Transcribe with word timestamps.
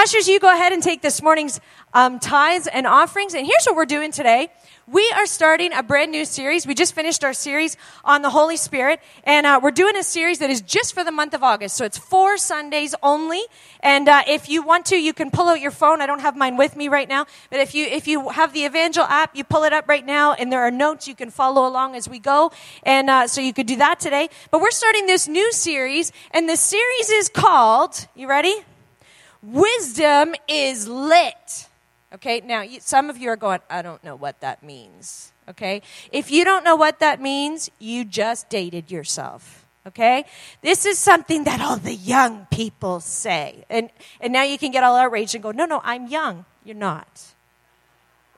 Ushers, 0.00 0.28
you 0.28 0.40
go 0.40 0.50
ahead 0.50 0.72
and 0.72 0.82
take 0.82 1.02
this 1.02 1.20
morning's 1.20 1.60
um, 1.92 2.18
tithes 2.20 2.66
and 2.66 2.86
offerings. 2.86 3.34
And 3.34 3.44
here's 3.44 3.66
what 3.66 3.76
we're 3.76 3.84
doing 3.84 4.12
today. 4.12 4.48
We 4.86 5.12
are 5.14 5.26
starting 5.26 5.74
a 5.74 5.82
brand 5.82 6.10
new 6.10 6.24
series. 6.24 6.66
We 6.66 6.74
just 6.74 6.94
finished 6.94 7.22
our 7.22 7.34
series 7.34 7.76
on 8.02 8.22
the 8.22 8.30
Holy 8.30 8.56
Spirit, 8.56 9.00
and 9.24 9.44
uh, 9.44 9.60
we're 9.62 9.72
doing 9.72 9.98
a 9.98 10.02
series 10.02 10.38
that 10.38 10.48
is 10.48 10.62
just 10.62 10.94
for 10.94 11.04
the 11.04 11.12
month 11.12 11.34
of 11.34 11.42
August. 11.42 11.76
So 11.76 11.84
it's 11.84 11.98
four 11.98 12.38
Sundays 12.38 12.94
only. 13.02 13.42
And 13.80 14.08
uh, 14.08 14.22
if 14.26 14.48
you 14.48 14.62
want 14.62 14.86
to, 14.86 14.96
you 14.96 15.12
can 15.12 15.30
pull 15.30 15.48
out 15.48 15.60
your 15.60 15.70
phone. 15.70 16.00
I 16.00 16.06
don't 16.06 16.22
have 16.22 16.34
mine 16.34 16.56
with 16.56 16.76
me 16.76 16.88
right 16.88 17.06
now, 17.06 17.26
but 17.50 17.60
if 17.60 17.74
you 17.74 17.84
if 17.84 18.08
you 18.08 18.30
have 18.30 18.54
the 18.54 18.64
Evangel 18.64 19.04
app, 19.04 19.36
you 19.36 19.44
pull 19.44 19.64
it 19.64 19.74
up 19.74 19.86
right 19.86 20.06
now, 20.06 20.32
and 20.32 20.50
there 20.50 20.62
are 20.62 20.70
notes 20.70 21.08
you 21.08 21.14
can 21.14 21.28
follow 21.28 21.68
along 21.68 21.94
as 21.94 22.08
we 22.08 22.18
go. 22.18 22.52
And 22.84 23.10
uh, 23.10 23.26
so 23.26 23.42
you 23.42 23.52
could 23.52 23.66
do 23.66 23.76
that 23.76 24.00
today. 24.00 24.30
But 24.50 24.62
we're 24.62 24.70
starting 24.70 25.04
this 25.04 25.28
new 25.28 25.52
series, 25.52 26.10
and 26.30 26.48
the 26.48 26.56
series 26.56 27.10
is 27.10 27.28
called. 27.28 28.06
You 28.14 28.30
ready? 28.30 28.64
Wisdom 29.42 30.34
is 30.48 30.86
lit. 30.88 31.68
Okay, 32.12 32.40
now 32.44 32.64
some 32.80 33.08
of 33.08 33.18
you 33.18 33.30
are 33.30 33.36
going, 33.36 33.60
I 33.70 33.82
don't 33.82 34.02
know 34.02 34.16
what 34.16 34.40
that 34.40 34.62
means. 34.62 35.32
Okay, 35.48 35.82
if 36.12 36.30
you 36.30 36.44
don't 36.44 36.64
know 36.64 36.76
what 36.76 37.00
that 37.00 37.20
means, 37.20 37.70
you 37.78 38.04
just 38.04 38.48
dated 38.48 38.90
yourself. 38.90 39.66
Okay, 39.86 40.24
this 40.60 40.84
is 40.84 40.98
something 40.98 41.44
that 41.44 41.60
all 41.60 41.76
the 41.76 41.94
young 41.94 42.46
people 42.50 43.00
say, 43.00 43.64
and 43.70 43.90
and 44.20 44.32
now 44.32 44.42
you 44.42 44.58
can 44.58 44.70
get 44.70 44.84
all 44.84 44.96
outraged 44.96 45.34
and 45.34 45.42
go, 45.42 45.52
No, 45.52 45.64
no, 45.64 45.80
I'm 45.82 46.06
young. 46.06 46.44
You're 46.64 46.76
not. 46.76 47.32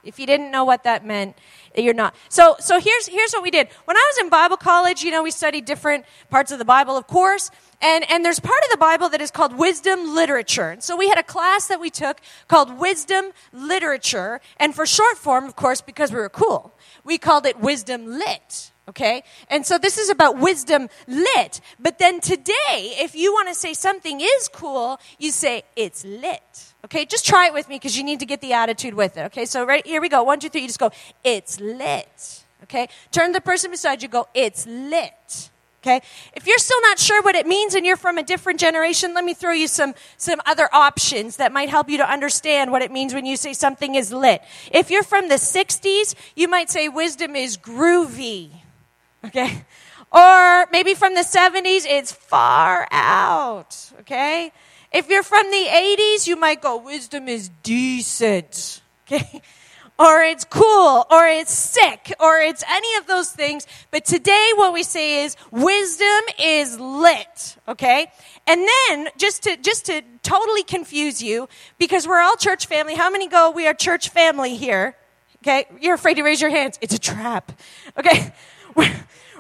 If 0.05 0.19
you 0.19 0.27
didn't 0.27 0.51
know 0.51 0.65
what 0.65 0.85
that 0.85 1.05
meant, 1.05 1.37
you're 1.77 1.95
not. 1.95 2.15
So, 2.29 2.57
so 2.59 2.79
here's, 2.81 3.07
here's 3.07 3.33
what 3.33 3.43
we 3.43 3.51
did. 3.51 3.69
When 3.85 3.97
I 3.97 4.13
was 4.15 4.25
in 4.25 4.29
Bible 4.29 4.57
college, 4.57 5.03
you 5.03 5.11
know, 5.11 5.23
we 5.23 5.31
studied 5.31 5.65
different 5.65 6.05
parts 6.31 6.53
of 6.53 6.59
the 6.59 6.65
Bible, 6.65 6.97
of 6.97 7.07
course. 7.07 7.51
And, 7.81 8.09
and 8.11 8.25
there's 8.25 8.39
part 8.39 8.63
of 8.65 8.71
the 8.71 8.77
Bible 8.77 9.09
that 9.09 9.21
is 9.21 9.31
called 9.31 9.59
wisdom 9.59 10.15
literature. 10.15 10.71
And 10.71 10.83
so 10.83 10.97
we 10.97 11.09
had 11.09 11.19
a 11.19 11.23
class 11.23 11.67
that 11.67 11.81
we 11.81 11.91
took 11.91 12.21
called 12.47 12.79
wisdom 12.79 13.33
literature. 13.53 14.41
And 14.59 14.75
for 14.75 14.87
short 14.87 15.19
form, 15.19 15.45
of 15.45 15.57
course, 15.57 15.81
because 15.81 16.13
we 16.13 16.19
were 16.19 16.29
cool, 16.29 16.75
we 17.05 17.19
called 17.19 17.45
it 17.45 17.59
wisdom 17.59 18.07
lit. 18.07 18.71
Okay? 18.89 19.25
And 19.49 19.67
so 19.67 19.79
this 19.79 19.99
is 19.99 20.11
about 20.11 20.39
wisdom 20.39 20.89
lit. 21.09 21.61
But 21.81 21.99
then 21.99 22.21
today, 22.21 22.95
if 22.99 23.15
you 23.15 23.33
want 23.33 23.49
to 23.49 23.55
say 23.55 23.75
something 23.75 24.21
is 24.21 24.49
cool, 24.49 25.01
you 25.19 25.31
say 25.31 25.65
it's 25.75 26.05
lit. 26.05 26.72
Okay, 26.85 27.05
just 27.05 27.25
try 27.25 27.47
it 27.47 27.55
with 27.55 27.69
me 27.69 27.77
because 27.77 27.97
you 27.97 28.03
need 28.03 28.21
to 28.21 28.27
get 28.27 28.41
the 28.41 28.53
attitude 28.53 28.95
with 28.95 29.17
it. 29.17 29.23
Okay, 29.27 29.45
so 29.45 29.65
right 29.65 29.87
here 29.87 30.01
we 30.01 30.09
go. 30.09 30.23
One, 30.25 30.41
two, 30.41 30.49
three. 30.49 30.63
You 30.63 30.67
just 30.67 30.81
go, 30.81 30.91
it's 31.23 31.61
lit. 31.61 32.45
Okay, 32.65 32.89
turn 33.11 33.29
to 33.29 33.33
the 33.35 33.41
person 33.41 33.71
beside 33.71 34.03
you, 34.03 34.09
go, 34.09 34.29
it's 34.35 34.67
lit. 34.67 35.51
Okay, 35.83 36.01
if 36.35 36.47
you're 36.47 36.59
still 36.59 36.81
not 36.83 37.01
sure 37.01 37.21
what 37.23 37.35
it 37.35 37.45
means 37.45 37.75
and 37.75 37.85
you're 37.85 37.97
from 37.97 38.17
a 38.17 38.23
different 38.23 38.61
generation, 38.61 39.15
let 39.15 39.25
me 39.25 39.35
throw 39.35 39.51
you 39.51 39.67
some, 39.67 39.95
some 40.17 40.41
other 40.47 40.69
options 40.73 41.39
that 41.39 41.53
might 41.53 41.69
help 41.69 41.89
you 41.89 41.99
to 41.99 42.09
understand 42.09 42.71
what 42.71 42.83
it 42.83 42.93
means 42.93 43.15
when 43.15 43.27
you 43.27 43.37
say 43.37 43.53
something 43.53 43.97
is 43.97 44.13
lit. 44.13 44.43
If 44.71 44.93
you're 44.93 45.03
from 45.03 45.29
the 45.29 45.37
60s, 45.37 46.15
you 46.37 46.47
might 46.47 46.71
say 46.71 46.89
wisdom 46.89 47.35
is 47.35 47.57
groovy. 47.57 48.51
Okay, 49.25 49.65
or 50.13 50.67
maybe 50.71 50.95
from 50.95 51.15
the 51.15 51.23
70s, 51.23 51.85
it's 51.85 52.13
far 52.13 52.87
out. 52.93 53.77
Okay, 54.01 54.53
if 54.93 55.09
you're 55.09 55.23
from 55.23 55.51
the 55.51 55.67
80s, 55.69 56.27
you 56.27 56.37
might 56.37 56.61
go, 56.61 56.77
wisdom 56.77 57.29
is 57.29 57.51
decent. 57.63 58.81
Okay? 59.11 59.43
Or 59.99 60.23
it's 60.23 60.45
cool, 60.45 61.07
or 61.11 61.27
it's 61.27 61.53
sick, 61.53 62.15
or 62.19 62.39
it's 62.39 62.65
any 62.69 62.97
of 62.97 63.07
those 63.07 63.31
things. 63.31 63.67
But 63.91 64.05
today, 64.05 64.51
what 64.57 64.73
we 64.73 64.83
say 64.85 65.25
is 65.25 65.37
wisdom 65.51 66.23
is 66.41 66.81
lit. 66.81 67.57
Okay? 67.69 68.07
And 68.47 68.67
then, 68.89 69.09
just 69.19 69.43
to, 69.43 69.57
just 69.59 69.87
to 69.87 70.03
totally 70.23 70.63
confuse 70.63 71.23
you, 71.23 71.49
because 71.79 72.09
we're 72.09 72.21
all 72.21 72.37
church 72.37 72.67
family, 72.67 72.95
how 72.95 73.11
many 73.11 73.29
go, 73.29 73.51
we 73.51 73.67
are 73.67 73.75
church 73.75 74.09
family 74.09 74.57
here? 74.57 74.97
Okay? 75.43 75.67
You're 75.81 75.95
afraid 75.95 76.15
to 76.15 76.23
raise 76.23 76.41
your 76.41 76.51
hands. 76.51 76.79
It's 76.81 76.95
a 76.95 76.99
trap. 76.99 77.53
Okay? 77.99 78.33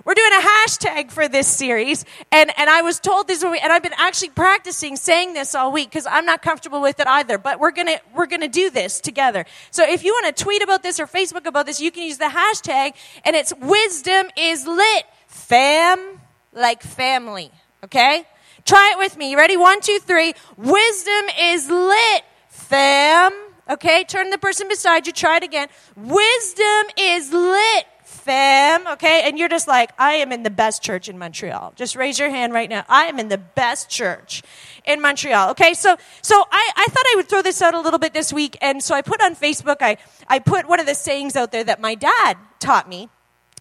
we're 0.04 0.14
doing 0.14 0.32
a 0.32 0.40
hashtag 0.42 1.10
for 1.10 1.28
this 1.28 1.46
series. 1.46 2.04
And, 2.30 2.52
and 2.58 2.68
I 2.68 2.82
was 2.82 2.98
told 2.98 3.28
this, 3.28 3.42
and 3.42 3.54
I've 3.54 3.82
been 3.82 3.92
actually 3.96 4.30
practicing 4.30 4.96
saying 4.96 5.34
this 5.34 5.54
all 5.54 5.72
week 5.72 5.90
because 5.90 6.06
I'm 6.06 6.26
not 6.26 6.42
comfortable 6.42 6.80
with 6.80 6.98
it 7.00 7.06
either. 7.06 7.38
But 7.38 7.60
we're 7.60 7.70
going 7.70 7.86
to, 7.86 8.00
we're 8.14 8.26
to 8.26 8.48
do 8.48 8.70
this 8.70 9.00
together. 9.00 9.46
So 9.70 9.88
if 9.88 10.04
you 10.04 10.12
want 10.12 10.36
to 10.36 10.44
tweet 10.44 10.62
about 10.62 10.82
this 10.82 10.98
or 10.98 11.06
Facebook 11.06 11.46
about 11.46 11.66
this, 11.66 11.80
you 11.80 11.90
can 11.90 12.04
use 12.04 12.18
the 12.18 12.24
hashtag 12.24 12.94
and 13.24 13.36
it's 13.36 13.52
wisdom 13.60 14.26
is 14.36 14.66
lit. 14.66 15.04
Fam, 15.26 16.20
like 16.52 16.82
family. 16.82 17.50
Okay? 17.84 18.24
Try 18.64 18.92
it 18.94 18.98
with 18.98 19.16
me. 19.16 19.30
You 19.30 19.36
ready? 19.36 19.56
One, 19.56 19.80
two, 19.80 19.98
three. 20.00 20.34
Wisdom 20.56 21.24
is 21.40 21.68
lit. 21.68 22.22
Fam. 22.48 23.32
Okay? 23.68 24.04
Turn 24.04 24.30
the 24.30 24.38
person 24.38 24.68
beside 24.68 25.06
you. 25.06 25.12
Try 25.12 25.38
it 25.38 25.42
again. 25.42 25.68
Wisdom 25.96 26.86
is 26.98 27.32
lit 27.32 27.86
fam, 28.22 28.86
okay? 28.86 29.22
And 29.24 29.38
you're 29.38 29.48
just 29.48 29.66
like, 29.66 29.90
I 29.98 30.14
am 30.14 30.32
in 30.32 30.44
the 30.44 30.50
best 30.50 30.82
church 30.82 31.08
in 31.08 31.18
Montreal. 31.18 31.72
Just 31.76 31.96
raise 31.96 32.18
your 32.18 32.30
hand 32.30 32.52
right 32.52 32.70
now. 32.70 32.84
I 32.88 33.06
am 33.06 33.18
in 33.18 33.28
the 33.28 33.38
best 33.38 33.90
church 33.90 34.42
in 34.84 35.00
Montreal. 35.00 35.50
Okay, 35.50 35.74
so 35.74 35.96
so 36.22 36.44
I, 36.50 36.72
I 36.76 36.86
thought 36.86 37.04
I 37.06 37.14
would 37.16 37.28
throw 37.28 37.42
this 37.42 37.60
out 37.60 37.74
a 37.74 37.80
little 37.80 37.98
bit 37.98 38.14
this 38.14 38.32
week, 38.32 38.56
and 38.60 38.82
so 38.82 38.94
I 38.94 39.02
put 39.02 39.20
on 39.22 39.34
Facebook, 39.34 39.76
I, 39.80 39.96
I 40.28 40.38
put 40.38 40.68
one 40.68 40.80
of 40.80 40.86
the 40.86 40.94
sayings 40.94 41.36
out 41.36 41.52
there 41.52 41.64
that 41.64 41.80
my 41.80 41.94
dad 41.94 42.36
taught 42.60 42.88
me 42.88 43.08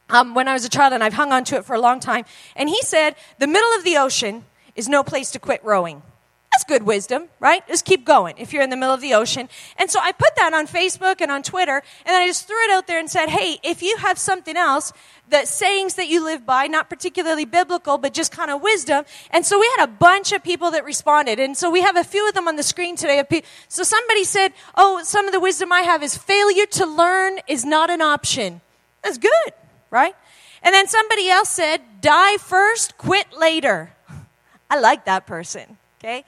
um, 0.09 0.35
when 0.35 0.47
I 0.47 0.53
was 0.53 0.65
a 0.65 0.69
child, 0.69 0.93
and 0.93 1.03
I've 1.03 1.13
hung 1.13 1.31
on 1.31 1.43
to 1.45 1.55
it 1.57 1.65
for 1.65 1.75
a 1.75 1.79
long 1.79 1.99
time. 1.99 2.25
And 2.55 2.69
he 2.69 2.81
said, 2.81 3.15
The 3.39 3.47
middle 3.47 3.71
of 3.77 3.83
the 3.83 3.97
ocean 3.97 4.45
is 4.75 4.87
no 4.87 5.03
place 5.03 5.31
to 5.31 5.39
quit 5.39 5.63
rowing. 5.63 6.03
That's 6.51 6.65
good 6.65 6.83
wisdom, 6.83 7.29
right? 7.39 7.65
Just 7.67 7.85
keep 7.85 8.05
going 8.05 8.35
if 8.37 8.51
you're 8.51 8.61
in 8.61 8.69
the 8.69 8.75
middle 8.75 8.93
of 8.93 8.99
the 8.99 9.13
ocean. 9.13 9.47
And 9.77 9.89
so 9.89 9.99
I 10.01 10.11
put 10.11 10.35
that 10.35 10.53
on 10.53 10.67
Facebook 10.67 11.21
and 11.21 11.31
on 11.31 11.43
Twitter, 11.43 11.81
and 12.05 12.15
I 12.15 12.27
just 12.27 12.45
threw 12.45 12.61
it 12.65 12.71
out 12.71 12.87
there 12.87 12.99
and 12.99 13.09
said, 13.09 13.29
hey, 13.29 13.57
if 13.63 13.81
you 13.81 13.95
have 13.97 14.19
something 14.19 14.57
else, 14.57 14.91
that 15.29 15.47
sayings 15.47 15.93
that 15.93 16.09
you 16.09 16.23
live 16.23 16.45
by, 16.45 16.67
not 16.67 16.89
particularly 16.89 17.45
biblical, 17.45 17.97
but 17.97 18.13
just 18.13 18.31
kind 18.31 18.51
of 18.51 18.61
wisdom. 18.61 19.05
And 19.31 19.45
so 19.45 19.59
we 19.59 19.73
had 19.77 19.85
a 19.85 19.87
bunch 19.91 20.33
of 20.33 20.43
people 20.43 20.71
that 20.71 20.83
responded. 20.83 21.39
And 21.39 21.57
so 21.57 21.69
we 21.69 21.81
have 21.81 21.95
a 21.95 22.03
few 22.03 22.27
of 22.27 22.33
them 22.33 22.49
on 22.49 22.57
the 22.57 22.63
screen 22.63 22.97
today. 22.97 23.23
So 23.69 23.83
somebody 23.83 24.25
said, 24.25 24.51
oh, 24.75 25.01
some 25.03 25.27
of 25.27 25.31
the 25.31 25.39
wisdom 25.39 25.71
I 25.71 25.81
have 25.81 26.03
is 26.03 26.17
failure 26.17 26.65
to 26.65 26.85
learn 26.85 27.39
is 27.47 27.63
not 27.63 27.89
an 27.89 28.01
option. 28.01 28.61
That's 29.03 29.17
good, 29.17 29.53
right? 29.89 30.15
And 30.63 30.75
then 30.75 30.87
somebody 30.87 31.29
else 31.29 31.49
said, 31.49 31.81
die 32.01 32.37
first, 32.37 32.97
quit 32.97 33.27
later. 33.37 33.93
I 34.69 34.79
like 34.79 35.05
that 35.05 35.25
person. 35.25 35.77
Okay? 36.01 36.25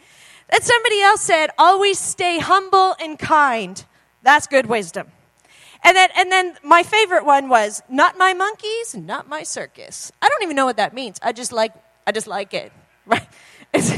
That 0.51 0.63
somebody 0.63 1.01
else 1.01 1.21
said, 1.21 1.49
always 1.57 1.97
stay 1.97 2.37
humble 2.37 2.95
and 2.99 3.17
kind. 3.17 3.83
That's 4.21 4.45
good 4.45 4.67
wisdom. 4.67 5.07
And 5.83 5.97
then, 5.97 6.09
and 6.15 6.31
then 6.31 6.55
my 6.63 6.83
favorite 6.83 7.25
one 7.25 7.49
was, 7.49 7.81
not 7.89 8.17
my 8.17 8.33
monkeys, 8.33 8.95
not 8.95 9.27
my 9.27 9.43
circus. 9.43 10.11
I 10.21 10.29
don't 10.29 10.43
even 10.43 10.55
know 10.55 10.65
what 10.65 10.77
that 10.77 10.93
means. 10.93 11.19
I 11.23 11.31
just 11.33 11.51
like, 11.51 11.73
I 12.05 12.11
just 12.11 12.27
like 12.27 12.53
it. 12.53 12.71
Right? 13.05 13.27
It's, 13.73 13.91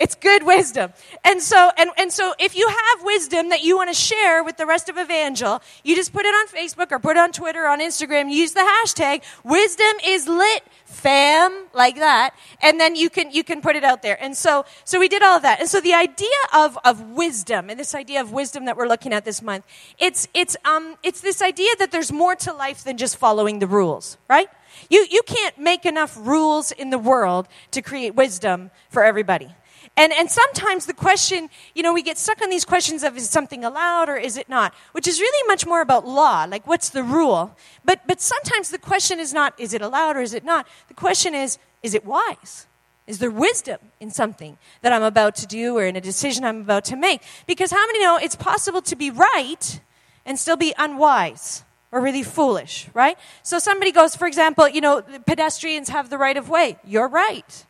it's 0.00 0.14
good 0.14 0.44
wisdom. 0.44 0.92
And 1.24 1.42
so, 1.42 1.70
and, 1.76 1.90
and 1.98 2.10
so 2.10 2.32
if 2.38 2.56
you 2.56 2.66
have 2.66 3.04
wisdom 3.04 3.50
that 3.50 3.62
you 3.62 3.76
want 3.76 3.90
to 3.90 3.94
share 3.94 4.42
with 4.42 4.56
the 4.56 4.66
rest 4.66 4.88
of 4.88 4.96
Evangel, 4.96 5.60
you 5.84 5.94
just 5.94 6.12
put 6.12 6.24
it 6.24 6.34
on 6.34 6.48
Facebook 6.48 6.90
or 6.90 6.98
put 6.98 7.16
it 7.16 7.20
on 7.20 7.32
Twitter, 7.32 7.66
on 7.66 7.80
Instagram, 7.80 8.32
use 8.32 8.52
the 8.52 8.60
hashtag 8.60 9.22
wisdom 9.44 9.92
is 10.04 10.26
lit 10.26 10.62
fam 10.86 11.66
like 11.72 11.96
that 11.96 12.34
and 12.60 12.80
then 12.80 12.96
you 12.96 13.08
can 13.08 13.30
you 13.30 13.44
can 13.44 13.60
put 13.60 13.76
it 13.76 13.84
out 13.84 14.02
there. 14.02 14.20
And 14.20 14.36
so 14.36 14.64
so 14.84 14.98
we 14.98 15.06
did 15.06 15.22
all 15.22 15.36
of 15.36 15.42
that. 15.42 15.60
And 15.60 15.68
so 15.68 15.80
the 15.80 15.94
idea 15.94 16.28
of 16.54 16.76
of 16.84 17.10
wisdom 17.10 17.70
and 17.70 17.78
this 17.78 17.94
idea 17.94 18.20
of 18.20 18.32
wisdom 18.32 18.64
that 18.64 18.76
we're 18.76 18.88
looking 18.88 19.12
at 19.12 19.24
this 19.24 19.40
month 19.42 19.64
it's 19.98 20.26
it's 20.34 20.56
um 20.64 20.96
it's 21.02 21.20
this 21.20 21.42
idea 21.42 21.70
that 21.78 21.90
there's 21.92 22.12
more 22.12 22.34
to 22.36 22.52
life 22.52 22.84
than 22.84 22.96
just 22.96 23.16
following 23.16 23.58
the 23.58 23.66
rules 23.66 24.16
right 24.28 24.48
you 24.88 25.06
you 25.10 25.22
can't 25.22 25.58
make 25.58 25.84
enough 25.84 26.16
rules 26.18 26.72
in 26.72 26.90
the 26.90 26.98
world 26.98 27.48
to 27.70 27.82
create 27.82 28.14
wisdom 28.14 28.70
for 28.88 29.04
everybody 29.04 29.54
and, 29.96 30.12
and 30.12 30.30
sometimes 30.30 30.86
the 30.86 30.94
question, 30.94 31.50
you 31.74 31.82
know, 31.82 31.92
we 31.92 32.02
get 32.02 32.16
stuck 32.16 32.40
on 32.40 32.48
these 32.48 32.64
questions 32.64 33.02
of 33.02 33.16
is 33.16 33.28
something 33.28 33.64
allowed 33.64 34.08
or 34.08 34.16
is 34.16 34.36
it 34.36 34.48
not, 34.48 34.74
which 34.92 35.06
is 35.06 35.20
really 35.20 35.48
much 35.48 35.66
more 35.66 35.82
about 35.82 36.06
law, 36.06 36.46
like 36.48 36.66
what's 36.66 36.90
the 36.90 37.02
rule. 37.02 37.54
But, 37.84 38.06
but 38.06 38.20
sometimes 38.20 38.70
the 38.70 38.78
question 38.78 39.20
is 39.20 39.34
not 39.34 39.52
is 39.58 39.74
it 39.74 39.82
allowed 39.82 40.16
or 40.16 40.20
is 40.20 40.32
it 40.32 40.44
not. 40.44 40.66
The 40.88 40.94
question 40.94 41.34
is 41.34 41.58
is 41.82 41.94
it 41.94 42.04
wise? 42.04 42.66
Is 43.06 43.18
there 43.18 43.30
wisdom 43.30 43.78
in 43.98 44.10
something 44.10 44.56
that 44.82 44.92
I'm 44.92 45.02
about 45.02 45.34
to 45.36 45.46
do 45.46 45.76
or 45.76 45.84
in 45.84 45.96
a 45.96 46.00
decision 46.00 46.44
I'm 46.44 46.60
about 46.60 46.84
to 46.86 46.96
make? 46.96 47.22
Because 47.46 47.70
how 47.70 47.84
many 47.86 48.00
know 48.00 48.16
it's 48.16 48.36
possible 48.36 48.82
to 48.82 48.96
be 48.96 49.10
right 49.10 49.80
and 50.24 50.38
still 50.38 50.56
be 50.56 50.72
unwise? 50.78 51.64
Or 51.92 52.00
really 52.00 52.22
foolish, 52.22 52.88
right? 52.94 53.18
So 53.42 53.58
somebody 53.58 53.92
goes, 53.92 54.14
for 54.14 54.26
example, 54.26 54.68
you 54.68 54.80
know, 54.80 55.02
pedestrians 55.26 55.88
have 55.88 56.10
the 56.10 56.18
right 56.18 56.36
of 56.36 56.48
way. 56.48 56.78
You're 56.84 57.08
right. 57.08 57.66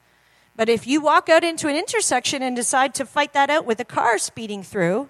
But 0.57 0.69
if 0.69 0.87
you 0.87 1.01
walk 1.01 1.29
out 1.29 1.43
into 1.43 1.69
an 1.69 1.77
intersection 1.77 2.43
and 2.43 2.55
decide 2.55 2.95
to 2.97 3.07
fight 3.07 3.33
that 3.33 3.49
out 3.49 3.65
with 3.65 3.81
a 3.81 3.85
car 3.85 4.19
speeding 4.19 4.63
through, 4.63 5.09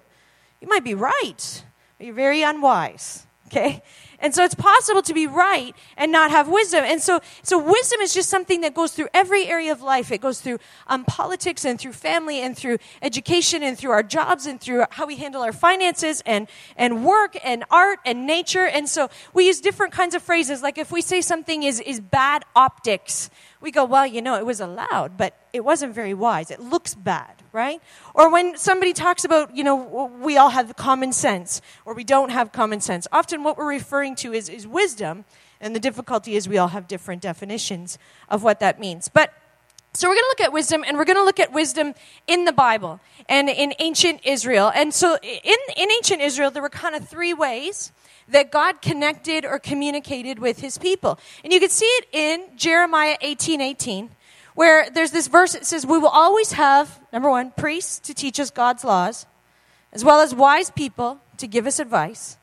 you 0.61 0.67
might 0.67 0.83
be 0.83 0.93
right, 0.93 1.65
you're 1.99 2.13
very 2.13 2.41
unwise. 2.41 3.25
Okay? 3.47 3.83
And 4.21 4.33
so 4.33 4.43
it's 4.43 4.55
possible 4.55 5.01
to 5.01 5.13
be 5.13 5.27
right 5.27 5.75
and 5.97 6.11
not 6.11 6.31
have 6.31 6.47
wisdom. 6.47 6.83
And 6.85 7.01
so, 7.01 7.19
so 7.43 7.57
wisdom 7.57 7.99
is 8.01 8.13
just 8.13 8.29
something 8.29 8.61
that 8.61 8.73
goes 8.73 8.93
through 8.93 9.09
every 9.13 9.47
area 9.47 9.71
of 9.71 9.81
life. 9.81 10.11
It 10.11 10.21
goes 10.21 10.39
through 10.39 10.59
um, 10.87 11.03
politics 11.05 11.65
and 11.65 11.79
through 11.79 11.93
family 11.93 12.41
and 12.41 12.55
through 12.55 12.77
education 13.01 13.63
and 13.63 13.77
through 13.77 13.91
our 13.91 14.03
jobs 14.03 14.45
and 14.45 14.61
through 14.61 14.85
how 14.91 15.05
we 15.05 15.17
handle 15.17 15.41
our 15.41 15.53
finances 15.53 16.21
and, 16.25 16.47
and 16.77 17.03
work 17.03 17.35
and 17.43 17.63
art 17.71 17.99
and 18.05 18.25
nature. 18.25 18.65
And 18.67 18.87
so 18.87 19.09
we 19.33 19.47
use 19.47 19.59
different 19.59 19.93
kinds 19.93 20.15
of 20.15 20.21
phrases. 20.21 20.61
Like 20.61 20.77
if 20.77 20.91
we 20.91 21.01
say 21.01 21.21
something 21.21 21.63
is, 21.63 21.79
is 21.81 21.99
bad 21.99 22.45
optics, 22.55 23.29
we 23.61 23.71
go, 23.71 23.85
well, 23.85 24.07
you 24.07 24.21
know, 24.21 24.35
it 24.35 24.45
was 24.45 24.59
allowed, 24.59 25.17
but 25.17 25.37
it 25.53 25.63
wasn't 25.63 25.93
very 25.93 26.13
wise. 26.13 26.49
It 26.49 26.59
looks 26.59 26.95
bad, 26.95 27.35
right? 27.51 27.79
Or 28.15 28.31
when 28.31 28.57
somebody 28.57 28.93
talks 28.93 29.23
about, 29.23 29.55
you 29.55 29.63
know, 29.63 30.05
we 30.21 30.37
all 30.37 30.49
have 30.49 30.75
common 30.75 31.13
sense 31.13 31.61
or 31.85 31.93
we 31.93 32.03
don't 32.03 32.29
have 32.29 32.51
common 32.51 32.81
sense. 32.81 33.07
Often 33.11 33.43
what 33.43 33.57
we're 33.57 33.69
referring 33.69 34.10
to 34.15 34.33
is, 34.33 34.49
is 34.49 34.67
wisdom, 34.67 35.25
and 35.59 35.75
the 35.75 35.79
difficulty 35.79 36.35
is 36.35 36.49
we 36.49 36.57
all 36.57 36.69
have 36.69 36.87
different 36.87 37.21
definitions 37.21 37.97
of 38.29 38.43
what 38.43 38.59
that 38.59 38.79
means. 38.79 39.09
But 39.09 39.33
so 39.93 40.07
we're 40.07 40.15
going 40.15 40.23
to 40.23 40.27
look 40.29 40.41
at 40.41 40.53
wisdom, 40.53 40.85
and 40.87 40.97
we're 40.97 41.05
going 41.05 41.17
to 41.17 41.25
look 41.25 41.39
at 41.39 41.51
wisdom 41.51 41.93
in 42.25 42.45
the 42.45 42.53
Bible 42.53 43.01
and 43.27 43.49
in 43.49 43.73
ancient 43.79 44.21
Israel. 44.23 44.71
And 44.73 44.93
so 44.93 45.17
in, 45.21 45.57
in 45.75 45.91
ancient 45.91 46.21
Israel, 46.21 46.49
there 46.49 46.61
were 46.61 46.69
kind 46.69 46.95
of 46.95 47.09
three 47.09 47.33
ways 47.33 47.91
that 48.29 48.51
God 48.51 48.81
connected 48.81 49.43
or 49.43 49.59
communicated 49.59 50.39
with 50.39 50.59
his 50.59 50.77
people. 50.77 51.19
And 51.43 51.51
you 51.51 51.59
can 51.59 51.69
see 51.69 51.85
it 51.85 52.07
in 52.13 52.57
Jeremiah 52.57 53.17
18 53.19 53.59
18, 53.59 54.09
where 54.55 54.89
there's 54.89 55.11
this 55.11 55.27
verse 55.27 55.53
that 55.53 55.65
says, 55.65 55.85
We 55.85 55.97
will 55.97 56.07
always 56.07 56.53
have, 56.53 57.01
number 57.11 57.29
one, 57.29 57.51
priests 57.51 57.99
to 57.99 58.13
teach 58.13 58.39
us 58.39 58.49
God's 58.49 58.85
laws, 58.85 59.25
as 59.91 60.05
well 60.05 60.21
as 60.21 60.33
wise 60.33 60.71
people 60.71 61.19
to 61.35 61.47
give 61.47 61.67
us 61.67 61.79
advice, 61.79 62.37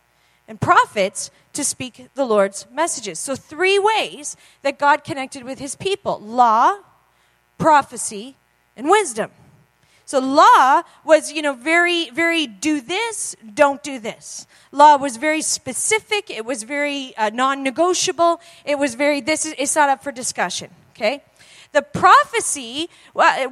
and 0.49 0.61
prophets 0.61 1.31
to 1.53 1.63
speak 1.63 2.09
the 2.15 2.25
Lord's 2.25 2.67
messages. 2.73 3.21
So, 3.21 3.37
three 3.37 3.79
ways 3.79 4.37
that 4.63 4.79
God 4.79 5.05
connected 5.05 5.45
with 5.45 5.61
his 5.61 5.77
people 5.77 6.19
law, 6.19 6.79
prophecy, 7.59 8.37
and 8.77 8.89
wisdom. 8.89 9.31
So 10.09 10.21
law 10.21 10.85
was, 11.05 11.33
you 11.33 11.43
know, 11.43 11.53
very, 11.53 12.09
very 12.09 12.47
do 12.47 12.81
this, 12.81 13.37
don't 13.53 13.83
do 13.83 13.99
this. 13.99 14.47
Law 14.73 14.97
was 14.97 15.19
very 15.19 15.43
specific. 15.43 16.31
It 16.31 16.47
was 16.47 16.63
very 16.63 17.15
uh, 17.19 17.29
non-negotiable. 17.29 18.41
It 18.65 18.79
was 18.79 18.95
very, 18.95 19.21
this 19.21 19.45
is, 19.45 19.55
it's 19.59 19.77
not 19.77 19.91
up 19.91 20.03
for 20.03 20.11
discussion. 20.11 20.71
Okay? 20.93 21.23
The 21.73 21.83
prophecy, 21.83 22.89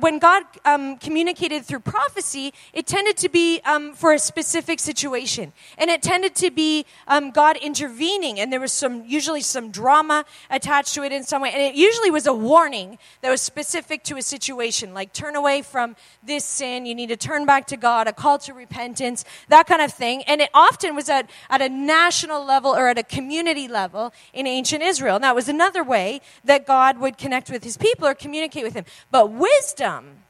when 0.01 0.19
God 0.19 0.45
um, 0.65 0.97
communicated 0.97 1.65
through 1.65 1.81
prophecy, 1.81 2.55
it 2.73 2.87
tended 2.87 3.17
to 3.19 3.29
be 3.29 3.61
um, 3.65 3.93
for 3.93 4.13
a 4.13 4.19
specific 4.19 4.81
situation. 4.81 5.53
And 5.77 5.91
it 5.91 6.03
tended 6.03 6.35
to 6.37 6.51
be 6.51 6.87
um, 7.09 7.31
God 7.31 7.57
intervening, 7.59 8.41
and 8.41 8.53
there 8.53 8.61
was 8.61 8.73
some, 8.73 9.05
usually 9.07 9.43
some 9.43 9.71
drama 9.71 10.25
attached 10.51 10.95
to 10.95 11.03
it 11.03 11.13
in 11.13 11.25
some 11.25 11.43
way. 11.43 11.51
And 11.53 11.61
it 11.61 11.75
usually 11.75 12.11
was 12.11 12.27
a 12.27 12.33
warning 12.33 12.99
that 13.21 13.31
was 13.31 13.43
specific 13.43 14.03
to 14.05 14.17
a 14.17 14.23
situation, 14.23 14.95
like 14.95 15.13
turn 15.13 15.37
away 15.37 15.61
from 15.63 15.95
this 16.23 16.45
sin, 16.45 16.87
you 16.87 16.95
need 16.95 17.09
to 17.09 17.17
turn 17.17 17.45
back 17.45 17.67
to 17.67 17.77
God, 17.77 18.09
a 18.09 18.13
call 18.13 18.39
to 18.39 18.55
repentance, 18.55 19.25
that 19.49 19.67
kind 19.67 19.83
of 19.83 19.93
thing. 19.93 20.23
And 20.23 20.41
it 20.41 20.51
often 20.55 20.95
was 20.95 21.09
at, 21.09 21.29
at 21.51 21.61
a 21.61 21.69
national 21.69 22.45
level 22.45 22.75
or 22.75 22.89
at 22.89 22.99
a 22.99 23.03
community 23.03 23.69
level 23.69 24.13
in 24.33 24.47
ancient 24.47 24.83
Israel. 24.83 25.17
And 25.17 25.25
that 25.25 25.35
was 25.35 25.49
another 25.49 25.85
way 25.85 26.21
that 26.45 26.67
God 26.67 26.99
would 26.99 27.19
connect 27.19 27.51
with 27.51 27.63
his 27.63 27.77
people 27.77 28.06
or 28.07 28.15
communicate 28.15 28.65
with 28.65 28.75
him. 28.75 28.85
But 29.11 29.33
wisdom, 29.33 30.23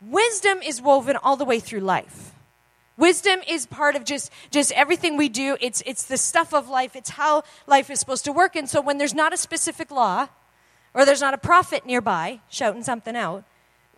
wisdom 0.00 0.58
is 0.62 0.80
woven 0.80 1.16
all 1.16 1.36
the 1.36 1.44
way 1.44 1.60
through 1.60 1.80
life. 1.80 2.32
Wisdom 2.96 3.40
is 3.46 3.66
part 3.66 3.94
of 3.94 4.04
just, 4.04 4.32
just 4.50 4.72
everything 4.72 5.16
we 5.16 5.28
do. 5.28 5.56
It's, 5.60 5.82
it's 5.84 6.04
the 6.04 6.16
stuff 6.16 6.54
of 6.54 6.68
life. 6.68 6.96
It's 6.96 7.10
how 7.10 7.42
life 7.66 7.90
is 7.90 8.00
supposed 8.00 8.24
to 8.24 8.32
work. 8.32 8.56
And 8.56 8.68
so 8.68 8.80
when 8.80 8.96
there's 8.96 9.14
not 9.14 9.34
a 9.34 9.36
specific 9.36 9.90
law, 9.90 10.28
or 10.94 11.04
there's 11.04 11.20
not 11.20 11.34
a 11.34 11.38
prophet 11.38 11.84
nearby 11.84 12.40
shouting 12.48 12.82
something 12.82 13.14
out, 13.14 13.44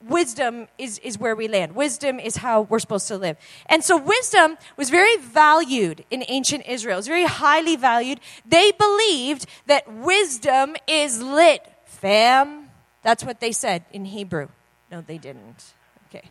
wisdom 0.03 0.67
is, 0.79 0.99
is 0.99 1.17
where 1.17 1.37
we 1.37 1.47
land. 1.47 1.77
Wisdom 1.77 2.19
is 2.19 2.37
how 2.37 2.63
we're 2.63 2.81
supposed 2.81 3.07
to 3.09 3.17
live. 3.17 3.37
And 3.67 3.85
so 3.85 3.97
wisdom 3.97 4.59
was 4.77 4.91
very 4.91 5.17
valued 5.17 6.05
in 6.11 6.25
ancient 6.27 6.67
Israel. 6.67 6.95
It 6.95 6.99
was 6.99 7.07
very 7.07 7.25
highly 7.25 7.77
valued. 7.77 8.19
They 8.45 8.73
believed 8.73 9.47
that 9.67 9.93
wisdom 9.93 10.75
is 10.89 11.23
lit, 11.23 11.63
fam. 11.85 12.68
That's 13.03 13.25
what 13.25 13.41
they 13.41 13.53
said 13.53 13.85
in 13.93 14.05
Hebrew. 14.07 14.49
No, 14.91 15.01
they 15.01 15.19
didn't. 15.19 15.75
Okay. 16.09 16.29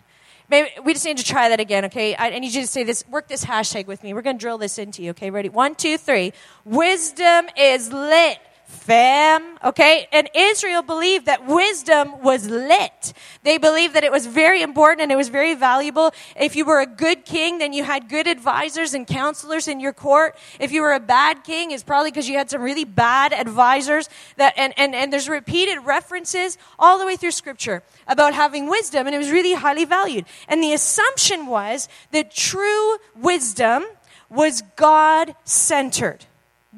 Maybe 0.49 0.69
we 0.83 0.93
just 0.93 1.05
need 1.05 1.17
to 1.17 1.25
try 1.25 1.49
that 1.49 1.59
again, 1.59 1.85
okay? 1.85 2.15
I, 2.15 2.29
I 2.31 2.39
need 2.39 2.53
you 2.53 2.61
to 2.61 2.67
say 2.67 2.83
this, 2.83 3.03
work 3.09 3.27
this 3.27 3.43
hashtag 3.45 3.85
with 3.85 4.01
me. 4.01 4.13
We're 4.13 4.21
going 4.21 4.37
to 4.37 4.41
drill 4.41 4.57
this 4.57 4.77
into 4.77 5.03
you, 5.03 5.11
okay? 5.11 5.29
Ready? 5.29 5.49
One, 5.49 5.75
two, 5.75 5.97
three. 5.97 6.31
Wisdom 6.63 7.47
is 7.57 7.91
lit 7.91 8.39
fam. 8.67 9.57
Okay? 9.63 10.07
And 10.11 10.29
Israel 10.35 10.81
believed 10.81 11.25
that 11.25 11.47
wisdom 11.47 12.21
was 12.21 12.49
lit. 12.49 13.13
They 13.43 13.57
believed 13.57 13.95
that 13.95 14.03
it 14.03 14.11
was 14.11 14.25
very 14.25 14.61
important 14.61 15.01
and 15.01 15.11
it 15.11 15.15
was 15.15 15.29
very 15.29 15.55
valuable. 15.55 16.11
If 16.35 16.55
you 16.55 16.65
were 16.65 16.81
a 16.81 16.85
good 16.85 17.23
king, 17.23 17.59
then 17.59 17.71
you 17.71 17.85
had 17.85 18.09
good 18.09 18.27
advisors 18.27 18.93
and 18.93 19.07
counselors 19.07 19.69
in 19.69 19.79
your 19.79 19.93
court. 19.93 20.37
If 20.59 20.71
you 20.71 20.81
were 20.81 20.93
a 20.93 20.99
bad 20.99 21.45
king, 21.45 21.71
it's 21.71 21.83
probably 21.83 22.11
because 22.11 22.27
you 22.27 22.37
had 22.37 22.49
some 22.49 22.61
really 22.61 22.83
bad 22.83 23.31
advisors 23.31 24.09
that, 24.35 24.53
and, 24.57 24.73
and, 24.77 24.93
and 24.93 25.13
there's 25.13 25.29
repeated 25.29 25.79
references 25.85 26.57
all 26.77 26.99
the 26.99 27.05
way 27.05 27.15
through 27.15 27.31
scripture 27.31 27.83
about 28.05 28.33
having 28.33 28.69
wisdom 28.69 29.07
and 29.07 29.15
it 29.15 29.19
was 29.19 29.31
really 29.31 29.53
highly 29.53 29.85
valued. 29.85 30.25
And 30.49 30.61
the 30.61 30.73
assumption 30.73 31.47
was 31.47 31.87
that 32.11 32.35
true 32.35 32.97
wisdom 33.15 33.85
was 34.29 34.61
God 34.75 35.35
centered. 35.45 36.25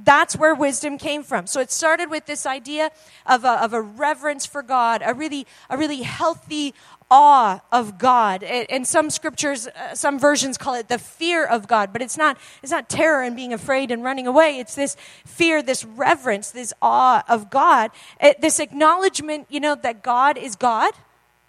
That's 0.03 0.35
where 0.35 0.55
wisdom 0.55 0.97
came 0.97 1.23
from. 1.23 1.47
So 1.47 1.59
it 1.59 1.71
started 1.71 2.09
with 2.09 2.25
this 2.25 2.45
idea 2.45 2.91
of 3.25 3.43
a, 3.43 3.63
of 3.63 3.73
a 3.73 3.81
reverence 3.81 4.45
for 4.45 4.61
God, 4.61 5.01
a 5.05 5.13
really, 5.13 5.45
a 5.69 5.77
really 5.77 6.03
healthy 6.03 6.73
awe 7.11 7.61
of 7.71 7.97
God. 7.97 8.43
And 8.43 8.87
some 8.87 9.09
scriptures, 9.09 9.67
uh, 9.67 9.95
some 9.95 10.19
versions 10.19 10.57
call 10.57 10.75
it 10.75 10.87
the 10.87 10.99
fear 10.99 11.45
of 11.45 11.67
God, 11.67 11.91
but 11.91 12.01
it's 12.01 12.17
not, 12.17 12.37
it's 12.61 12.71
not 12.71 12.87
terror 12.87 13.23
and 13.23 13.35
being 13.35 13.51
afraid 13.51 13.91
and 13.91 14.03
running 14.03 14.27
away. 14.27 14.59
It's 14.59 14.75
this 14.75 14.95
fear, 15.25 15.61
this 15.61 15.83
reverence, 15.83 16.51
this 16.51 16.73
awe 16.81 17.23
of 17.27 17.49
God, 17.49 17.91
this 18.39 18.59
acknowledgement, 18.59 19.47
you 19.49 19.59
know, 19.59 19.75
that 19.75 20.03
God 20.03 20.37
is 20.37 20.55
God 20.55 20.93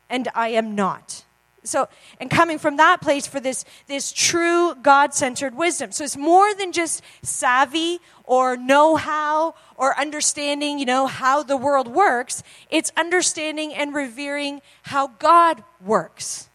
and 0.09 0.29
I 0.35 0.49
am 0.49 0.75
not. 0.75 1.25
So, 1.63 1.89
and 2.19 2.31
coming 2.31 2.59
from 2.59 2.79
that 2.79 3.03
place 3.03 3.27
for 3.27 3.39
this, 3.39 3.65
this 3.87 4.13
true 4.13 4.75
God 4.77 5.13
centered 5.13 5.55
wisdom. 5.55 5.93
So 5.93 6.05
it's 6.05 6.17
more 6.17 6.55
than 6.55 6.73
just 6.73 7.03
savvy 7.23 8.01
or 8.25 8.57
know 8.57 8.97
how 8.97 9.55
or 9.77 9.99
understanding, 9.99 10.79
you 10.79 10.87
know, 10.87 11.07
how 11.07 11.43
the 11.43 11.57
world 11.57 11.89
works. 11.89 12.43
It's 12.71 12.91
understanding 12.97 13.75
and 13.75 13.95
revering 13.95 14.63
how 14.85 15.09
God 15.19 15.63
works. 15.85 16.49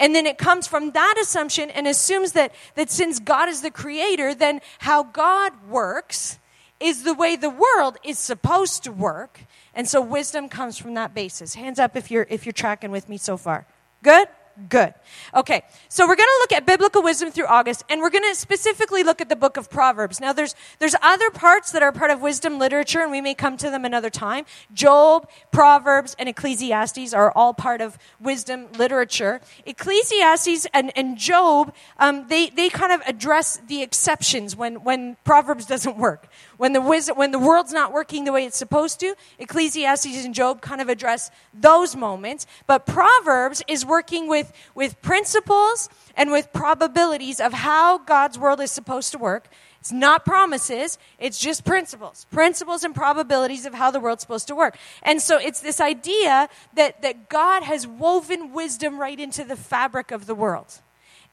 And 0.00 0.14
then 0.14 0.26
it 0.26 0.38
comes 0.38 0.66
from 0.66 0.90
that 0.90 1.14
assumption 1.20 1.70
and 1.70 1.86
assumes 1.86 2.32
that, 2.32 2.52
that 2.74 2.90
since 2.90 3.20
God 3.20 3.48
is 3.48 3.62
the 3.62 3.70
creator, 3.70 4.34
then 4.34 4.60
how 4.78 5.04
God 5.04 5.52
works 5.68 6.40
is 6.80 7.04
the 7.04 7.14
way 7.14 7.36
the 7.36 7.50
world 7.50 7.96
is 8.02 8.18
supposed 8.18 8.82
to 8.84 8.92
work. 8.92 9.40
And 9.74 9.88
so 9.88 10.00
wisdom 10.00 10.48
comes 10.48 10.76
from 10.76 10.94
that 10.94 11.14
basis. 11.14 11.54
Hands 11.54 11.78
up 11.78 11.96
if 11.96 12.10
you're, 12.10 12.26
if 12.28 12.44
you're 12.44 12.52
tracking 12.52 12.90
with 12.90 13.08
me 13.08 13.16
so 13.16 13.36
far. 13.36 13.66
Good? 14.04 14.28
Good. 14.68 14.94
Okay, 15.34 15.64
so 15.88 16.06
we're 16.06 16.14
going 16.14 16.28
to 16.28 16.38
look 16.42 16.52
at 16.52 16.64
biblical 16.64 17.02
wisdom 17.02 17.32
through 17.32 17.46
August, 17.46 17.82
and 17.90 18.00
we're 18.00 18.10
going 18.10 18.30
to 18.30 18.36
specifically 18.36 19.02
look 19.02 19.20
at 19.20 19.28
the 19.28 19.34
book 19.34 19.56
of 19.56 19.68
Proverbs. 19.68 20.20
Now, 20.20 20.32
there's 20.32 20.54
there's 20.78 20.94
other 21.02 21.28
parts 21.30 21.72
that 21.72 21.82
are 21.82 21.90
part 21.90 22.12
of 22.12 22.22
wisdom 22.22 22.60
literature, 22.60 23.00
and 23.00 23.10
we 23.10 23.20
may 23.20 23.34
come 23.34 23.56
to 23.56 23.68
them 23.68 23.84
another 23.84 24.10
time. 24.10 24.44
Job, 24.72 25.28
Proverbs, 25.50 26.14
and 26.20 26.28
Ecclesiastes 26.28 27.12
are 27.12 27.32
all 27.32 27.52
part 27.52 27.80
of 27.80 27.98
wisdom 28.20 28.68
literature. 28.78 29.40
Ecclesiastes 29.66 30.68
and, 30.72 30.92
and 30.96 31.18
Job, 31.18 31.74
um, 31.98 32.28
they 32.28 32.48
they 32.50 32.68
kind 32.68 32.92
of 32.92 33.00
address 33.08 33.60
the 33.66 33.82
exceptions 33.82 34.54
when 34.54 34.84
when 34.84 35.16
Proverbs 35.24 35.66
doesn't 35.66 35.96
work. 35.96 36.28
When 36.56 36.72
the, 36.72 36.80
wisdom, 36.80 37.16
when 37.16 37.30
the 37.30 37.38
world's 37.38 37.72
not 37.72 37.92
working 37.92 38.24
the 38.24 38.32
way 38.32 38.44
it's 38.44 38.56
supposed 38.56 39.00
to, 39.00 39.14
Ecclesiastes 39.38 40.24
and 40.24 40.34
Job 40.34 40.60
kind 40.60 40.80
of 40.80 40.88
address 40.88 41.30
those 41.52 41.96
moments. 41.96 42.46
But 42.66 42.86
Proverbs 42.86 43.62
is 43.68 43.84
working 43.84 44.28
with, 44.28 44.52
with 44.74 45.00
principles 45.02 45.88
and 46.16 46.30
with 46.30 46.52
probabilities 46.52 47.40
of 47.40 47.52
how 47.52 47.98
God's 47.98 48.38
world 48.38 48.60
is 48.60 48.70
supposed 48.70 49.12
to 49.12 49.18
work. 49.18 49.48
It's 49.80 49.92
not 49.92 50.24
promises, 50.24 50.96
it's 51.18 51.38
just 51.38 51.62
principles. 51.62 52.26
Principles 52.30 52.84
and 52.84 52.94
probabilities 52.94 53.66
of 53.66 53.74
how 53.74 53.90
the 53.90 54.00
world's 54.00 54.22
supposed 54.22 54.48
to 54.48 54.54
work. 54.54 54.78
And 55.02 55.20
so 55.20 55.38
it's 55.38 55.60
this 55.60 55.78
idea 55.78 56.48
that, 56.74 57.02
that 57.02 57.28
God 57.28 57.64
has 57.64 57.86
woven 57.86 58.54
wisdom 58.54 58.98
right 58.98 59.20
into 59.20 59.44
the 59.44 59.56
fabric 59.56 60.10
of 60.10 60.24
the 60.24 60.34
world. 60.34 60.80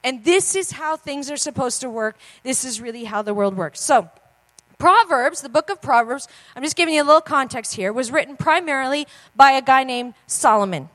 And 0.03 0.25
this 0.25 0.55
is 0.55 0.71
how 0.71 0.97
things 0.97 1.31
are 1.31 1.37
supposed 1.37 1.79
to 1.79 1.89
work. 1.89 2.17
This 2.43 2.65
is 2.65 2.81
really 2.81 3.05
how 3.05 3.21
the 3.21 3.33
world 3.33 3.55
works. 3.55 3.79
So, 3.79 4.09
Proverbs, 4.81 5.41
the 5.41 5.49
book 5.49 5.69
of 5.69 5.79
Proverbs, 5.79 6.27
I'm 6.55 6.63
just 6.63 6.75
giving 6.75 6.95
you 6.95 7.03
a 7.03 7.05
little 7.05 7.21
context 7.21 7.75
here, 7.75 7.93
was 7.93 8.09
written 8.09 8.35
primarily 8.35 9.05
by 9.35 9.51
a 9.51 9.61
guy 9.61 9.83
named 9.83 10.15
Solomon. 10.25 10.89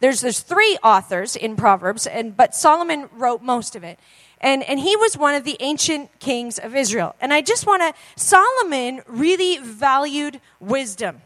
there's, 0.00 0.20
there's 0.20 0.40
three 0.40 0.76
authors 0.84 1.36
in 1.36 1.56
Proverbs, 1.56 2.06
and, 2.06 2.36
but 2.36 2.54
Solomon 2.54 3.08
wrote 3.14 3.40
most 3.40 3.74
of 3.74 3.82
it. 3.82 3.98
And, 4.42 4.62
and 4.64 4.78
he 4.78 4.94
was 4.94 5.16
one 5.16 5.34
of 5.34 5.44
the 5.44 5.56
ancient 5.60 6.20
kings 6.20 6.58
of 6.58 6.76
Israel. 6.76 7.16
And 7.18 7.32
I 7.32 7.40
just 7.40 7.66
want 7.66 7.80
to, 7.80 7.94
Solomon 8.14 9.00
really 9.06 9.56
valued 9.56 10.42
wisdom. 10.60 11.22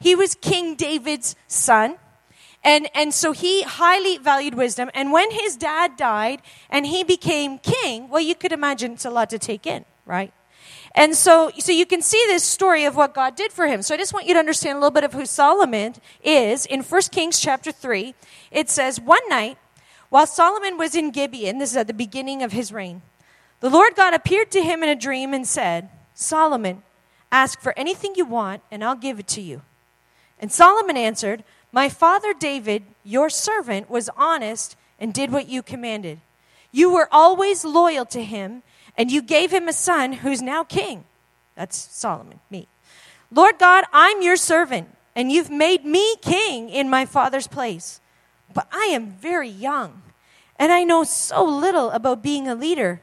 He 0.00 0.14
was 0.14 0.36
King 0.36 0.74
David's 0.74 1.36
son. 1.48 1.96
And, 2.64 2.88
and 2.94 3.12
so 3.12 3.32
he 3.32 3.60
highly 3.60 4.16
valued 4.16 4.54
wisdom. 4.54 4.90
And 4.94 5.12
when 5.12 5.30
his 5.32 5.54
dad 5.54 5.98
died 5.98 6.40
and 6.70 6.86
he 6.86 7.04
became 7.04 7.58
king, 7.58 8.08
well, 8.08 8.22
you 8.22 8.34
could 8.34 8.52
imagine 8.52 8.92
it's 8.92 9.04
a 9.04 9.10
lot 9.10 9.28
to 9.28 9.38
take 9.38 9.66
in, 9.66 9.84
right? 10.06 10.32
And 10.94 11.14
so, 11.14 11.50
so 11.58 11.70
you 11.70 11.86
can 11.86 12.02
see 12.02 12.22
this 12.26 12.44
story 12.44 12.84
of 12.84 12.96
what 12.96 13.14
God 13.14 13.36
did 13.36 13.52
for 13.52 13.66
him. 13.66 13.82
So 13.82 13.94
I 13.94 13.98
just 13.98 14.12
want 14.12 14.26
you 14.26 14.34
to 14.34 14.40
understand 14.40 14.76
a 14.76 14.80
little 14.80 14.90
bit 14.90 15.04
of 15.04 15.12
who 15.12 15.26
Solomon 15.26 15.94
is. 16.24 16.66
In 16.66 16.82
1 16.82 17.02
Kings 17.12 17.38
chapter 17.38 17.70
3, 17.70 18.14
it 18.50 18.70
says, 18.70 19.00
One 19.00 19.26
night, 19.28 19.58
while 20.08 20.26
Solomon 20.26 20.78
was 20.78 20.94
in 20.94 21.10
Gibeon, 21.10 21.58
this 21.58 21.72
is 21.72 21.76
at 21.76 21.86
the 21.86 21.94
beginning 21.94 22.42
of 22.42 22.52
his 22.52 22.72
reign, 22.72 23.02
the 23.60 23.70
Lord 23.70 23.94
God 23.96 24.14
appeared 24.14 24.50
to 24.52 24.62
him 24.62 24.82
in 24.82 24.88
a 24.88 24.96
dream 24.96 25.34
and 25.34 25.46
said, 25.46 25.90
Solomon, 26.14 26.82
ask 27.30 27.60
for 27.60 27.76
anything 27.76 28.14
you 28.16 28.24
want, 28.24 28.62
and 28.70 28.82
I'll 28.82 28.94
give 28.94 29.18
it 29.18 29.28
to 29.28 29.40
you. 29.40 29.62
And 30.40 30.50
Solomon 30.50 30.96
answered, 30.96 31.44
My 31.72 31.88
father 31.88 32.32
David, 32.32 32.84
your 33.04 33.28
servant, 33.28 33.90
was 33.90 34.08
honest 34.16 34.76
and 34.98 35.12
did 35.12 35.30
what 35.30 35.48
you 35.48 35.62
commanded. 35.62 36.20
You 36.70 36.92
were 36.92 37.08
always 37.10 37.64
loyal 37.64 38.04
to 38.06 38.22
him, 38.22 38.62
and 38.98 39.12
you 39.12 39.22
gave 39.22 39.52
him 39.52 39.68
a 39.68 39.72
son 39.72 40.12
who's 40.12 40.42
now 40.42 40.64
king. 40.64 41.04
That's 41.54 41.76
Solomon, 41.76 42.40
me. 42.50 42.66
Lord 43.30 43.58
God, 43.58 43.84
I'm 43.92 44.20
your 44.22 44.36
servant, 44.36 44.88
and 45.14 45.30
you've 45.30 45.50
made 45.50 45.84
me 45.84 46.16
king 46.16 46.68
in 46.68 46.90
my 46.90 47.06
father's 47.06 47.46
place. 47.46 48.00
But 48.52 48.66
I 48.72 48.86
am 48.86 49.12
very 49.12 49.48
young, 49.48 50.02
and 50.58 50.72
I 50.72 50.82
know 50.82 51.04
so 51.04 51.44
little 51.44 51.90
about 51.90 52.22
being 52.22 52.48
a 52.48 52.54
leader. 52.54 53.00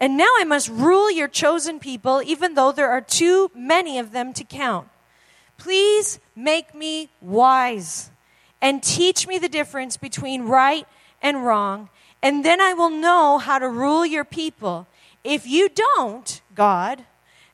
And 0.00 0.16
now 0.16 0.30
I 0.38 0.44
must 0.44 0.68
rule 0.68 1.10
your 1.10 1.28
chosen 1.28 1.80
people, 1.80 2.22
even 2.24 2.54
though 2.54 2.72
there 2.72 2.90
are 2.90 3.00
too 3.00 3.50
many 3.54 3.98
of 3.98 4.12
them 4.12 4.32
to 4.34 4.44
count. 4.44 4.88
Please 5.58 6.18
make 6.34 6.74
me 6.74 7.10
wise 7.20 8.10
and 8.62 8.82
teach 8.82 9.26
me 9.26 9.38
the 9.38 9.48
difference 9.48 9.96
between 9.96 10.44
right 10.44 10.86
and 11.22 11.44
wrong, 11.44 11.88
and 12.22 12.44
then 12.44 12.60
I 12.60 12.72
will 12.72 12.90
know 12.90 13.38
how 13.38 13.58
to 13.58 13.68
rule 13.68 14.06
your 14.06 14.24
people. 14.24 14.86
If 15.28 15.44
you 15.44 15.68
don't, 15.68 16.40
God, 16.54 17.04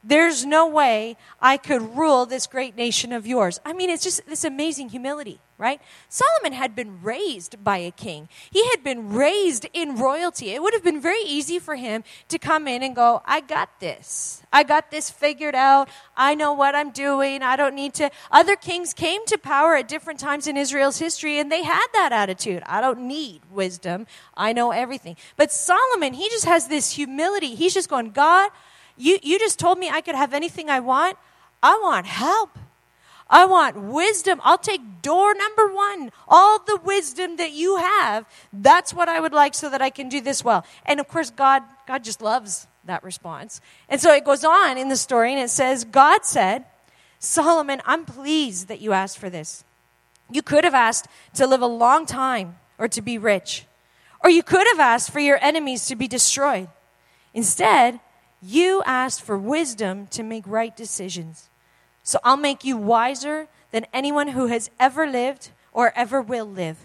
there's 0.04 0.44
no 0.44 0.66
way 0.66 1.16
I 1.40 1.56
could 1.56 1.97
rule 1.97 2.26
this 2.26 2.47
great 2.47 2.76
nation 2.76 3.12
of 3.12 3.26
yours. 3.26 3.61
I 3.64 3.73
mean, 3.73 3.88
it's 3.88 4.02
just 4.02 4.26
this 4.26 4.44
amazing 4.44 4.88
humility, 4.88 5.40
right? 5.59 5.80
Solomon 6.09 6.52
had 6.52 6.75
been 6.75 7.00
raised 7.02 7.62
by 7.62 7.78
a 7.78 7.92
king, 7.92 8.28
he 8.50 8.66
had 8.71 8.82
been 8.82 9.12
raised 9.12 9.66
in 9.73 9.97
royalty. 9.97 10.50
It 10.50 10.61
would 10.61 10.75
have 10.75 10.82
been 10.82 11.00
very 11.00 11.23
easy 11.23 11.59
for 11.61 11.76
him 11.76 12.02
to 12.28 12.38
come 12.38 12.66
in 12.66 12.82
and 12.82 12.97
go, 12.97 13.23
I 13.25 13.40
got 13.40 13.78
this. 13.78 14.42
I 14.52 14.64
got 14.64 14.90
this 14.90 15.09
figured 15.09 15.54
out. 15.54 15.88
I 16.16 16.35
know 16.35 16.52
what 16.52 16.75
I'm 16.75 16.90
doing. 16.90 17.42
I 17.42 17.56
don't 17.56 17.75
need 17.75 17.94
to. 17.94 18.11
Other 18.30 18.56
kings 18.56 18.92
came 18.92 19.25
to 19.26 19.38
power 19.38 19.76
at 19.76 19.88
different 19.88 20.18
times 20.18 20.47
in 20.47 20.56
Israel's 20.56 20.99
history, 20.99 21.38
and 21.38 21.50
they 21.50 21.62
had 21.62 21.87
that 21.94 22.12
attitude. 22.12 22.62
I 22.66 22.80
don't 22.80 23.06
need 23.06 23.42
wisdom. 23.50 24.06
I 24.37 24.52
know 24.52 24.73
everything. 24.73 25.16
But 25.37 25.52
Solomon, 25.52 26.12
he 26.12 26.28
just 26.28 26.44
has 26.44 26.66
this 26.66 26.90
humility. 26.90 27.54
He's 27.54 27.73
just 27.73 27.88
going, 27.88 28.11
God, 28.11 28.50
you, 28.96 29.18
you 29.22 29.38
just 29.38 29.58
told 29.58 29.78
me 29.78 29.88
I 29.88 30.00
could 30.00 30.14
have 30.14 30.34
anything 30.34 30.70
I 30.70 30.80
want. 30.80 31.16
I 31.62 31.78
want 31.82 32.06
help. 32.06 32.58
I 33.28 33.46
want 33.46 33.80
wisdom. 33.80 34.40
I'll 34.44 34.58
take 34.58 35.00
door 35.00 35.34
number 35.34 35.72
one. 35.72 36.12
All 36.28 36.58
the 36.58 36.78
wisdom 36.84 37.37
that 37.37 37.52
you 37.52 37.78
have. 37.78 38.26
That's 38.52 38.92
what 38.92 39.08
I 39.08 39.20
would 39.20 39.32
like 39.32 39.54
so 39.54 39.70
that 39.70 39.80
I 39.80 39.88
can 39.90 40.08
do 40.08 40.20
this 40.20 40.44
well. 40.44 40.66
And 40.84 41.00
of 41.00 41.08
course, 41.08 41.30
God, 41.30 41.62
God 41.87 42.04
just 42.04 42.20
loves 42.20 42.66
that 42.84 43.02
response. 43.02 43.61
And 43.88 44.00
so 44.00 44.12
it 44.12 44.25
goes 44.25 44.44
on 44.44 44.76
in 44.76 44.88
the 44.88 44.96
story 44.96 45.32
and 45.32 45.40
it 45.40 45.50
says, 45.50 45.84
God 45.84 46.25
said, 46.25 46.66
Solomon, 47.18 47.80
I'm 47.87 48.04
pleased 48.04 48.68
that 48.68 48.80
you 48.80 48.92
asked 48.92 49.18
for 49.18 49.30
this. 49.30 49.64
You 50.30 50.42
could 50.42 50.64
have 50.64 50.75
asked 50.75 51.06
to 51.34 51.46
live 51.46 51.62
a 51.62 51.66
long 51.66 52.04
time 52.04 52.56
or 52.78 52.88
to 52.88 53.00
be 53.00 53.16
rich. 53.16 53.64
Or 54.25 54.30
you 54.30 54.42
could 54.42 54.66
have 54.72 54.80
asked 54.80 55.11
for 55.11 55.20
your 55.20 55.38
enemies 55.42 55.87
to 55.87 55.96
be 55.96 56.08
destroyed. 56.08 56.68
Instead, 57.32 58.00
you 58.42 58.82
asked 58.84 59.22
for 59.22 59.38
wisdom 59.38 60.08
to 60.08 60.22
make 60.22 60.44
right 60.46 60.76
decisions. 60.76 61.49
So 62.02 62.18
I'll 62.25 62.37
make 62.37 62.64
you 62.64 62.76
wiser 62.76 63.46
than 63.70 63.87
anyone 63.92 64.28
who 64.28 64.46
has 64.46 64.70
ever 64.80 65.06
lived 65.06 65.50
or 65.72 65.92
ever 65.96 66.20
will 66.20 66.46
live. 66.46 66.78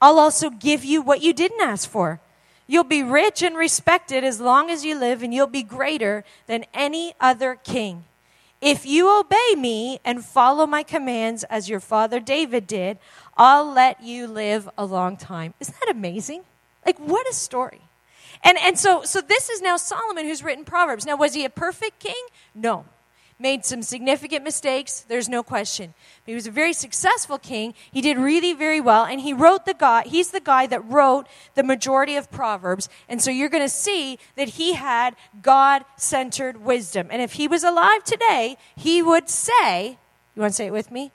I'll 0.00 0.18
also 0.18 0.50
give 0.50 0.84
you 0.84 1.00
what 1.00 1.22
you 1.22 1.32
didn't 1.32 1.60
ask 1.60 1.88
for. 1.88 2.20
You'll 2.66 2.84
be 2.84 3.02
rich 3.02 3.42
and 3.42 3.56
respected 3.56 4.24
as 4.24 4.40
long 4.40 4.70
as 4.70 4.84
you 4.84 4.98
live, 4.98 5.22
and 5.22 5.34
you'll 5.34 5.46
be 5.46 5.62
greater 5.62 6.24
than 6.46 6.64
any 6.72 7.14
other 7.20 7.56
king. 7.56 8.04
If 8.60 8.86
you 8.86 9.18
obey 9.18 9.54
me 9.56 10.00
and 10.04 10.24
follow 10.24 10.66
my 10.66 10.82
commands 10.82 11.44
as 11.44 11.68
your 11.68 11.80
father 11.80 12.20
David 12.20 12.66
did, 12.66 12.98
I'll 13.36 13.72
let 13.72 14.02
you 14.02 14.26
live 14.26 14.68
a 14.76 14.84
long 14.84 15.16
time. 15.16 15.54
Isn't 15.60 15.74
that 15.80 15.90
amazing? 15.90 16.42
Like, 16.84 16.98
what 16.98 17.28
a 17.28 17.32
story. 17.32 17.80
And, 18.42 18.58
and 18.58 18.78
so, 18.78 19.02
so 19.04 19.20
this 19.20 19.50
is 19.50 19.60
now 19.60 19.76
Solomon 19.76 20.24
who's 20.24 20.42
written 20.42 20.64
Proverbs. 20.64 21.04
Now, 21.04 21.16
was 21.16 21.34
he 21.34 21.44
a 21.44 21.50
perfect 21.50 21.98
king? 21.98 22.22
No. 22.54 22.86
Made 23.38 23.64
some 23.64 23.82
significant 23.82 24.44
mistakes, 24.44 25.00
there's 25.08 25.28
no 25.28 25.42
question. 25.42 25.94
But 26.24 26.32
he 26.32 26.34
was 26.34 26.46
a 26.46 26.50
very 26.50 26.74
successful 26.74 27.38
king. 27.38 27.72
He 27.90 28.02
did 28.02 28.18
really 28.18 28.52
very 28.52 28.82
well, 28.82 29.06
and 29.06 29.18
he 29.18 29.32
wrote 29.32 29.64
the 29.64 29.72
guy, 29.72 30.02
he's 30.06 30.30
the 30.30 30.40
guy 30.40 30.66
that 30.66 30.84
wrote 30.84 31.26
the 31.54 31.62
majority 31.62 32.16
of 32.16 32.30
Proverbs. 32.30 32.90
And 33.08 33.22
so 33.22 33.30
you're 33.30 33.48
going 33.48 33.64
to 33.64 33.68
see 33.70 34.18
that 34.36 34.48
he 34.48 34.74
had 34.74 35.16
God 35.40 35.86
centered 35.96 36.58
wisdom. 36.58 37.08
And 37.10 37.22
if 37.22 37.32
he 37.32 37.48
was 37.48 37.64
alive 37.64 38.04
today, 38.04 38.58
he 38.76 39.00
would 39.00 39.30
say, 39.30 39.96
you 40.34 40.42
want 40.42 40.52
to 40.52 40.56
say 40.56 40.66
it 40.66 40.72
with 40.72 40.90
me? 40.90 41.10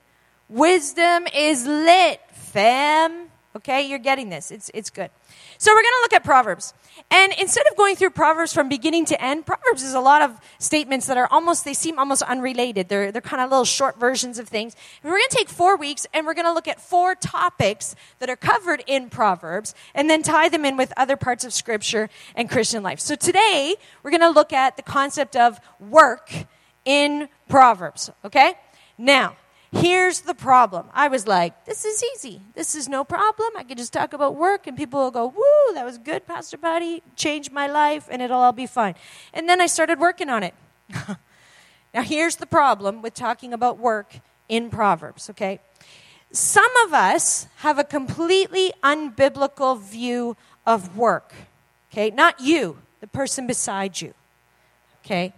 Wisdom 0.48 1.28
is 1.32 1.64
lit, 1.64 2.20
fam. 2.32 3.30
Okay, 3.56 3.88
you're 3.88 3.98
getting 3.98 4.28
this. 4.28 4.50
It's, 4.50 4.70
it's 4.74 4.90
good. 4.90 5.10
So 5.56 5.72
we're 5.72 5.80
going 5.80 5.84
to 5.84 6.00
look 6.02 6.12
at 6.12 6.24
Proverbs. 6.24 6.74
And 7.10 7.32
instead 7.40 7.64
of 7.70 7.76
going 7.78 7.96
through 7.96 8.10
Proverbs 8.10 8.52
from 8.52 8.68
beginning 8.68 9.06
to 9.06 9.22
end, 9.22 9.46
Proverbs 9.46 9.82
is 9.82 9.94
a 9.94 10.00
lot 10.00 10.20
of 10.20 10.38
statements 10.58 11.06
that 11.06 11.16
are 11.16 11.26
almost, 11.30 11.64
they 11.64 11.72
seem 11.72 11.98
almost 11.98 12.20
unrelated. 12.20 12.90
They're, 12.90 13.10
they're 13.10 13.22
kind 13.22 13.40
of 13.40 13.48
little 13.48 13.64
short 13.64 13.98
versions 13.98 14.38
of 14.38 14.46
things. 14.46 14.76
And 15.02 15.10
we're 15.10 15.16
going 15.16 15.30
to 15.30 15.36
take 15.38 15.48
four 15.48 15.78
weeks 15.78 16.06
and 16.12 16.26
we're 16.26 16.34
going 16.34 16.44
to 16.44 16.52
look 16.52 16.68
at 16.68 16.82
four 16.82 17.14
topics 17.14 17.96
that 18.18 18.28
are 18.28 18.36
covered 18.36 18.84
in 18.86 19.08
Proverbs 19.08 19.74
and 19.94 20.10
then 20.10 20.22
tie 20.22 20.50
them 20.50 20.66
in 20.66 20.76
with 20.76 20.92
other 20.98 21.16
parts 21.16 21.42
of 21.42 21.54
Scripture 21.54 22.10
and 22.34 22.50
Christian 22.50 22.82
life. 22.82 23.00
So 23.00 23.14
today, 23.14 23.76
we're 24.02 24.10
going 24.10 24.20
to 24.20 24.28
look 24.28 24.52
at 24.52 24.76
the 24.76 24.82
concept 24.82 25.34
of 25.34 25.58
work 25.80 26.30
in 26.84 27.30
Proverbs, 27.48 28.10
okay? 28.22 28.52
Now, 28.98 29.34
Here's 29.72 30.20
the 30.20 30.34
problem. 30.34 30.86
I 30.94 31.08
was 31.08 31.26
like, 31.26 31.64
this 31.64 31.84
is 31.84 32.02
easy. 32.14 32.40
This 32.54 32.74
is 32.74 32.88
no 32.88 33.04
problem. 33.04 33.50
I 33.56 33.64
can 33.64 33.76
just 33.76 33.92
talk 33.92 34.12
about 34.12 34.36
work 34.36 34.66
and 34.66 34.76
people 34.76 35.00
will 35.00 35.10
go, 35.10 35.26
woo, 35.26 35.74
that 35.74 35.84
was 35.84 35.98
good, 35.98 36.26
Pastor 36.26 36.56
Buddy. 36.56 37.02
Changed 37.16 37.52
my 37.52 37.66
life 37.66 38.08
and 38.10 38.22
it'll 38.22 38.40
all 38.40 38.52
be 38.52 38.66
fine. 38.66 38.94
And 39.34 39.48
then 39.48 39.60
I 39.60 39.66
started 39.66 39.98
working 39.98 40.30
on 40.30 40.42
it. 40.42 40.54
now, 41.94 42.02
here's 42.02 42.36
the 42.36 42.46
problem 42.46 43.02
with 43.02 43.14
talking 43.14 43.52
about 43.52 43.78
work 43.78 44.20
in 44.48 44.70
Proverbs, 44.70 45.28
okay? 45.30 45.60
Some 46.30 46.76
of 46.84 46.94
us 46.94 47.48
have 47.56 47.78
a 47.78 47.84
completely 47.84 48.72
unbiblical 48.82 49.80
view 49.80 50.36
of 50.64 50.96
work, 50.96 51.32
okay? 51.90 52.10
Not 52.10 52.40
you, 52.40 52.78
the 53.00 53.06
person 53.08 53.46
beside 53.46 54.00
you, 54.00 54.14
okay? 55.04 55.32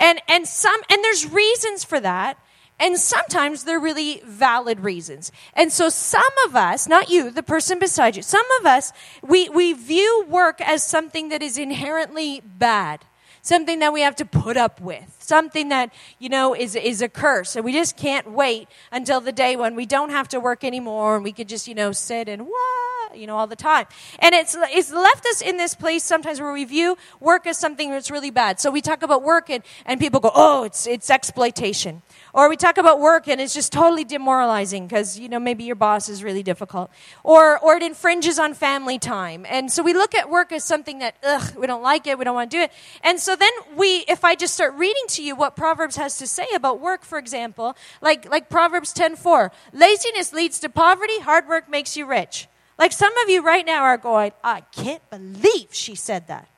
And, 0.00 0.20
and 0.28 0.46
some, 0.46 0.80
and 0.90 1.02
there's 1.02 1.26
reasons 1.26 1.84
for 1.84 2.00
that. 2.00 2.38
And 2.80 2.96
sometimes 2.96 3.64
they're 3.64 3.80
really 3.80 4.22
valid 4.24 4.80
reasons. 4.80 5.32
And 5.54 5.72
so 5.72 5.88
some 5.88 6.22
of 6.46 6.54
us, 6.54 6.86
not 6.86 7.10
you, 7.10 7.30
the 7.30 7.42
person 7.42 7.78
beside 7.78 8.14
you, 8.14 8.22
some 8.22 8.46
of 8.60 8.66
us, 8.66 8.92
we, 9.22 9.48
we 9.48 9.72
view 9.72 10.24
work 10.28 10.60
as 10.60 10.86
something 10.86 11.28
that 11.30 11.42
is 11.42 11.58
inherently 11.58 12.40
bad. 12.44 13.04
Something 13.42 13.78
that 13.78 13.92
we 13.92 14.02
have 14.02 14.14
to 14.16 14.24
put 14.24 14.56
up 14.56 14.80
with. 14.80 15.16
Something 15.20 15.70
that, 15.70 15.92
you 16.18 16.28
know, 16.28 16.54
is, 16.54 16.76
is 16.76 17.02
a 17.02 17.08
curse. 17.08 17.56
And 17.56 17.64
we 17.64 17.72
just 17.72 17.96
can't 17.96 18.30
wait 18.30 18.68
until 18.92 19.20
the 19.20 19.32
day 19.32 19.56
when 19.56 19.74
we 19.74 19.86
don't 19.86 20.10
have 20.10 20.28
to 20.28 20.40
work 20.40 20.64
anymore 20.64 21.16
and 21.16 21.24
we 21.24 21.32
can 21.32 21.48
just, 21.48 21.66
you 21.66 21.74
know, 21.74 21.92
sit 21.92 22.28
and 22.28 22.46
what? 22.46 22.77
You 23.18 23.26
know, 23.26 23.36
all 23.36 23.46
the 23.46 23.56
time. 23.56 23.86
And 24.20 24.34
it's, 24.34 24.56
it's 24.58 24.92
left 24.92 25.26
us 25.26 25.42
in 25.42 25.56
this 25.56 25.74
place 25.74 26.04
sometimes 26.04 26.40
where 26.40 26.52
we 26.52 26.64
view 26.64 26.96
work 27.20 27.46
as 27.46 27.58
something 27.58 27.90
that's 27.90 28.10
really 28.10 28.30
bad. 28.30 28.60
So 28.60 28.70
we 28.70 28.80
talk 28.80 29.02
about 29.02 29.22
work 29.22 29.50
and, 29.50 29.62
and 29.84 30.00
people 30.00 30.20
go, 30.20 30.30
oh, 30.34 30.64
it's, 30.64 30.86
it's 30.86 31.10
exploitation. 31.10 32.02
Or 32.32 32.48
we 32.48 32.56
talk 32.56 32.78
about 32.78 33.00
work 33.00 33.26
and 33.26 33.40
it's 33.40 33.54
just 33.54 33.72
totally 33.72 34.04
demoralizing 34.04 34.86
because, 34.86 35.18
you 35.18 35.28
know, 35.28 35.40
maybe 35.40 35.64
your 35.64 35.76
boss 35.76 36.08
is 36.08 36.22
really 36.22 36.42
difficult. 36.42 36.90
Or, 37.24 37.58
or 37.58 37.76
it 37.76 37.82
infringes 37.82 38.38
on 38.38 38.54
family 38.54 38.98
time. 38.98 39.44
And 39.48 39.72
so 39.72 39.82
we 39.82 39.92
look 39.92 40.14
at 40.14 40.30
work 40.30 40.52
as 40.52 40.64
something 40.64 41.00
that, 41.00 41.16
ugh, 41.22 41.56
we 41.56 41.66
don't 41.66 41.82
like 41.82 42.06
it, 42.06 42.18
we 42.18 42.24
don't 42.24 42.34
want 42.34 42.50
to 42.50 42.56
do 42.56 42.62
it. 42.62 42.72
And 43.02 43.18
so 43.18 43.34
then 43.34 43.50
we, 43.76 44.04
if 44.08 44.24
I 44.24 44.34
just 44.34 44.54
start 44.54 44.74
reading 44.74 45.04
to 45.08 45.22
you 45.22 45.34
what 45.34 45.56
Proverbs 45.56 45.96
has 45.96 46.18
to 46.18 46.26
say 46.26 46.46
about 46.54 46.80
work, 46.80 47.04
for 47.04 47.18
example, 47.18 47.76
like, 48.00 48.28
like 48.30 48.48
Proverbs 48.48 48.94
10.4, 48.94 49.50
laziness 49.72 50.32
leads 50.32 50.60
to 50.60 50.68
poverty, 50.68 51.20
hard 51.20 51.48
work 51.48 51.68
makes 51.68 51.96
you 51.96 52.06
rich. 52.06 52.48
Like 52.78 52.92
some 52.92 53.16
of 53.18 53.28
you 53.28 53.42
right 53.42 53.66
now 53.66 53.82
are 53.82 53.98
going, 53.98 54.32
I 54.44 54.60
can't 54.72 55.02
believe 55.10 55.68
she 55.72 55.94
said 55.94 56.28
that. 56.28 56.48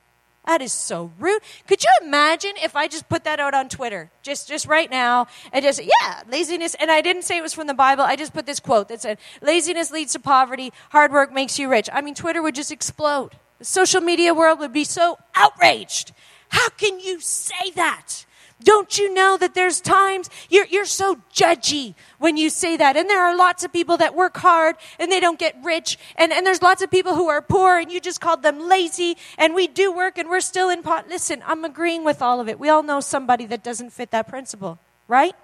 That 0.45 0.61
is 0.61 0.73
so 0.73 1.11
rude. 1.19 1.41
Could 1.67 1.83
you 1.83 1.89
imagine 2.01 2.51
if 2.63 2.75
I 2.75 2.87
just 2.87 3.07
put 3.09 3.23
that 3.25 3.39
out 3.39 3.53
on 3.53 3.69
Twitter, 3.69 4.09
just 4.23 4.47
just 4.47 4.65
right 4.65 4.89
now, 4.89 5.27
and 5.53 5.63
just 5.63 5.79
yeah, 5.79 6.23
laziness. 6.29 6.75
And 6.79 6.89
I 6.89 7.01
didn't 7.01 7.23
say 7.23 7.37
it 7.37 7.43
was 7.43 7.53
from 7.53 7.67
the 7.67 7.75
Bible. 7.75 8.03
I 8.03 8.15
just 8.15 8.33
put 8.33 8.47
this 8.47 8.59
quote 8.59 8.87
that 8.89 9.01
said, 9.01 9.19
"Laziness 9.41 9.91
leads 9.91 10.13
to 10.13 10.19
poverty. 10.19 10.73
Hard 10.89 11.11
work 11.11 11.31
makes 11.31 11.59
you 11.59 11.69
rich." 11.69 11.89
I 11.93 12.01
mean, 12.01 12.15
Twitter 12.15 12.41
would 12.41 12.55
just 12.55 12.71
explode. 12.71 13.33
The 13.59 13.65
social 13.65 14.01
media 14.01 14.33
world 14.33 14.57
would 14.59 14.73
be 14.73 14.83
so 14.83 15.19
outraged. 15.35 16.11
How 16.49 16.69
can 16.69 16.99
you 16.99 17.19
say 17.19 17.69
that? 17.75 18.25
Don't 18.63 18.97
you 18.97 19.13
know 19.13 19.37
that 19.37 19.53
there's 19.53 19.81
times 19.81 20.29
you're, 20.49 20.65
you're 20.65 20.85
so 20.85 21.17
judgy 21.33 21.95
when 22.19 22.37
you 22.37 22.49
say 22.49 22.77
that? 22.77 22.95
And 22.95 23.09
there 23.09 23.21
are 23.21 23.35
lots 23.35 23.63
of 23.63 23.73
people 23.73 23.97
that 23.97 24.15
work 24.15 24.37
hard 24.37 24.75
and 24.99 25.11
they 25.11 25.19
don't 25.19 25.39
get 25.39 25.55
rich. 25.63 25.97
And, 26.15 26.31
and 26.31 26.45
there's 26.45 26.61
lots 26.61 26.81
of 26.81 26.91
people 26.91 27.15
who 27.15 27.29
are 27.29 27.41
poor 27.41 27.77
and 27.77 27.91
you 27.91 27.99
just 27.99 28.21
called 28.21 28.43
them 28.43 28.67
lazy. 28.67 29.17
And 29.37 29.55
we 29.55 29.67
do 29.67 29.91
work 29.91 30.17
and 30.17 30.29
we're 30.29 30.41
still 30.41 30.69
in 30.69 30.83
pot. 30.83 31.07
Listen, 31.09 31.43
I'm 31.45 31.65
agreeing 31.65 32.03
with 32.03 32.21
all 32.21 32.39
of 32.39 32.47
it. 32.47 32.59
We 32.59 32.69
all 32.69 32.83
know 32.83 32.99
somebody 32.99 33.45
that 33.47 33.63
doesn't 33.63 33.91
fit 33.91 34.11
that 34.11 34.27
principle, 34.27 34.79
right? 35.07 35.35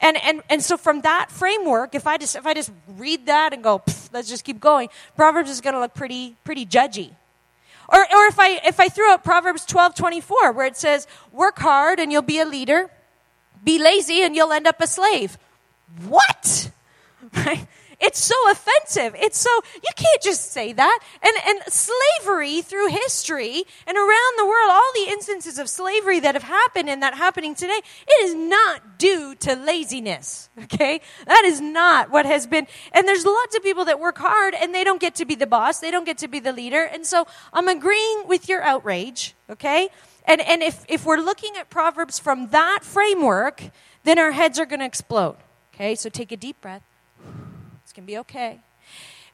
And, 0.00 0.16
and, 0.22 0.42
and 0.50 0.62
so 0.62 0.76
from 0.76 1.02
that 1.02 1.30
framework, 1.30 1.94
if 1.94 2.06
I 2.06 2.18
just, 2.18 2.36
if 2.36 2.46
I 2.46 2.54
just 2.54 2.72
read 2.88 3.26
that 3.26 3.52
and 3.52 3.62
go, 3.62 3.82
let's 4.12 4.28
just 4.28 4.44
keep 4.44 4.60
going, 4.60 4.88
Proverbs 5.16 5.50
is 5.50 5.60
going 5.60 5.74
to 5.74 5.80
look 5.80 5.94
pretty, 5.94 6.36
pretty 6.44 6.66
judgy. 6.66 7.12
Or, 7.88 8.00
or 8.00 8.26
if, 8.26 8.38
I, 8.38 8.60
if 8.64 8.80
I 8.80 8.88
threw 8.88 9.10
out 9.10 9.24
Proverbs 9.24 9.64
12 9.66 9.94
24, 9.94 10.52
where 10.52 10.66
it 10.66 10.76
says, 10.76 11.06
work 11.32 11.58
hard 11.58 12.00
and 12.00 12.10
you'll 12.10 12.22
be 12.22 12.40
a 12.40 12.44
leader, 12.44 12.90
be 13.62 13.78
lazy 13.78 14.22
and 14.22 14.34
you'll 14.34 14.52
end 14.52 14.66
up 14.66 14.80
a 14.80 14.86
slave. 14.86 15.38
What? 16.06 16.70
Right? 17.34 17.66
It's 18.00 18.18
so 18.18 18.34
offensive. 18.50 19.14
It's 19.18 19.38
so, 19.38 19.50
you 19.74 19.90
can't 19.96 20.22
just 20.22 20.52
say 20.52 20.72
that. 20.72 20.98
And, 21.22 21.36
and 21.46 21.72
slavery 21.72 22.62
through 22.62 22.88
history 22.88 23.64
and 23.86 23.96
around 23.96 24.38
the 24.38 24.46
world, 24.46 24.70
all 24.70 24.92
the 24.94 25.10
instances 25.10 25.58
of 25.58 25.68
slavery 25.68 26.20
that 26.20 26.34
have 26.34 26.44
happened 26.44 26.88
and 26.88 27.02
that 27.02 27.14
happening 27.14 27.54
today, 27.54 27.80
it 28.06 28.24
is 28.24 28.34
not 28.34 28.98
due 28.98 29.34
to 29.36 29.54
laziness. 29.56 30.48
Okay? 30.64 31.00
That 31.26 31.44
is 31.44 31.60
not 31.60 32.10
what 32.10 32.26
has 32.26 32.46
been. 32.46 32.66
And 32.92 33.06
there's 33.06 33.24
lots 33.24 33.54
of 33.54 33.62
people 33.62 33.84
that 33.84 34.00
work 34.00 34.18
hard 34.18 34.54
and 34.54 34.74
they 34.74 34.82
don't 34.82 35.00
get 35.00 35.14
to 35.16 35.24
be 35.24 35.34
the 35.34 35.46
boss. 35.46 35.78
They 35.78 35.90
don't 35.90 36.04
get 36.04 36.18
to 36.18 36.28
be 36.28 36.40
the 36.40 36.52
leader. 36.52 36.82
And 36.82 37.06
so 37.06 37.26
I'm 37.52 37.68
agreeing 37.68 38.26
with 38.26 38.48
your 38.48 38.62
outrage. 38.62 39.34
Okay? 39.50 39.88
And, 40.24 40.40
and 40.40 40.62
if, 40.62 40.84
if 40.88 41.04
we're 41.04 41.18
looking 41.18 41.56
at 41.56 41.70
Proverbs 41.70 42.18
from 42.18 42.48
that 42.48 42.80
framework, 42.82 43.62
then 44.04 44.18
our 44.18 44.32
heads 44.32 44.58
are 44.58 44.66
going 44.66 44.80
to 44.80 44.86
explode. 44.86 45.36
Okay? 45.74 45.94
So 45.94 46.08
take 46.08 46.32
a 46.32 46.36
deep 46.36 46.60
breath 46.60 46.82
to 48.02 48.12
be 48.12 48.18
okay. 48.18 48.60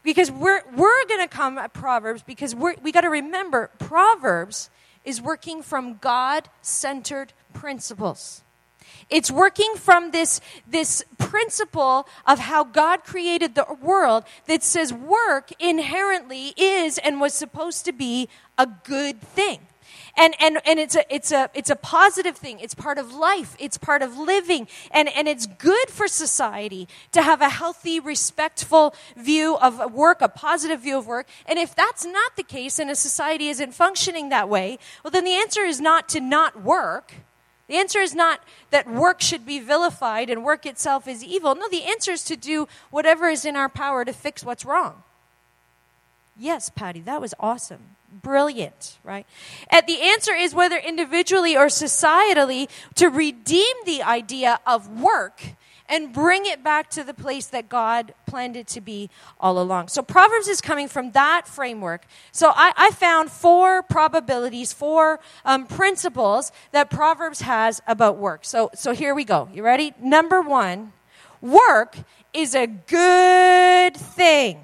Because 0.03 0.31
we're, 0.31 0.63
we're 0.75 1.07
going 1.07 1.21
to 1.21 1.29
come 1.29 1.59
at 1.59 1.73
Proverbs 1.73 2.23
because 2.23 2.55
we're, 2.55 2.75
we 2.83 2.93
got 2.93 3.03
to 3.03 3.11
remember 3.11 3.71
Proverbs 3.79 4.71
is 5.05 5.21
working 5.21 5.63
from 5.63 5.97
God 5.99 6.49
centered 6.63 7.33
principles. 7.53 8.43
It's 9.09 9.31
working 9.31 9.75
from 9.77 10.13
this, 10.13 10.41
this 10.69 11.03
principle 11.19 12.07
of 12.27 12.39
how 12.39 12.65
God 12.65 13.03
created 13.05 13.55
the 13.55 13.67
world 13.83 14.25
that 14.47 14.63
says 14.63 14.93
work 14.93 15.51
inherently 15.59 16.55
is 16.57 16.99
and 16.99 17.21
was 17.21 17.35
supposed 17.35 17.85
to 17.87 17.93
be 17.93 18.29
a 18.57 18.67
good 18.67 19.21
thing. 19.21 19.61
And, 20.21 20.35
and, 20.39 20.59
and 20.67 20.79
it's, 20.79 20.95
a, 20.95 21.15
it's, 21.15 21.33
a, 21.33 21.49
it's 21.55 21.71
a 21.71 21.77
positive 21.77 22.37
thing. 22.37 22.61
It's 22.61 22.75
part 22.75 22.99
of 22.99 23.15
life. 23.15 23.57
It's 23.59 23.79
part 23.79 24.03
of 24.03 24.19
living. 24.19 24.69
And, 24.91 25.09
and 25.17 25.27
it's 25.27 25.47
good 25.47 25.89
for 25.89 26.09
society 26.09 26.89
to 27.13 27.23
have 27.23 27.41
a 27.41 27.49
healthy, 27.49 27.99
respectful 27.99 28.95
view 29.17 29.57
of 29.57 29.95
work, 29.95 30.21
a 30.21 30.29
positive 30.29 30.81
view 30.81 30.99
of 30.99 31.07
work. 31.07 31.27
And 31.47 31.59
if 31.59 31.75
that's 31.75 32.05
not 32.05 32.37
the 32.37 32.43
case 32.43 32.79
and 32.79 32.91
a 32.91 32.95
society 32.95 33.49
isn't 33.49 33.73
functioning 33.73 34.29
that 34.29 34.51
way, 34.51 34.79
well, 35.03 35.11
then 35.11 35.25
the 35.25 35.33
answer 35.33 35.63
is 35.63 35.81
not 35.81 36.07
to 36.11 36.21
not 36.21 36.63
work. 36.63 37.15
The 37.69 37.77
answer 37.77 38.01
is 38.01 38.15
not 38.15 38.45
that 38.69 38.87
work 38.87 39.23
should 39.23 39.47
be 39.47 39.59
vilified 39.59 40.29
and 40.29 40.45
work 40.45 40.67
itself 40.67 41.09
is 41.09 41.25
evil. 41.25 41.55
No, 41.55 41.67
the 41.71 41.85
answer 41.85 42.13
is 42.13 42.25
to 42.25 42.37
do 42.37 42.69
whatever 42.91 43.29
is 43.31 43.47
in 43.47 43.57
our 43.57 43.71
power 43.71 44.05
to 44.05 44.13
fix 44.13 44.45
what's 44.45 44.67
wrong. 44.67 45.03
Yes, 46.39 46.69
Patty, 46.69 47.01
that 47.01 47.23
was 47.23 47.33
awesome 47.41 47.97
brilliant, 48.13 48.99
right? 49.05 49.27
And 49.71 49.87
the 49.87 50.01
answer 50.01 50.35
is 50.35 50.55
whether 50.55 50.77
individually 50.77 51.57
or 51.57 51.67
societally 51.67 52.69
to 52.97 53.09
redeem 53.09 53.75
the 53.87 54.03
idea 54.03 54.61
of 54.67 55.01
work 55.01 55.43
and 55.91 56.13
bring 56.13 56.47
it 56.47 56.63
back 56.63 56.89
to 56.91 57.03
the 57.03 57.13
place 57.13 57.47
that 57.49 57.69
God 57.69 58.15
planned 58.27 58.57
it 58.57 58.69
to 58.69 58.81
be 58.81 59.11
all 59.41 59.61
along. 59.61 59.89
So 59.89 60.03
Proverbs 60.03 60.47
is 60.47 60.61
coming 60.61 60.87
from 60.87 61.11
that 61.11 61.49
framework. 61.49 62.07
So 62.31 62.53
I, 62.55 62.73
I 62.77 62.91
found 62.93 63.31
four 63.31 63.83
probabilities, 63.83 64.73
four 64.73 65.19
um, 65.45 65.67
principles 65.67 66.53
that 66.71 66.91
Proverbs 66.91 67.41
has 67.41 67.83
about 67.89 68.19
work. 68.19 68.45
So, 68.45 68.71
so 68.75 68.93
here 68.93 69.15
we 69.15 69.25
go. 69.25 69.49
You 69.53 69.65
ready? 69.65 69.93
Number 70.01 70.41
one, 70.41 70.93
work 71.41 71.97
is 72.33 72.55
a 72.55 72.69
good 72.69 73.97
thing. 73.97 74.61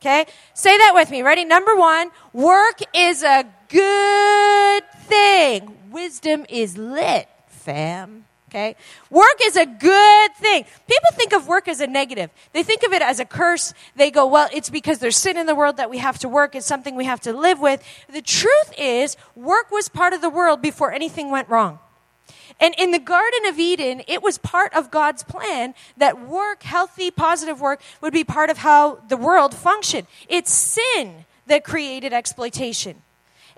Okay? 0.00 0.24
Say 0.54 0.78
that 0.78 0.92
with 0.94 1.10
me. 1.10 1.22
Ready? 1.22 1.44
Number 1.44 1.76
one, 1.76 2.10
work 2.32 2.80
is 2.94 3.22
a 3.22 3.44
good 3.68 4.82
thing. 5.02 5.76
Wisdom 5.90 6.46
is 6.48 6.78
lit, 6.78 7.28
fam. 7.48 8.24
Okay? 8.48 8.76
Work 9.10 9.36
is 9.44 9.56
a 9.56 9.66
good 9.66 10.34
thing. 10.36 10.64
People 10.88 11.10
think 11.12 11.34
of 11.34 11.46
work 11.46 11.68
as 11.68 11.80
a 11.80 11.86
negative. 11.86 12.30
They 12.52 12.62
think 12.62 12.82
of 12.82 12.92
it 12.92 13.02
as 13.02 13.20
a 13.20 13.24
curse. 13.24 13.74
They 13.94 14.10
go, 14.10 14.26
well, 14.26 14.48
it's 14.52 14.70
because 14.70 14.98
there's 14.98 15.16
sin 15.16 15.36
in 15.36 15.46
the 15.46 15.54
world 15.54 15.76
that 15.76 15.90
we 15.90 15.98
have 15.98 16.18
to 16.20 16.28
work. 16.28 16.54
It's 16.54 16.66
something 16.66 16.96
we 16.96 17.04
have 17.04 17.20
to 17.20 17.32
live 17.32 17.60
with. 17.60 17.82
The 18.10 18.22
truth 18.22 18.72
is, 18.78 19.16
work 19.36 19.70
was 19.70 19.88
part 19.88 20.14
of 20.14 20.22
the 20.22 20.30
world 20.30 20.62
before 20.62 20.92
anything 20.92 21.30
went 21.30 21.48
wrong. 21.48 21.78
And 22.58 22.74
in 22.78 22.90
the 22.90 22.98
Garden 22.98 23.46
of 23.46 23.58
Eden, 23.58 24.02
it 24.06 24.22
was 24.22 24.38
part 24.38 24.74
of 24.74 24.90
God's 24.90 25.22
plan 25.22 25.74
that 25.96 26.26
work, 26.26 26.62
healthy, 26.62 27.10
positive 27.10 27.60
work, 27.60 27.80
would 28.00 28.12
be 28.12 28.24
part 28.24 28.50
of 28.50 28.58
how 28.58 28.96
the 29.08 29.16
world 29.16 29.54
functioned. 29.54 30.06
It's 30.28 30.52
sin 30.52 31.24
that 31.46 31.64
created 31.64 32.12
exploitation. 32.12 33.02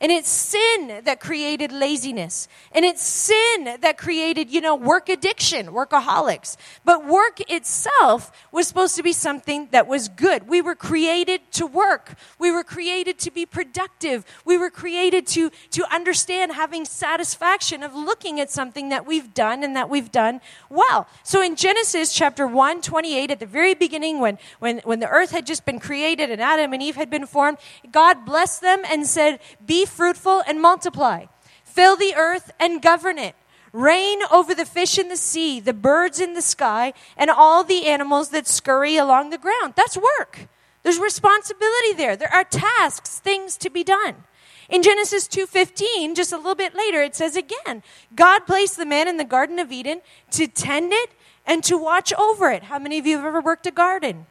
And 0.02 0.10
it's 0.10 0.28
sin 0.28 1.02
that 1.04 1.20
created 1.20 1.70
laziness. 1.70 2.48
And 2.72 2.84
it's 2.84 3.00
sin 3.00 3.76
that 3.80 3.96
created, 3.96 4.50
you 4.50 4.60
know, 4.60 4.74
work 4.74 5.08
addiction, 5.08 5.68
workaholics. 5.68 6.56
But 6.84 7.06
work 7.06 7.38
itself 7.48 8.32
was 8.50 8.66
supposed 8.66 8.96
to 8.96 9.04
be 9.04 9.12
something 9.12 9.68
that 9.70 9.86
was 9.86 10.08
good. 10.08 10.48
We 10.48 10.60
were 10.60 10.74
created 10.74 11.40
to 11.52 11.68
work. 11.68 12.16
We 12.40 12.50
were 12.50 12.64
created 12.64 13.20
to 13.20 13.30
be 13.30 13.46
productive. 13.46 14.24
We 14.44 14.58
were 14.58 14.70
created 14.70 15.24
to, 15.28 15.50
to 15.70 15.94
understand 15.94 16.50
having 16.50 16.84
satisfaction 16.84 17.84
of 17.84 17.94
looking 17.94 18.40
at 18.40 18.50
something 18.50 18.88
that 18.88 19.06
we've 19.06 19.32
done 19.32 19.62
and 19.62 19.76
that 19.76 19.88
we've 19.88 20.10
done 20.10 20.40
well. 20.68 21.06
So 21.22 21.40
in 21.40 21.54
Genesis 21.54 22.12
chapter 22.12 22.44
1, 22.44 22.82
28, 22.82 23.30
at 23.30 23.38
the 23.38 23.46
very 23.46 23.74
beginning, 23.74 24.18
when, 24.18 24.38
when, 24.58 24.78
when 24.78 24.98
the 24.98 25.08
earth 25.08 25.30
had 25.30 25.46
just 25.46 25.64
been 25.64 25.78
created 25.78 26.28
and 26.28 26.42
Adam 26.42 26.72
and 26.72 26.82
Eve 26.82 26.96
had 26.96 27.08
been 27.08 27.26
formed, 27.26 27.58
God 27.92 28.24
blessed 28.24 28.62
them 28.62 28.82
and 28.90 29.06
said, 29.06 29.38
Be 29.64 29.86
fruitful 29.92 30.42
and 30.46 30.60
multiply. 30.60 31.26
Fill 31.64 31.96
the 31.96 32.14
earth 32.16 32.50
and 32.58 32.82
govern 32.82 33.18
it. 33.18 33.34
Reign 33.72 34.20
over 34.30 34.54
the 34.54 34.66
fish 34.66 34.98
in 34.98 35.08
the 35.08 35.16
sea, 35.16 35.58
the 35.58 35.72
birds 35.72 36.20
in 36.20 36.34
the 36.34 36.42
sky, 36.42 36.92
and 37.16 37.30
all 37.30 37.64
the 37.64 37.86
animals 37.86 38.30
that 38.30 38.46
scurry 38.46 38.96
along 38.96 39.30
the 39.30 39.38
ground. 39.38 39.74
That's 39.76 39.96
work. 39.96 40.48
There's 40.82 40.98
responsibility 40.98 41.94
there. 41.96 42.16
There 42.16 42.32
are 42.32 42.44
tasks, 42.44 43.18
things 43.18 43.56
to 43.58 43.70
be 43.70 43.84
done. 43.84 44.24
In 44.68 44.82
Genesis 44.82 45.28
2:15, 45.28 46.14
just 46.14 46.32
a 46.32 46.36
little 46.36 46.54
bit 46.54 46.74
later, 46.74 47.02
it 47.02 47.14
says 47.14 47.36
again, 47.36 47.82
God 48.14 48.46
placed 48.46 48.76
the 48.76 48.86
man 48.86 49.08
in 49.08 49.16
the 49.16 49.24
garden 49.24 49.58
of 49.58 49.72
Eden 49.72 50.00
to 50.32 50.46
tend 50.46 50.92
it 50.92 51.10
and 51.46 51.62
to 51.64 51.76
watch 51.76 52.12
over 52.14 52.50
it. 52.50 52.64
How 52.64 52.78
many 52.78 52.98
of 52.98 53.06
you 53.06 53.16
have 53.16 53.26
ever 53.26 53.40
worked 53.40 53.66
a 53.66 53.70
garden? 53.70 54.26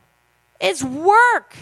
It's 0.60 0.84
work. 0.84 1.56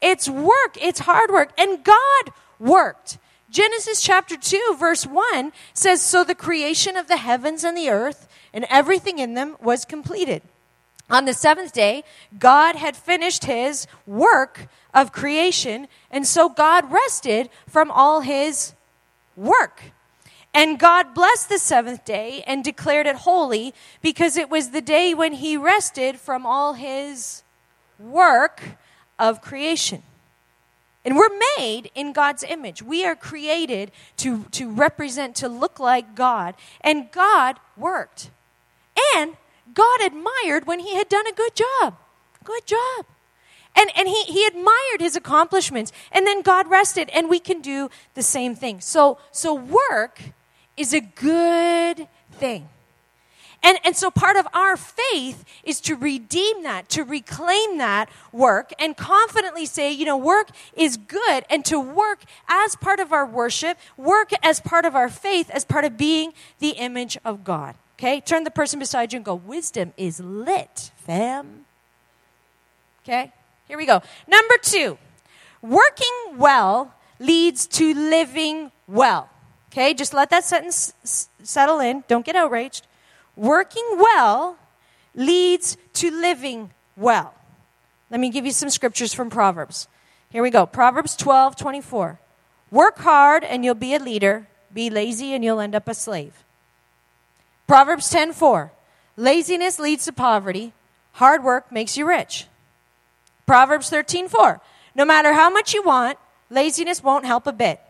It's 0.00 0.28
work. 0.28 0.76
It's 0.80 1.00
hard 1.00 1.30
work. 1.30 1.50
And 1.58 1.84
God 1.84 2.32
worked. 2.58 3.18
Genesis 3.54 4.02
chapter 4.02 4.36
2, 4.36 4.74
verse 4.80 5.06
1 5.06 5.52
says, 5.74 6.02
So 6.02 6.24
the 6.24 6.34
creation 6.34 6.96
of 6.96 7.06
the 7.06 7.18
heavens 7.18 7.62
and 7.62 7.76
the 7.76 7.88
earth 7.88 8.26
and 8.52 8.66
everything 8.68 9.20
in 9.20 9.34
them 9.34 9.54
was 9.62 9.84
completed. 9.84 10.42
On 11.08 11.24
the 11.24 11.32
seventh 11.32 11.72
day, 11.72 12.02
God 12.36 12.74
had 12.74 12.96
finished 12.96 13.44
his 13.44 13.86
work 14.08 14.66
of 14.92 15.12
creation, 15.12 15.86
and 16.10 16.26
so 16.26 16.48
God 16.48 16.90
rested 16.90 17.48
from 17.68 17.92
all 17.92 18.22
his 18.22 18.72
work. 19.36 19.82
And 20.52 20.76
God 20.76 21.14
blessed 21.14 21.48
the 21.48 21.60
seventh 21.60 22.04
day 22.04 22.42
and 22.48 22.64
declared 22.64 23.06
it 23.06 23.14
holy 23.14 23.72
because 24.02 24.36
it 24.36 24.50
was 24.50 24.70
the 24.70 24.82
day 24.82 25.14
when 25.14 25.34
he 25.34 25.56
rested 25.56 26.18
from 26.18 26.44
all 26.44 26.72
his 26.72 27.44
work 28.00 28.60
of 29.16 29.40
creation. 29.40 30.02
And 31.04 31.16
we're 31.16 31.28
made 31.58 31.90
in 31.94 32.12
God's 32.12 32.42
image. 32.42 32.82
We 32.82 33.04
are 33.04 33.14
created 33.14 33.92
to, 34.18 34.44
to 34.52 34.70
represent, 34.70 35.36
to 35.36 35.48
look 35.48 35.78
like 35.78 36.14
God. 36.14 36.54
And 36.80 37.10
God 37.12 37.60
worked. 37.76 38.30
And 39.14 39.36
God 39.74 40.00
admired 40.00 40.66
when 40.66 40.80
he 40.80 40.94
had 40.94 41.08
done 41.08 41.26
a 41.26 41.32
good 41.32 41.52
job. 41.54 41.96
Good 42.42 42.66
job. 42.66 43.06
And, 43.76 43.90
and 43.96 44.08
he, 44.08 44.22
he 44.24 44.46
admired 44.46 45.00
his 45.00 45.16
accomplishments. 45.16 45.92
And 46.12 46.26
then 46.26 46.42
God 46.42 46.70
rested, 46.70 47.10
and 47.10 47.28
we 47.28 47.40
can 47.40 47.60
do 47.60 47.90
the 48.14 48.22
same 48.22 48.54
thing. 48.54 48.80
So, 48.80 49.18
so 49.32 49.52
work 49.54 50.20
is 50.76 50.94
a 50.94 51.00
good 51.00 52.08
thing. 52.32 52.68
And, 53.64 53.78
and 53.82 53.96
so 53.96 54.10
part 54.10 54.36
of 54.36 54.46
our 54.52 54.76
faith 54.76 55.42
is 55.64 55.80
to 55.80 55.96
redeem 55.96 56.62
that, 56.64 56.90
to 56.90 57.02
reclaim 57.02 57.78
that 57.78 58.10
work, 58.30 58.74
and 58.78 58.94
confidently 58.94 59.64
say, 59.64 59.90
you 59.90 60.04
know, 60.04 60.18
work 60.18 60.50
is 60.76 60.98
good, 60.98 61.44
and 61.48 61.64
to 61.64 61.80
work 61.80 62.24
as 62.46 62.76
part 62.76 63.00
of 63.00 63.10
our 63.10 63.24
worship, 63.24 63.78
work 63.96 64.30
as 64.42 64.60
part 64.60 64.84
of 64.84 64.94
our 64.94 65.08
faith, 65.08 65.48
as 65.50 65.64
part 65.64 65.86
of 65.86 65.96
being 65.96 66.34
the 66.58 66.70
image 66.70 67.16
of 67.24 67.42
God. 67.42 67.74
Okay? 67.98 68.20
Turn 68.20 68.44
the 68.44 68.50
person 68.50 68.78
beside 68.78 69.14
you 69.14 69.16
and 69.16 69.24
go, 69.24 69.34
wisdom 69.34 69.94
is 69.96 70.20
lit, 70.20 70.90
fam. 70.96 71.64
Okay? 73.02 73.32
Here 73.66 73.78
we 73.78 73.86
go. 73.86 74.02
Number 74.28 74.54
two, 74.60 74.98
working 75.62 76.36
well 76.36 76.92
leads 77.18 77.66
to 77.68 77.94
living 77.94 78.72
well. 78.86 79.30
Okay? 79.72 79.94
Just 79.94 80.12
let 80.12 80.28
that 80.28 80.44
sentence 80.44 81.28
settle 81.42 81.80
in. 81.80 82.04
Don't 82.08 82.26
get 82.26 82.36
outraged. 82.36 82.86
Working 83.36 83.84
well 83.96 84.56
leads 85.14 85.76
to 85.94 86.10
living 86.10 86.70
well. 86.96 87.34
Let 88.10 88.20
me 88.20 88.30
give 88.30 88.46
you 88.46 88.52
some 88.52 88.70
scriptures 88.70 89.12
from 89.12 89.30
Proverbs. 89.30 89.88
Here 90.30 90.42
we 90.42 90.50
go. 90.50 90.66
Proverbs 90.66 91.16
12, 91.16 91.56
24. 91.56 92.18
Work 92.70 92.98
hard 92.98 93.44
and 93.44 93.64
you'll 93.64 93.74
be 93.74 93.94
a 93.94 93.98
leader. 93.98 94.46
Be 94.72 94.90
lazy 94.90 95.32
and 95.32 95.44
you'll 95.44 95.60
end 95.60 95.74
up 95.74 95.88
a 95.88 95.94
slave. 95.94 96.44
Proverbs 97.66 98.10
10, 98.10 98.32
4. 98.32 98.72
Laziness 99.16 99.78
leads 99.78 100.04
to 100.04 100.12
poverty. 100.12 100.72
Hard 101.12 101.44
work 101.44 101.70
makes 101.70 101.96
you 101.96 102.06
rich. 102.06 102.46
Proverbs 103.46 103.88
13, 103.90 104.28
4. 104.28 104.60
No 104.94 105.04
matter 105.04 105.32
how 105.32 105.50
much 105.50 105.74
you 105.74 105.82
want, 105.82 106.18
laziness 106.50 107.02
won't 107.02 107.24
help 107.24 107.46
a 107.46 107.52
bit. 107.52 107.80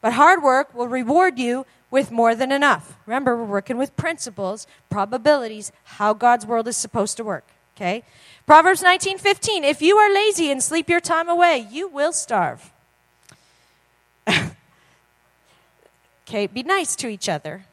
But 0.00 0.14
hard 0.14 0.42
work 0.42 0.74
will 0.74 0.88
reward 0.88 1.38
you 1.38 1.66
with 1.92 2.10
more 2.10 2.34
than 2.34 2.50
enough. 2.50 2.96
Remember, 3.06 3.36
we're 3.36 3.44
working 3.44 3.76
with 3.76 3.94
principles, 3.96 4.66
probabilities, 4.90 5.70
how 5.84 6.14
God's 6.14 6.46
world 6.46 6.66
is 6.66 6.76
supposed 6.76 7.18
to 7.18 7.24
work. 7.24 7.44
Okay? 7.76 8.02
Proverbs 8.46 8.82
19:15, 8.82 9.62
if 9.62 9.80
you 9.80 9.96
are 9.98 10.12
lazy 10.12 10.50
and 10.50 10.60
sleep 10.62 10.88
your 10.88 11.00
time 11.00 11.28
away, 11.28 11.68
you 11.70 11.86
will 11.88 12.12
starve. 12.12 12.72
okay, 16.26 16.46
be 16.46 16.62
nice 16.62 16.96
to 16.96 17.08
each 17.08 17.28
other. 17.28 17.66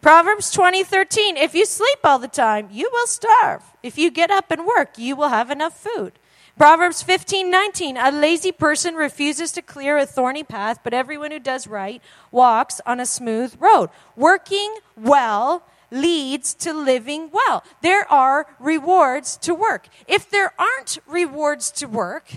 Proverbs 0.00 0.50
20:13, 0.50 1.36
if 1.36 1.54
you 1.54 1.66
sleep 1.66 1.98
all 2.02 2.18
the 2.18 2.28
time, 2.28 2.68
you 2.72 2.88
will 2.92 3.06
starve. 3.06 3.62
If 3.82 3.98
you 3.98 4.10
get 4.10 4.30
up 4.30 4.50
and 4.50 4.66
work, 4.66 4.98
you 4.98 5.16
will 5.16 5.28
have 5.28 5.50
enough 5.50 5.78
food. 5.78 6.14
Proverbs 6.56 7.02
15, 7.02 7.50
19. 7.50 7.96
A 7.96 8.12
lazy 8.12 8.52
person 8.52 8.94
refuses 8.94 9.50
to 9.52 9.62
clear 9.62 9.98
a 9.98 10.06
thorny 10.06 10.44
path, 10.44 10.78
but 10.84 10.94
everyone 10.94 11.32
who 11.32 11.40
does 11.40 11.66
right 11.66 12.00
walks 12.30 12.80
on 12.86 13.00
a 13.00 13.06
smooth 13.06 13.56
road. 13.58 13.90
Working 14.14 14.76
well 14.96 15.64
leads 15.90 16.54
to 16.54 16.72
living 16.72 17.30
well. 17.32 17.64
There 17.82 18.10
are 18.10 18.46
rewards 18.60 19.36
to 19.38 19.52
work. 19.52 19.88
If 20.06 20.30
there 20.30 20.52
aren't 20.56 20.98
rewards 21.08 21.72
to 21.72 21.86
work, 21.86 22.30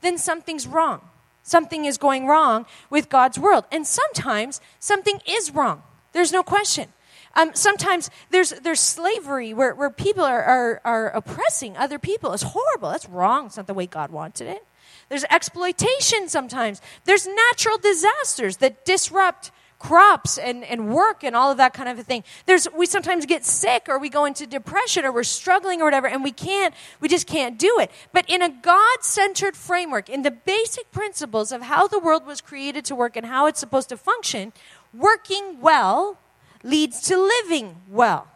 then 0.00 0.16
something's 0.16 0.66
wrong. 0.66 1.02
Something 1.42 1.84
is 1.84 1.98
going 1.98 2.26
wrong 2.26 2.64
with 2.88 3.10
God's 3.10 3.38
world. 3.38 3.64
And 3.70 3.86
sometimes 3.86 4.62
something 4.78 5.20
is 5.28 5.50
wrong. 5.50 5.82
There's 6.12 6.32
no 6.32 6.42
question. 6.42 6.88
Um, 7.34 7.50
sometimes 7.54 8.10
there's, 8.30 8.50
there's 8.50 8.80
slavery 8.80 9.54
where, 9.54 9.74
where 9.74 9.90
people 9.90 10.24
are, 10.24 10.42
are, 10.42 10.80
are 10.84 11.08
oppressing 11.10 11.76
other 11.76 11.98
people. 11.98 12.32
It's 12.32 12.42
horrible. 12.42 12.90
That's 12.90 13.08
wrong. 13.08 13.46
It's 13.46 13.56
not 13.56 13.66
the 13.66 13.74
way 13.74 13.86
God 13.86 14.10
wanted 14.10 14.48
it. 14.48 14.64
There's 15.08 15.24
exploitation 15.30 16.28
sometimes. 16.28 16.80
There's 17.04 17.26
natural 17.26 17.78
disasters 17.78 18.58
that 18.58 18.84
disrupt 18.84 19.50
crops 19.78 20.38
and, 20.38 20.64
and 20.64 20.92
work 20.92 21.22
and 21.22 21.36
all 21.36 21.50
of 21.50 21.56
that 21.58 21.72
kind 21.72 21.88
of 21.88 21.98
a 21.98 22.02
thing. 22.02 22.24
There's, 22.46 22.66
we 22.76 22.86
sometimes 22.86 23.26
get 23.26 23.44
sick 23.44 23.86
or 23.88 23.98
we 23.98 24.08
go 24.08 24.24
into 24.24 24.46
depression 24.46 25.04
or 25.04 25.12
we're 25.12 25.22
struggling 25.22 25.80
or 25.80 25.84
whatever 25.84 26.08
and 26.08 26.24
we 26.24 26.32
can't, 26.32 26.74
we 27.00 27.08
just 27.08 27.26
can't 27.26 27.58
do 27.58 27.78
it. 27.80 27.90
But 28.12 28.28
in 28.28 28.42
a 28.42 28.48
God 28.48 29.02
centered 29.02 29.56
framework, 29.56 30.08
in 30.08 30.22
the 30.22 30.30
basic 30.30 30.90
principles 30.90 31.52
of 31.52 31.62
how 31.62 31.86
the 31.86 31.98
world 31.98 32.26
was 32.26 32.40
created 32.40 32.84
to 32.86 32.94
work 32.94 33.16
and 33.16 33.26
how 33.26 33.46
it's 33.46 33.60
supposed 33.60 33.88
to 33.90 33.96
function, 33.96 34.52
working 34.92 35.60
well 35.60 36.18
leads 36.62 37.00
to 37.02 37.16
living 37.16 37.76
well. 37.88 38.28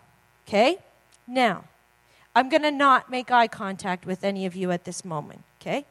Okay? 0.47 0.79
Now, 1.27 1.65
I'm 2.35 2.49
going 2.49 2.63
to 2.63 2.71
not 2.71 3.11
make 3.11 3.31
eye 3.31 3.49
contact 3.49 4.07
with 4.07 4.25
any 4.25 4.47
of 4.47 4.57
you 4.57 4.71
at 4.71 4.85
this 4.85 5.05
moment. 5.05 5.43
Okay? 5.61 5.85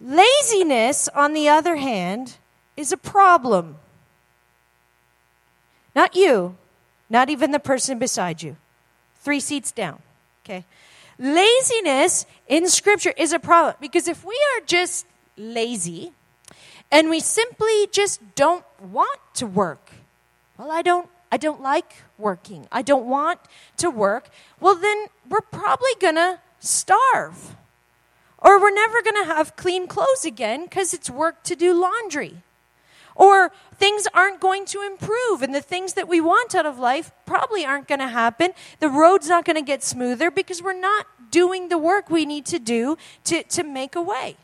Laziness, 0.00 1.08
on 1.08 1.32
the 1.32 1.48
other 1.48 1.76
hand, 1.76 2.36
is 2.76 2.92
a 2.92 2.96
problem. 2.96 3.76
Not 5.94 6.16
you, 6.16 6.56
not 7.10 7.30
even 7.30 7.50
the 7.50 7.60
person 7.60 7.98
beside 7.98 8.42
you. 8.42 8.56
Three 9.16 9.40
seats 9.40 9.70
down. 9.72 10.00
Okay? 10.44 10.64
Laziness 11.18 12.26
in 12.48 12.68
Scripture 12.68 13.12
is 13.16 13.32
a 13.32 13.38
problem 13.38 13.76
because 13.80 14.08
if 14.08 14.24
we 14.24 14.34
are 14.56 14.64
just 14.66 15.06
lazy 15.36 16.12
and 16.90 17.08
we 17.08 17.20
simply 17.20 17.86
just 17.92 18.20
don't 18.34 18.64
want 18.80 19.20
to 19.34 19.46
work, 19.46 19.81
well, 20.58 20.70
I 20.70 20.82
don't 20.82 21.08
I 21.32 21.38
don't 21.38 21.62
like 21.62 21.94
working. 22.18 22.68
I 22.70 22.82
don't 22.82 23.06
want 23.06 23.40
to 23.78 23.88
work. 23.88 24.28
Well, 24.60 24.74
then 24.74 25.06
we're 25.30 25.40
probably 25.40 25.92
going 25.98 26.16
to 26.16 26.40
starve. 26.60 27.56
Or 28.36 28.60
we're 28.60 28.74
never 28.74 29.00
going 29.00 29.16
to 29.24 29.34
have 29.34 29.56
clean 29.56 29.86
clothes 29.86 30.26
again 30.26 30.64
because 30.64 30.92
it's 30.92 31.08
work 31.08 31.42
to 31.44 31.56
do 31.56 31.72
laundry. 31.72 32.42
Or 33.14 33.50
things 33.78 34.06
aren't 34.12 34.40
going 34.40 34.66
to 34.66 34.82
improve, 34.82 35.42
and 35.42 35.54
the 35.54 35.62
things 35.62 35.94
that 35.94 36.06
we 36.06 36.20
want 36.20 36.54
out 36.54 36.66
of 36.66 36.78
life 36.78 37.12
probably 37.24 37.64
aren't 37.64 37.88
going 37.88 38.00
to 38.00 38.08
happen. 38.08 38.52
The 38.80 38.88
road's 38.88 39.28
not 39.28 39.46
going 39.46 39.56
to 39.56 39.62
get 39.62 39.82
smoother 39.82 40.30
because 40.30 40.62
we're 40.62 40.78
not 40.78 41.06
doing 41.30 41.70
the 41.70 41.78
work 41.78 42.10
we 42.10 42.26
need 42.26 42.44
to 42.46 42.58
do 42.58 42.98
to, 43.24 43.42
to 43.44 43.62
make 43.62 43.96
a 43.96 44.02
way. 44.02 44.36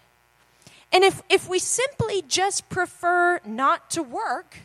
And 0.91 1.05
if, 1.05 1.23
if 1.29 1.49
we 1.49 1.59
simply 1.59 2.23
just 2.23 2.69
prefer 2.71 3.41
not 3.45 3.91
to 3.91 4.03
work, 4.03 4.57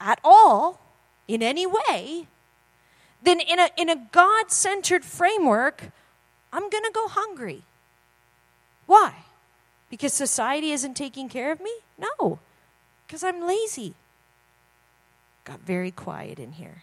at 0.00 0.20
all 0.24 0.80
in 1.28 1.42
any 1.42 1.66
way, 1.66 2.26
then 3.22 3.40
in 3.40 3.58
a, 3.58 3.68
in 3.76 3.88
a 3.88 3.96
God 4.12 4.50
centered 4.50 5.04
framework, 5.04 5.90
I'm 6.52 6.68
going 6.70 6.84
to 6.84 6.90
go 6.92 7.08
hungry. 7.08 7.62
Why? 8.86 9.14
Because 9.90 10.12
society 10.12 10.70
isn't 10.72 10.94
taking 10.94 11.28
care 11.28 11.52
of 11.52 11.60
me? 11.60 11.72
No, 11.98 12.38
because 13.06 13.24
I'm 13.24 13.46
lazy. 13.46 13.94
Got 15.44 15.60
very 15.60 15.90
quiet 15.90 16.38
in 16.38 16.52
here. 16.52 16.82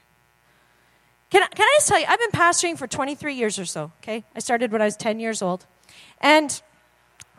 Can 1.30 1.44
I, 1.44 1.48
can 1.48 1.64
I 1.64 1.76
just 1.78 1.88
tell 1.88 2.00
you, 2.00 2.06
I've 2.08 2.20
been 2.20 2.32
pastoring 2.32 2.78
for 2.78 2.88
23 2.88 3.36
years 3.36 3.58
or 3.58 3.66
so, 3.66 3.92
okay? 4.02 4.24
I 4.36 4.40
started 4.40 4.72
when 4.72 4.82
I 4.82 4.86
was 4.86 4.96
10 4.96 5.20
years 5.20 5.42
old. 5.42 5.66
And 6.22 6.62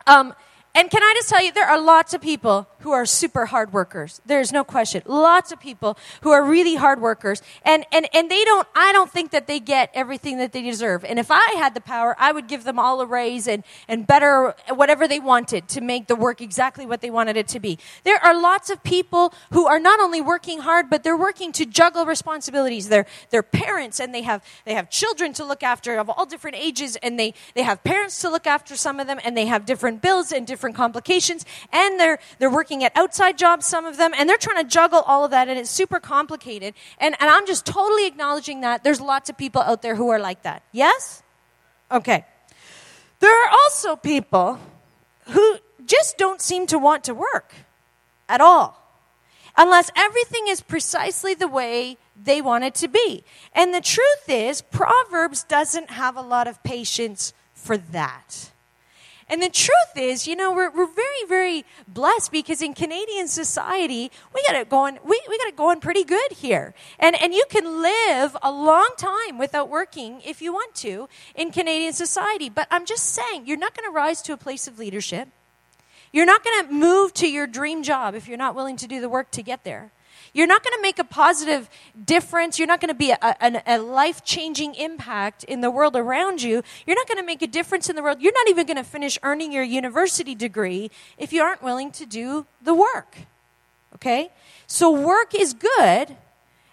um, 0.07 0.35
and 0.75 0.91
can 0.91 1.03
I 1.03 1.13
just 1.17 1.29
tell 1.29 1.43
you, 1.43 1.53
there 1.53 1.69
are 1.69 1.81
lots 1.81 2.15
of 2.15 2.21
people 2.21 2.67
who 2.85 2.93
are 2.93 3.07
super 3.07 3.47
hard 3.47 3.73
workers. 3.73 4.21
There's 4.27 4.53
no 4.53 4.63
question. 4.63 5.01
Lots 5.07 5.53
of 5.53 5.59
people 5.59 5.97
who 6.21 6.33
are 6.33 6.45
really 6.45 6.75
hard 6.75 7.01
workers. 7.01 7.41
And, 7.63 7.87
and, 7.91 8.07
and 8.13 8.31
they 8.31 8.45
don't, 8.45 8.69
I 8.75 8.93
don't 8.93 9.11
think 9.11 9.31
that 9.31 9.47
they 9.47 9.59
get 9.59 9.91
everything 9.95 10.37
that 10.37 10.53
they 10.53 10.61
deserve. 10.61 11.03
And 11.03 11.19
if 11.19 11.31
I 11.31 11.55
had 11.57 11.73
the 11.75 11.81
power, 11.81 12.15
I 12.19 12.31
would 12.31 12.47
give 12.47 12.65
them 12.65 12.79
all 12.79 13.01
a 13.01 13.07
raise 13.07 13.49
and, 13.49 13.65
and 13.89 14.07
better 14.07 14.55
whatever 14.69 15.09
they 15.09 15.19
wanted 15.19 15.67
to 15.69 15.81
make 15.81 16.09
the 16.09 16.15
work 16.15 16.43
exactly 16.43 16.85
what 16.85 17.01
they 17.01 17.09
wanted 17.09 17.39
it 17.39 17.49
to 17.49 17.59
be. 17.59 17.79
There 18.05 18.23
are 18.23 18.39
lots 18.39 18.69
of 18.69 18.83
people 18.83 19.33
who 19.53 19.67
are 19.67 19.81
not 19.81 19.99
only 19.99 20.21
working 20.21 20.59
hard, 20.61 20.91
but 20.91 21.05
they're 21.05 21.17
working 21.17 21.53
to 21.53 21.65
juggle 21.65 22.05
responsibilities. 22.05 22.91
They're, 22.91 23.07
they're 23.31 23.43
parents 23.43 23.99
and 23.99 24.15
they 24.15 24.23
have, 24.23 24.45
they 24.67 24.75
have 24.75 24.91
children 24.91 25.33
to 25.35 25.45
look 25.45 25.63
after 25.63 25.97
of 25.97 26.11
all 26.11 26.27
different 26.27 26.59
ages 26.59 26.97
and 26.97 27.19
they, 27.19 27.33
they 27.55 27.63
have 27.63 27.83
parents 27.83 28.21
to 28.21 28.29
look 28.29 28.47
after 28.47 28.77
some 28.77 29.01
of 29.01 29.07
them 29.07 29.19
and 29.25 29.35
they 29.35 29.47
have 29.47 29.65
different 29.65 30.03
bills 30.03 30.33
and 30.33 30.47
different 30.47 30.77
complications, 30.77 31.47
and 31.73 31.99
they're, 31.99 32.19
they're 32.39 32.51
working 32.51 32.74
at 32.83 32.97
outside 32.97 33.39
jobs, 33.39 33.67
some 33.67 33.85
of 33.85 33.97
them, 33.97 34.13
and 34.17 34.29
they're 34.29 34.39
trying 34.39 34.63
to 34.63 34.69
juggle 34.69 35.03
all 35.03 35.25
of 35.25 35.31
that, 35.31 35.49
and 35.49 35.59
it's 35.59 35.71
super 35.71 36.01
complicated. 36.01 36.75
And, 36.99 37.15
and 37.21 37.31
I'm 37.31 37.47
just 37.47 37.67
totally 37.67 38.07
acknowledging 38.07 38.63
that 38.63 38.83
there's 38.83 39.01
lots 39.01 39.31
of 39.31 39.37
people 39.37 39.61
out 39.61 39.83
there 39.83 39.95
who 39.95 40.09
are 40.09 40.19
like 40.19 40.43
that. 40.43 40.63
Yes? 40.73 41.23
Okay. 41.91 42.25
There 43.21 43.47
are 43.47 43.51
also 43.51 43.97
people 43.97 44.59
who 45.29 45.59
just 45.87 46.19
don't 46.19 46.41
seem 46.41 46.67
to 46.69 46.79
want 46.79 47.05
to 47.05 47.15
work 47.15 47.55
at 48.29 48.41
all 48.41 48.81
unless 49.57 49.91
everything 49.97 50.49
is 50.49 50.61
precisely 50.61 51.35
the 51.35 51.49
way 51.49 51.97
they 52.21 52.41
want 52.41 52.65
it 52.65 52.75
to 52.75 52.89
be. 52.89 53.25
And 53.55 53.73
the 53.73 53.81
truth 53.81 54.29
is, 54.29 54.63
Proverbs 54.63 55.45
doesn't 55.45 55.91
have 55.91 56.17
a 56.17 56.23
lot 56.23 56.49
of 56.49 56.63
patience 56.63 57.33
for 57.53 57.77
that. 57.77 58.51
And 59.35 59.43
the 59.43 59.49
truth 59.49 59.97
is, 59.97 60.29
you 60.29 60.37
know, 60.37 60.53
we're, 60.53 60.71
we're 60.71 60.87
very, 60.87 61.27
very 61.27 61.65
blessed 61.89 62.31
because 62.31 62.63
in 62.63 62.73
Canadian 62.73 63.27
society, 63.27 64.13
we 64.33 64.41
got 64.47 64.55
it 64.55 64.69
going, 64.69 65.01
we, 65.05 65.21
we 65.29 65.39
got 65.39 65.49
it 65.49 65.57
going 65.57 65.81
pretty 65.81 66.05
good 66.05 66.31
here. 66.31 66.73
And, 67.01 67.21
and 67.21 67.35
you 67.35 67.45
can 67.51 67.83
live 67.83 68.37
a 68.45 68.53
long 68.53 68.91
time 68.97 69.37
without 69.37 69.69
working 69.69 70.21
if 70.25 70.41
you 70.41 70.53
want 70.53 70.77
to 70.77 71.09
in 71.35 71.51
Canadian 71.51 71.95
society. 71.95 72.49
But 72.49 72.69
I'm 72.71 72.87
just 72.87 73.07
saying, 73.07 73.49
you're 73.49 73.59
not 73.59 73.77
going 73.77 73.91
to 73.91 73.93
rise 73.93 74.23
to 74.23 74.33
a 74.35 74.37
place 74.37 74.69
of 74.69 74.79
leadership. 74.79 75.27
You're 76.13 76.27
not 76.27 76.45
going 76.45 76.69
to 76.69 76.73
move 76.73 77.13
to 77.15 77.29
your 77.29 77.49
dream 77.49 77.83
job 77.83 78.15
if 78.15 78.29
you're 78.29 78.39
not 78.39 78.55
willing 78.55 78.77
to 78.77 78.87
do 78.87 79.01
the 79.01 79.09
work 79.09 79.33
to 79.33 79.43
get 79.43 79.65
there. 79.65 79.91
You're 80.35 80.49
not 80.49 80.63
going 80.65 80.77
to 80.77 80.83
make 80.83 80.99
a 80.99 81.05
positive 81.05 81.71
difference. 82.05 82.59
You're 82.59 82.69
not 82.69 82.81
going 82.81 82.89
to 82.89 82.95
be 82.95 83.13
a, 83.13 83.19
a, 83.23 83.63
a 83.67 83.79
life 83.79 84.25
changing 84.25 84.75
impact 84.75 85.45
in 85.45 85.61
the 85.61 85.71
world 85.71 85.95
around 85.97 86.43
you. 86.43 86.63
You're 86.87 86.97
not 86.97 87.07
going 87.07 87.19
to 87.19 87.25
make 87.25 87.41
a 87.41 87.47
difference 87.47 87.89
in 87.89 87.95
the 87.95 88.03
world. 88.03 88.21
You're 88.21 88.33
not 88.33 88.49
even 88.49 88.67
going 88.67 88.77
to 88.77 88.85
finish 88.85 89.17
earning 89.23 89.53
your 89.53 89.63
university 89.63 90.35
degree 90.35 90.91
if 91.17 91.33
you 91.33 91.41
aren't 91.41 91.63
willing 91.63 91.93
to 91.93 92.05
do 92.05 92.47
the 92.61 92.75
work. 92.75 93.17
Okay? 93.95 94.31
So, 94.67 94.91
work 94.91 95.35
is 95.35 95.55
good, 95.55 96.17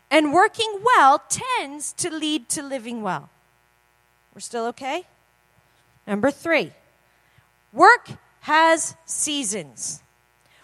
and 0.09 0.33
working 0.33 0.81
well 0.83 1.21
tends 1.29 1.93
to 1.93 2.09
lead 2.09 2.49
to 2.49 2.63
living 2.63 3.03
well. 3.03 3.29
We're 4.33 4.41
still 4.41 4.65
okay? 4.67 5.03
Number 6.07 6.31
three 6.31 6.71
work 7.71 8.09
has 8.41 8.95
seasons. 9.05 10.01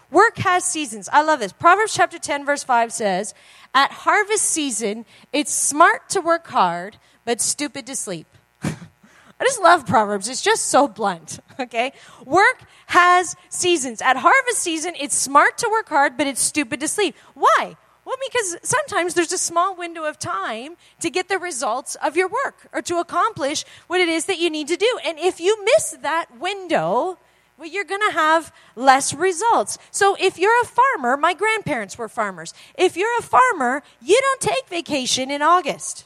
Work 0.09 0.37
has 0.39 0.63
seasons. 0.63 1.09
I 1.11 1.21
love 1.21 1.39
this. 1.39 1.51
Proverbs 1.51 1.93
chapter 1.93 2.17
10, 2.17 2.45
verse 2.45 2.63
5 2.63 2.93
says, 2.93 3.33
At 3.73 3.91
harvest 3.91 4.45
season, 4.45 5.05
it's 5.33 5.53
smart 5.53 6.09
to 6.09 6.21
work 6.21 6.47
hard, 6.47 6.97
but 7.25 7.41
stupid 7.41 7.85
to 7.87 7.95
sleep. 7.95 8.27
I 8.63 9.43
just 9.43 9.61
love 9.61 9.85
Proverbs. 9.85 10.29
It's 10.29 10.41
just 10.41 10.65
so 10.65 10.87
blunt, 10.87 11.39
okay? 11.59 11.91
Work 12.25 12.61
has 12.87 13.35
seasons. 13.49 14.01
At 14.01 14.17
harvest 14.17 14.59
season, 14.59 14.93
it's 14.99 15.15
smart 15.15 15.57
to 15.59 15.69
work 15.69 15.89
hard, 15.89 16.17
but 16.17 16.25
it's 16.25 16.41
stupid 16.41 16.79
to 16.79 16.87
sleep. 16.87 17.15
Why? 17.33 17.75
Well, 18.05 18.15
because 18.25 18.55
sometimes 18.63 19.15
there's 19.15 19.33
a 19.33 19.37
small 19.37 19.75
window 19.75 20.05
of 20.05 20.17
time 20.17 20.77
to 21.01 21.09
get 21.09 21.27
the 21.27 21.37
results 21.37 21.95
of 21.95 22.15
your 22.15 22.29
work 22.29 22.69
or 22.71 22.81
to 22.83 22.99
accomplish 22.99 23.65
what 23.87 23.99
it 23.99 24.07
is 24.07 24.25
that 24.25 24.39
you 24.39 24.49
need 24.49 24.69
to 24.69 24.77
do. 24.77 24.99
And 25.05 25.19
if 25.19 25.41
you 25.41 25.61
miss 25.65 25.97
that 26.01 26.39
window, 26.39 27.19
well, 27.57 27.67
you're 27.67 27.83
going 27.83 28.07
to 28.07 28.13
have 28.13 28.53
less 28.75 29.13
results. 29.13 29.77
So 29.89 30.15
if 30.19 30.37
you're 30.37 30.61
a 30.61 30.65
farmer, 30.65 31.17
my 31.17 31.33
grandparents 31.33 31.97
were 31.97 32.07
farmers. 32.07 32.53
If 32.77 32.95
you're 32.95 33.17
a 33.17 33.23
farmer, 33.23 33.81
you 34.01 34.19
don't 34.21 34.41
take 34.41 34.67
vacation 34.69 35.31
in 35.31 35.41
August. 35.41 36.05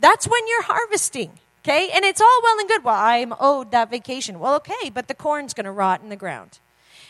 That's 0.00 0.26
when 0.26 0.46
you're 0.48 0.64
harvesting. 0.64 1.38
Okay? 1.62 1.90
And 1.94 2.04
it's 2.04 2.20
all 2.20 2.40
well 2.42 2.58
and 2.58 2.68
good. 2.68 2.84
Well, 2.84 2.96
I'm 2.96 3.34
owed 3.38 3.70
that 3.70 3.90
vacation. 3.90 4.40
Well, 4.40 4.56
okay, 4.56 4.90
but 4.92 5.08
the 5.08 5.14
corn's 5.14 5.54
going 5.54 5.64
to 5.64 5.72
rot 5.72 6.02
in 6.02 6.08
the 6.08 6.16
ground. 6.16 6.58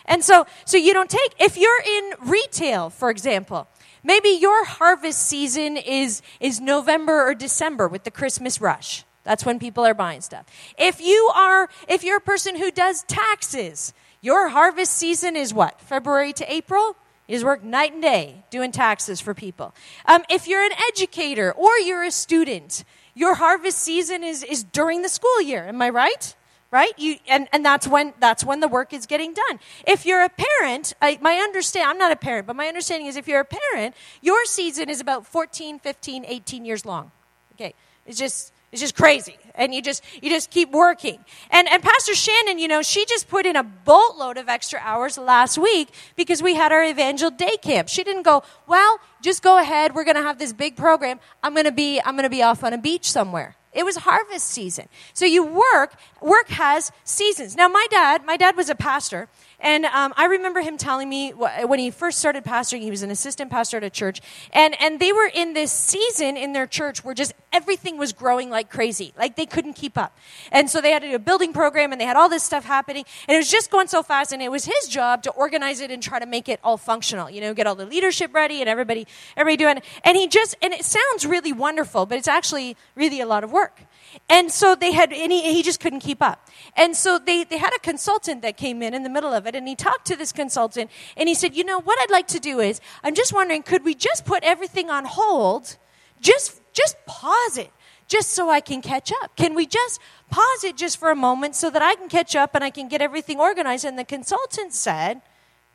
And 0.06 0.22
so, 0.22 0.46
so 0.66 0.76
you 0.76 0.92
don't 0.92 1.08
take, 1.08 1.34
if 1.40 1.56
you're 1.56 1.80
in 1.80 2.12
retail, 2.20 2.90
for 2.90 3.08
example, 3.08 3.66
maybe 4.02 4.28
your 4.28 4.66
harvest 4.66 5.26
season 5.26 5.78
is, 5.78 6.20
is 6.38 6.60
November 6.60 7.26
or 7.26 7.34
December 7.34 7.88
with 7.88 8.04
the 8.04 8.10
Christmas 8.10 8.60
rush. 8.60 9.04
That's 9.24 9.44
when 9.44 9.58
people 9.58 9.84
are 9.84 9.94
buying 9.94 10.20
stuff. 10.20 10.46
If 10.78 11.00
you 11.00 11.30
are, 11.34 11.68
if 11.88 12.04
you're 12.04 12.18
a 12.18 12.20
person 12.20 12.56
who 12.56 12.70
does 12.70 13.02
taxes, 13.04 13.92
your 14.20 14.50
harvest 14.50 14.92
season 14.92 15.34
is 15.34 15.52
what? 15.52 15.80
February 15.80 16.32
to 16.34 16.52
April? 16.52 16.96
You 17.26 17.36
just 17.36 17.44
work 17.44 17.64
night 17.64 17.94
and 17.94 18.02
day 18.02 18.44
doing 18.50 18.70
taxes 18.70 19.20
for 19.20 19.32
people. 19.34 19.74
Um, 20.06 20.22
if 20.28 20.46
you're 20.46 20.62
an 20.62 20.72
educator 20.88 21.52
or 21.52 21.78
you're 21.78 22.04
a 22.04 22.10
student, 22.10 22.84
your 23.14 23.34
harvest 23.34 23.78
season 23.78 24.22
is, 24.22 24.42
is 24.42 24.62
during 24.62 25.02
the 25.02 25.08
school 25.08 25.40
year. 25.40 25.66
Am 25.66 25.80
I 25.80 25.88
right? 25.88 26.34
Right? 26.70 26.92
You, 26.98 27.16
and, 27.28 27.48
and 27.52 27.64
that's 27.64 27.86
when, 27.86 28.12
that's 28.18 28.44
when 28.44 28.60
the 28.60 28.68
work 28.68 28.92
is 28.92 29.06
getting 29.06 29.32
done. 29.32 29.60
If 29.86 30.04
you're 30.04 30.22
a 30.22 30.30
parent, 30.30 30.92
I, 31.00 31.18
my 31.22 31.36
understand, 31.36 31.88
I'm 31.88 31.98
not 31.98 32.10
a 32.10 32.16
parent, 32.16 32.46
but 32.46 32.56
my 32.56 32.66
understanding 32.66 33.06
is 33.06 33.16
if 33.16 33.28
you're 33.28 33.40
a 33.40 33.44
parent, 33.44 33.94
your 34.20 34.44
season 34.44 34.90
is 34.90 35.00
about 35.00 35.24
14, 35.26 35.78
15, 35.78 36.24
18 36.26 36.64
years 36.64 36.84
long. 36.84 37.12
Okay. 37.52 37.74
It's 38.06 38.18
just, 38.18 38.53
it's 38.74 38.80
just 38.80 38.96
crazy. 38.96 39.38
And 39.54 39.72
you 39.72 39.80
just 39.80 40.02
you 40.20 40.28
just 40.28 40.50
keep 40.50 40.72
working. 40.72 41.24
And 41.48 41.68
and 41.68 41.80
Pastor 41.80 42.12
Shannon, 42.12 42.58
you 42.58 42.66
know, 42.66 42.82
she 42.82 43.06
just 43.06 43.28
put 43.28 43.46
in 43.46 43.54
a 43.54 43.62
boatload 43.62 44.36
of 44.36 44.48
extra 44.48 44.80
hours 44.82 45.16
last 45.16 45.56
week 45.58 45.90
because 46.16 46.42
we 46.42 46.56
had 46.56 46.72
our 46.72 46.82
evangel 46.82 47.30
day 47.30 47.56
camp. 47.58 47.88
She 47.88 48.02
didn't 48.02 48.24
go, 48.24 48.42
well, 48.66 48.98
just 49.22 49.44
go 49.44 49.58
ahead, 49.58 49.94
we're 49.94 50.02
gonna 50.02 50.22
have 50.22 50.40
this 50.40 50.52
big 50.52 50.74
program. 50.74 51.20
I'm 51.40 51.54
gonna 51.54 51.70
be 51.70 52.00
I'm 52.04 52.16
gonna 52.16 52.28
be 52.28 52.42
off 52.42 52.64
on 52.64 52.72
a 52.72 52.78
beach 52.78 53.08
somewhere. 53.08 53.54
It 53.72 53.84
was 53.84 53.96
harvest 53.96 54.46
season. 54.46 54.88
So 55.12 55.24
you 55.24 55.44
work, 55.44 55.94
work 56.20 56.48
has 56.48 56.92
seasons. 57.02 57.56
Now, 57.56 57.66
my 57.68 57.86
dad, 57.90 58.24
my 58.24 58.36
dad 58.36 58.56
was 58.56 58.68
a 58.70 58.74
pastor, 58.74 59.28
and 59.64 59.86
um, 59.86 60.12
I 60.16 60.26
remember 60.26 60.60
him 60.60 60.76
telling 60.76 61.08
me 61.08 61.30
when 61.30 61.78
he 61.78 61.90
first 61.90 62.18
started 62.18 62.44
pastoring, 62.44 62.82
he 62.82 62.90
was 62.90 63.02
an 63.02 63.10
assistant 63.10 63.50
pastor 63.50 63.78
at 63.78 63.82
a 63.82 63.88
church, 63.88 64.20
and, 64.52 64.80
and 64.80 65.00
they 65.00 65.10
were 65.10 65.30
in 65.34 65.54
this 65.54 65.72
season 65.72 66.36
in 66.36 66.52
their 66.52 66.66
church 66.66 67.02
where 67.02 67.14
just 67.14 67.32
everything 67.50 67.96
was 67.96 68.12
growing 68.12 68.50
like 68.50 68.68
crazy. 68.68 69.14
Like 69.16 69.36
they 69.36 69.46
couldn't 69.46 69.72
keep 69.72 69.96
up. 69.96 70.16
And 70.52 70.68
so 70.68 70.82
they 70.82 70.90
had 70.90 71.00
to 71.00 71.08
do 71.08 71.16
a 71.16 71.18
building 71.18 71.54
program, 71.54 71.92
and 71.92 72.00
they 72.00 72.04
had 72.04 72.16
all 72.16 72.28
this 72.28 72.44
stuff 72.44 72.66
happening, 72.66 73.04
and 73.26 73.34
it 73.34 73.38
was 73.38 73.50
just 73.50 73.70
going 73.70 73.88
so 73.88 74.02
fast, 74.02 74.32
and 74.32 74.42
it 74.42 74.50
was 74.50 74.66
his 74.66 74.86
job 74.86 75.22
to 75.22 75.30
organize 75.30 75.80
it 75.80 75.90
and 75.90 76.02
try 76.02 76.18
to 76.18 76.26
make 76.26 76.48
it 76.48 76.60
all 76.62 76.76
functional, 76.76 77.30
you 77.30 77.40
know, 77.40 77.54
get 77.54 77.66
all 77.66 77.74
the 77.74 77.86
leadership 77.86 78.34
ready 78.34 78.60
and 78.60 78.68
everybody, 78.68 79.06
everybody 79.34 79.56
doing 79.56 79.78
it. 79.78 79.84
And 80.04 80.14
he 80.14 80.28
just, 80.28 80.56
and 80.60 80.74
it 80.74 80.84
sounds 80.84 81.24
really 81.24 81.52
wonderful, 81.52 82.04
but 82.04 82.18
it's 82.18 82.28
actually 82.28 82.76
really 82.94 83.20
a 83.22 83.26
lot 83.26 83.42
of 83.42 83.50
work. 83.50 83.80
And 84.28 84.50
so 84.50 84.74
they 84.74 84.92
had, 84.92 85.12
and 85.12 85.32
he, 85.32 85.52
he 85.52 85.62
just 85.62 85.80
couldn't 85.80 86.00
keep 86.00 86.22
up. 86.22 86.48
And 86.76 86.96
so 86.96 87.18
they, 87.18 87.44
they 87.44 87.58
had 87.58 87.74
a 87.74 87.78
consultant 87.78 88.42
that 88.42 88.56
came 88.56 88.82
in 88.82 88.94
in 88.94 89.02
the 89.02 89.08
middle 89.08 89.32
of 89.32 89.46
it, 89.46 89.54
and 89.54 89.66
he 89.66 89.74
talked 89.74 90.06
to 90.06 90.16
this 90.16 90.32
consultant, 90.32 90.90
and 91.16 91.28
he 91.28 91.34
said, 91.34 91.54
You 91.54 91.64
know, 91.64 91.80
what 91.80 91.98
I'd 92.00 92.10
like 92.10 92.26
to 92.28 92.40
do 92.40 92.60
is, 92.60 92.80
I'm 93.02 93.14
just 93.14 93.32
wondering, 93.32 93.62
could 93.62 93.84
we 93.84 93.94
just 93.94 94.24
put 94.24 94.42
everything 94.42 94.90
on 94.90 95.04
hold? 95.04 95.76
Just, 96.20 96.60
just 96.72 96.96
pause 97.06 97.58
it, 97.58 97.70
just 98.08 98.30
so 98.30 98.50
I 98.50 98.60
can 98.60 98.80
catch 98.82 99.12
up. 99.22 99.36
Can 99.36 99.54
we 99.54 99.66
just 99.66 100.00
pause 100.30 100.64
it 100.64 100.76
just 100.76 100.98
for 100.98 101.10
a 101.10 101.16
moment 101.16 101.54
so 101.54 101.70
that 101.70 101.82
I 101.82 101.94
can 101.94 102.08
catch 102.08 102.34
up 102.34 102.54
and 102.54 102.64
I 102.64 102.70
can 102.70 102.88
get 102.88 103.02
everything 103.02 103.38
organized? 103.40 103.84
And 103.84 103.98
the 103.98 104.04
consultant 104.04 104.72
said, 104.72 105.22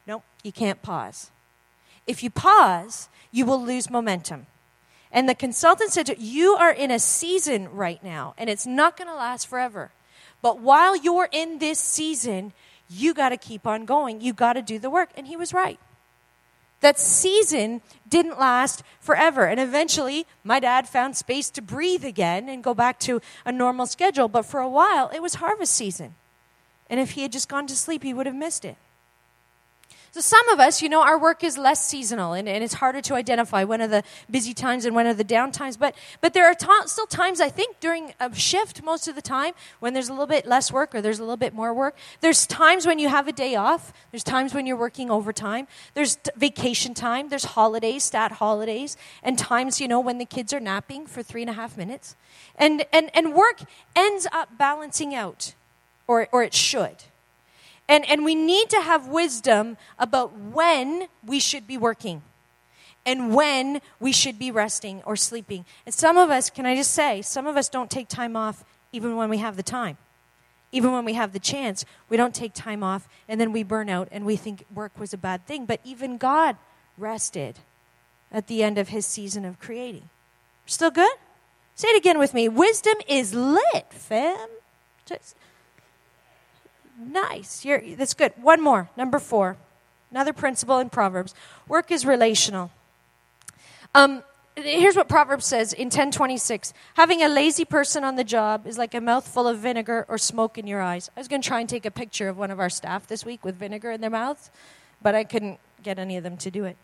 No, 0.08 0.24
you 0.44 0.52
can't 0.52 0.82
pause. 0.82 1.32
If 2.08 2.24
you 2.24 2.30
pause, 2.30 3.10
you 3.32 3.46
will 3.46 3.64
lose 3.64 3.90
momentum. 3.90 4.48
And 5.12 5.28
the 5.28 5.36
consultant 5.36 5.92
said, 5.92 6.16
You 6.20 6.54
are 6.54 6.72
in 6.72 6.92
a 6.92 7.00
season 7.00 7.70
right 7.72 8.04
now, 8.04 8.36
and 8.38 8.50
it's 8.50 8.68
not 8.68 8.96
going 8.98 9.08
to 9.08 9.16
last 9.16 9.48
forever. 9.48 9.92
But 10.42 10.60
while 10.60 10.96
you're 10.96 11.30
in 11.32 11.60
this 11.60 11.80
season, 11.80 12.54
you 12.90 13.14
got 13.14 13.30
to 13.30 13.38
keep 13.38 13.68
on 13.68 13.86
going. 13.86 14.22
You 14.22 14.34
got 14.34 14.54
to 14.54 14.62
do 14.62 14.80
the 14.80 14.90
work. 14.90 15.10
And 15.16 15.28
he 15.28 15.36
was 15.36 15.54
right. 15.54 15.80
That 16.82 16.98
season 16.98 17.82
didn't 18.08 18.40
last 18.40 18.84
forever. 19.02 19.46
And 19.46 19.60
eventually, 19.60 20.26
my 20.44 20.60
dad 20.60 20.88
found 20.88 21.18
space 21.18 21.50
to 21.52 21.62
breathe 21.62 22.06
again 22.06 22.48
and 22.48 22.64
go 22.64 22.74
back 22.74 23.00
to 23.02 23.22
a 23.46 23.52
normal 23.52 23.86
schedule. 23.86 24.30
But 24.30 24.46
for 24.46 24.62
a 24.62 24.70
while, 24.70 25.10
it 25.14 25.22
was 25.22 25.36
harvest 25.36 25.76
season. 25.76 26.16
And 26.90 27.00
if 27.00 27.12
he 27.12 27.22
had 27.24 27.34
just 27.34 27.50
gone 27.50 27.68
to 27.68 27.76
sleep, 27.76 28.04
he 28.04 28.14
would 28.14 28.26
have 28.26 28.36
missed 28.36 28.64
it. 28.64 28.78
So 30.12 30.22
some 30.22 30.50
of 30.50 30.60
us, 30.60 30.82
you 30.82 30.90
know, 30.90 31.04
our 31.04 31.20
work 31.20 31.44
is 31.44 31.58
less 31.58 31.86
seasonal 31.86 32.34
and, 32.34 32.50
and 32.50 32.64
it's 32.64 32.74
harder 32.74 33.00
to 33.02 33.16
identify 33.16 33.64
when 33.64 33.82
are 33.82 33.88
the 33.88 34.04
busy 34.30 34.54
times 34.54 34.86
and 34.86 34.96
when 34.96 35.06
are 35.06 35.14
the 35.14 35.24
down 35.24 35.52
times. 35.52 35.78
But, 35.78 35.96
but 36.20 36.34
there 36.34 36.48
are 36.48 36.56
still 36.88 37.06
times, 37.06 37.40
I 37.40 37.50
think, 37.50 37.80
during 37.80 38.14
a 38.20 38.34
shift 38.34 38.84
most 38.84 39.08
of 39.08 39.16
the 39.16 39.22
time 39.22 39.54
when 39.80 39.94
there's 39.94 40.10
a 40.10 40.12
little 40.12 40.28
bit 40.28 40.48
less 40.48 40.72
work 40.72 40.96
or 40.96 41.02
there's 41.02 41.20
a 41.20 41.24
little 41.24 41.38
bit 41.38 41.54
more 41.54 41.74
work. 41.74 41.96
There's 42.22 42.48
times 42.48 42.88
when 42.88 42.98
you 42.98 43.08
have 43.10 43.28
a 43.28 43.32
day 43.32 43.56
off. 43.56 43.94
There's 44.12 44.24
times 44.24 44.54
when 44.54 44.66
you're 44.66 44.78
working 44.78 45.12
overtime. 45.12 45.68
There's 45.94 46.16
t- 46.16 46.32
vacation 46.36 46.96
time. 46.96 47.30
There's 47.30 47.46
holidays, 47.46 48.04
stat 48.04 48.34
holidays, 48.34 48.98
and 49.22 49.38
times, 49.38 49.80
you 49.80 49.88
know, 49.88 50.00
when 50.00 50.18
the 50.18 50.26
kids 50.26 50.54
are 50.54 50.60
napping 50.60 51.06
for 51.06 51.22
three 51.22 51.42
and 51.42 51.50
a 51.50 51.54
half 51.54 51.78
minutes. 51.78 52.16
And, 52.56 52.86
and, 52.92 53.12
and 53.14 53.34
work 53.34 53.62
ends 53.96 54.28
up 54.32 54.58
balancing 54.58 55.14
out, 55.14 55.54
or, 56.08 56.28
or 56.32 56.44
it 56.44 56.54
should. 56.54 57.04
And, 57.90 58.08
and 58.08 58.24
we 58.24 58.36
need 58.36 58.70
to 58.70 58.82
have 58.82 59.08
wisdom 59.08 59.76
about 59.98 60.38
when 60.38 61.08
we 61.26 61.40
should 61.40 61.66
be 61.66 61.76
working 61.76 62.22
and 63.04 63.34
when 63.34 63.82
we 64.00 64.12
should 64.12 64.38
be 64.38 64.52
resting 64.52 65.02
or 65.06 65.16
sleeping. 65.16 65.66
And 65.88 65.96
some 65.96 66.16
of 66.16 66.30
us, 66.30 66.52
can 66.52 66.68
I 66.68 66.76
just 66.76 66.92
say, 66.92 67.24
some 67.24 67.48
of 67.48 67.58
us 67.58 67.68
don't 67.68 67.90
take 67.90 68.08
time 68.08 68.36
off 68.36 68.64
even 68.92 69.16
when 69.16 69.28
we 69.28 69.40
have 69.40 69.58
the 69.58 69.64
time. 69.64 69.98
Even 70.72 70.92
when 70.92 71.04
we 71.04 71.16
have 71.16 71.34
the 71.34 71.40
chance, 71.40 71.84
we 72.10 72.16
don't 72.16 72.36
take 72.36 72.54
time 72.54 72.84
off 72.84 73.10
and 73.28 73.42
then 73.42 73.52
we 73.52 73.64
burn 73.64 73.90
out 73.90 74.08
and 74.12 74.24
we 74.24 74.36
think 74.36 74.66
work 74.74 74.92
was 75.00 75.12
a 75.12 75.18
bad 75.18 75.48
thing. 75.48 75.66
But 75.66 75.80
even 75.84 76.18
God 76.18 76.58
rested 76.96 77.58
at 78.32 78.46
the 78.46 78.62
end 78.62 78.78
of 78.78 78.90
his 78.90 79.08
season 79.08 79.46
of 79.46 79.60
creating. 79.60 80.10
Still 80.68 80.92
good? 80.92 81.18
Say 81.74 81.88
it 81.88 81.98
again 81.98 82.20
with 82.20 82.36
me. 82.36 82.48
Wisdom 82.48 82.98
is 83.08 83.34
lit, 83.34 83.88
fam. 83.90 84.48
Nice. 87.00 87.64
You're, 87.64 87.82
that's 87.96 88.14
good. 88.14 88.34
One 88.42 88.62
more. 88.62 88.90
Number 88.98 89.20
four. 89.20 89.58
Another 90.12 90.34
principle 90.34 90.80
in 90.80 90.90
Proverbs. 90.90 91.34
Work 91.68 91.92
is 91.92 92.06
relational. 92.06 92.72
Um, 93.96 94.24
here's 94.56 94.96
what 94.96 95.08
Proverbs 95.08 95.46
says 95.46 95.72
in 95.72 95.86
1026. 95.86 96.74
Having 96.96 97.24
a 97.24 97.30
lazy 97.30 97.64
person 97.64 98.04
on 98.04 98.16
the 98.16 98.24
job 98.24 98.68
is 98.68 98.78
like 98.78 98.94
a 98.94 99.02
mouthful 99.02 99.48
of 99.48 99.60
vinegar 99.60 100.06
or 100.10 100.18
smoke 100.18 100.58
in 100.58 100.68
your 100.68 100.82
eyes. 100.82 101.10
I 101.16 101.20
was 101.20 101.28
going 101.28 101.42
to 101.42 101.48
try 101.48 101.60
and 101.60 101.70
take 101.70 101.86
a 101.86 101.92
picture 101.92 102.28
of 102.28 102.38
one 102.38 102.52
of 102.52 102.60
our 102.60 102.70
staff 102.70 103.08
this 103.08 103.24
week 103.24 103.46
with 103.46 103.56
vinegar 103.56 103.92
in 103.92 104.02
their 104.02 104.10
mouths, 104.10 104.50
but 105.02 105.16
I 105.16 105.24
couldn't 105.24 105.60
get 105.84 106.00
any 106.00 106.18
of 106.18 106.24
them 106.24 106.38
to 106.38 106.52
do 106.52 106.66
it. 106.66 106.76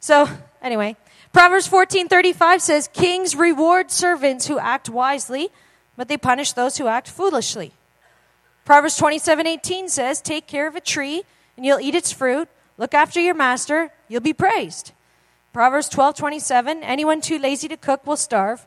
So, 0.00 0.28
anyway, 0.60 0.96
Proverbs 1.32 1.66
14:35 1.66 2.60
says, 2.60 2.88
"Kings 2.92 3.34
reward 3.34 3.90
servants 3.90 4.46
who 4.46 4.58
act 4.58 4.90
wisely, 4.90 5.50
but 5.96 6.08
they 6.08 6.16
punish 6.16 6.52
those 6.52 6.76
who 6.76 6.86
act 6.86 7.08
foolishly." 7.08 7.72
Proverbs 8.64 8.96
27:18 8.96 9.88
says, 9.88 10.20
"Take 10.20 10.46
care 10.46 10.66
of 10.66 10.76
a 10.76 10.80
tree, 10.80 11.24
and 11.56 11.66
you'll 11.66 11.80
eat 11.80 11.94
its 11.94 12.12
fruit. 12.12 12.48
Look 12.78 12.94
after 12.94 13.20
your 13.20 13.34
master, 13.34 13.92
you'll 14.08 14.20
be 14.20 14.32
praised." 14.32 14.92
Proverbs 15.52 15.88
12:27, 15.88 16.82
"Anyone 16.82 17.20
too 17.20 17.38
lazy 17.38 17.68
to 17.68 17.76
cook 17.76 18.06
will 18.06 18.16
starve, 18.16 18.66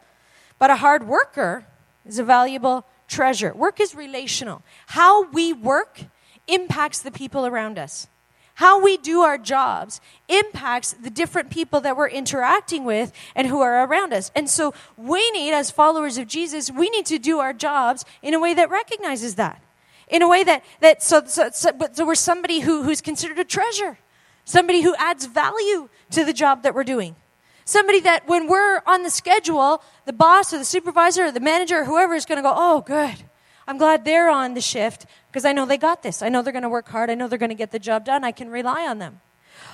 but 0.59 0.69
a 0.69 0.77
hard 0.77 1.07
worker 1.07 1.65
is 2.05 2.19
a 2.19 2.23
valuable 2.23 2.85
treasure." 3.07 3.53
Work 3.53 3.79
is 3.79 3.95
relational. 3.95 4.61
How 4.87 5.23
we 5.23 5.53
work 5.53 6.01
impacts 6.47 6.99
the 6.99 7.11
people 7.11 7.45
around 7.45 7.79
us 7.79 8.07
how 8.55 8.79
we 8.81 8.97
do 8.97 9.21
our 9.21 9.37
jobs 9.37 10.01
impacts 10.27 10.93
the 10.93 11.09
different 11.09 11.49
people 11.49 11.81
that 11.81 11.95
we're 11.95 12.09
interacting 12.09 12.85
with 12.85 13.11
and 13.35 13.47
who 13.47 13.61
are 13.61 13.85
around 13.85 14.13
us. 14.13 14.31
And 14.35 14.49
so 14.49 14.73
we 14.97 15.29
need, 15.31 15.53
as 15.53 15.71
followers 15.71 16.17
of 16.17 16.27
Jesus, 16.27 16.71
we 16.71 16.89
need 16.89 17.05
to 17.07 17.19
do 17.19 17.39
our 17.39 17.53
jobs 17.53 18.05
in 18.21 18.33
a 18.33 18.39
way 18.39 18.53
that 18.53 18.69
recognizes 18.69 19.35
that. 19.35 19.61
In 20.07 20.21
a 20.21 20.29
way 20.29 20.43
that, 20.43 20.63
that 20.81 21.01
so, 21.01 21.23
so, 21.25 21.49
so, 21.51 21.71
so 21.93 22.05
we're 22.05 22.15
somebody 22.15 22.59
who, 22.59 22.83
who's 22.83 23.01
considered 23.01 23.39
a 23.39 23.43
treasure, 23.43 23.97
somebody 24.43 24.81
who 24.81 24.95
adds 24.97 25.25
value 25.25 25.89
to 26.11 26.23
the 26.23 26.33
job 26.33 26.63
that 26.63 26.75
we're 26.75 26.83
doing. 26.83 27.15
Somebody 27.65 27.99
that 28.01 28.27
when 28.27 28.47
we're 28.47 28.81
on 28.85 29.01
the 29.01 29.09
schedule, 29.09 29.81
the 30.05 30.13
boss 30.13 30.53
or 30.53 30.59
the 30.59 30.65
supervisor 30.65 31.25
or 31.25 31.31
the 31.31 31.39
manager 31.39 31.79
or 31.79 31.85
whoever 31.85 32.13
is 32.13 32.25
going 32.25 32.37
to 32.37 32.43
go, 32.43 32.53
oh, 32.55 32.81
good. 32.81 33.23
I'm 33.67 33.79
glad 33.79 34.05
they're 34.05 34.29
on 34.29 34.53
the 34.53 34.61
shift 34.61 35.07
because 35.31 35.45
I 35.45 35.51
know 35.51 35.65
they 35.65 35.77
got 35.77 36.03
this. 36.03 36.21
I 36.21 36.29
know 36.29 36.43
they're 36.43 36.53
going 36.53 36.63
to 36.63 36.69
work 36.69 36.87
hard. 36.89 37.09
I 37.09 37.15
know 37.15 37.27
they're 37.27 37.39
going 37.39 37.49
to 37.49 37.55
get 37.55 37.71
the 37.71 37.79
job 37.79 38.05
done. 38.05 38.23
I 38.23 38.31
can 38.31 38.49
rely 38.49 38.87
on 38.87 38.99
them. 38.99 39.21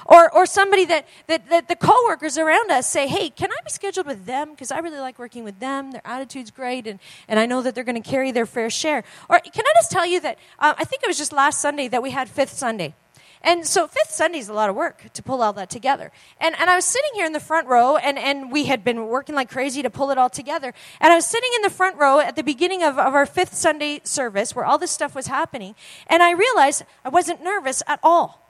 Or, 0.06 0.34
or 0.34 0.46
somebody 0.46 0.86
that, 0.86 1.08
that, 1.28 1.50
that 1.50 1.68
the 1.68 1.76
coworkers 1.76 2.38
around 2.38 2.72
us 2.72 2.88
say, 2.88 3.08
hey, 3.08 3.30
can 3.30 3.52
I 3.52 3.58
be 3.64 3.70
scheduled 3.70 4.08
with 4.08 4.26
them? 4.26 4.52
Because 4.52 4.72
I 4.72 4.80
really 4.80 5.00
like 5.00 5.20
working 5.20 5.44
with 5.44 5.60
them. 5.60 5.92
Their 5.92 6.02
attitude's 6.06 6.52
great, 6.52 6.88
and, 6.88 7.00
and 7.28 7.40
I 7.40 7.46
know 7.46 7.62
that 7.62 7.76
they're 7.76 7.84
going 7.84 8.02
to 8.02 8.10
carry 8.10 8.32
their 8.32 8.46
fair 8.46 8.70
share. 8.70 9.04
Or 9.30 9.40
can 9.40 9.66
I 9.66 9.74
just 9.76 9.92
tell 9.92 10.06
you 10.06 10.20
that 10.22 10.38
uh, 10.60 10.74
I 10.78 10.84
think 10.84 11.04
it 11.04 11.08
was 11.08 11.18
just 11.18 11.34
last 11.34 11.62
Sunday 11.62 11.88
that 11.88 12.02
we 12.02 12.12
had 12.12 12.30
Fifth 12.30 12.54
Sunday. 12.54 12.96
And 13.44 13.66
so 13.66 13.88
fifth 13.88 14.12
Sunday 14.12 14.38
is 14.38 14.50
a 14.50 14.54
lot 14.54 14.70
of 14.70 14.76
work 14.76 15.12
to 15.14 15.24
pull 15.24 15.42
all 15.42 15.54
that 15.54 15.70
together. 15.70 16.12
And, 16.40 16.56
and 16.60 16.70
I 16.70 16.76
was 16.76 16.86
sitting 16.86 17.10
here 17.16 17.26
in 17.26 17.34
the 17.34 17.40
front 17.40 17.68
row, 17.68 17.98
and, 17.98 18.20
and 18.20 18.52
we 18.52 18.66
had 18.66 18.84
been 18.84 19.08
working 19.08 19.34
like 19.34 19.50
crazy 19.50 19.82
to 19.82 19.90
pull 19.90 20.12
it 20.12 20.18
all 20.20 20.30
together. 20.30 20.74
And 21.00 21.12
I 21.12 21.16
was 21.16 21.26
sitting 21.26 21.50
in 21.56 21.64
the 21.64 21.72
front 21.72 21.98
row 21.98 22.20
at 22.20 22.36
the 22.36 22.44
beginning 22.44 22.84
of, 22.84 23.00
of 23.00 23.16
our 23.16 23.26
fifth 23.26 23.56
Sunday 23.56 24.02
service 24.04 24.56
where 24.56 24.64
all 24.64 24.78
this 24.78 24.92
stuff 24.92 25.16
was 25.16 25.26
happening. 25.26 25.74
And 26.06 26.22
I 26.22 26.32
realized 26.32 26.84
I 27.04 27.10
wasn't 27.10 27.44
nervous 27.44 27.82
at 27.88 28.00
all. 28.04 28.42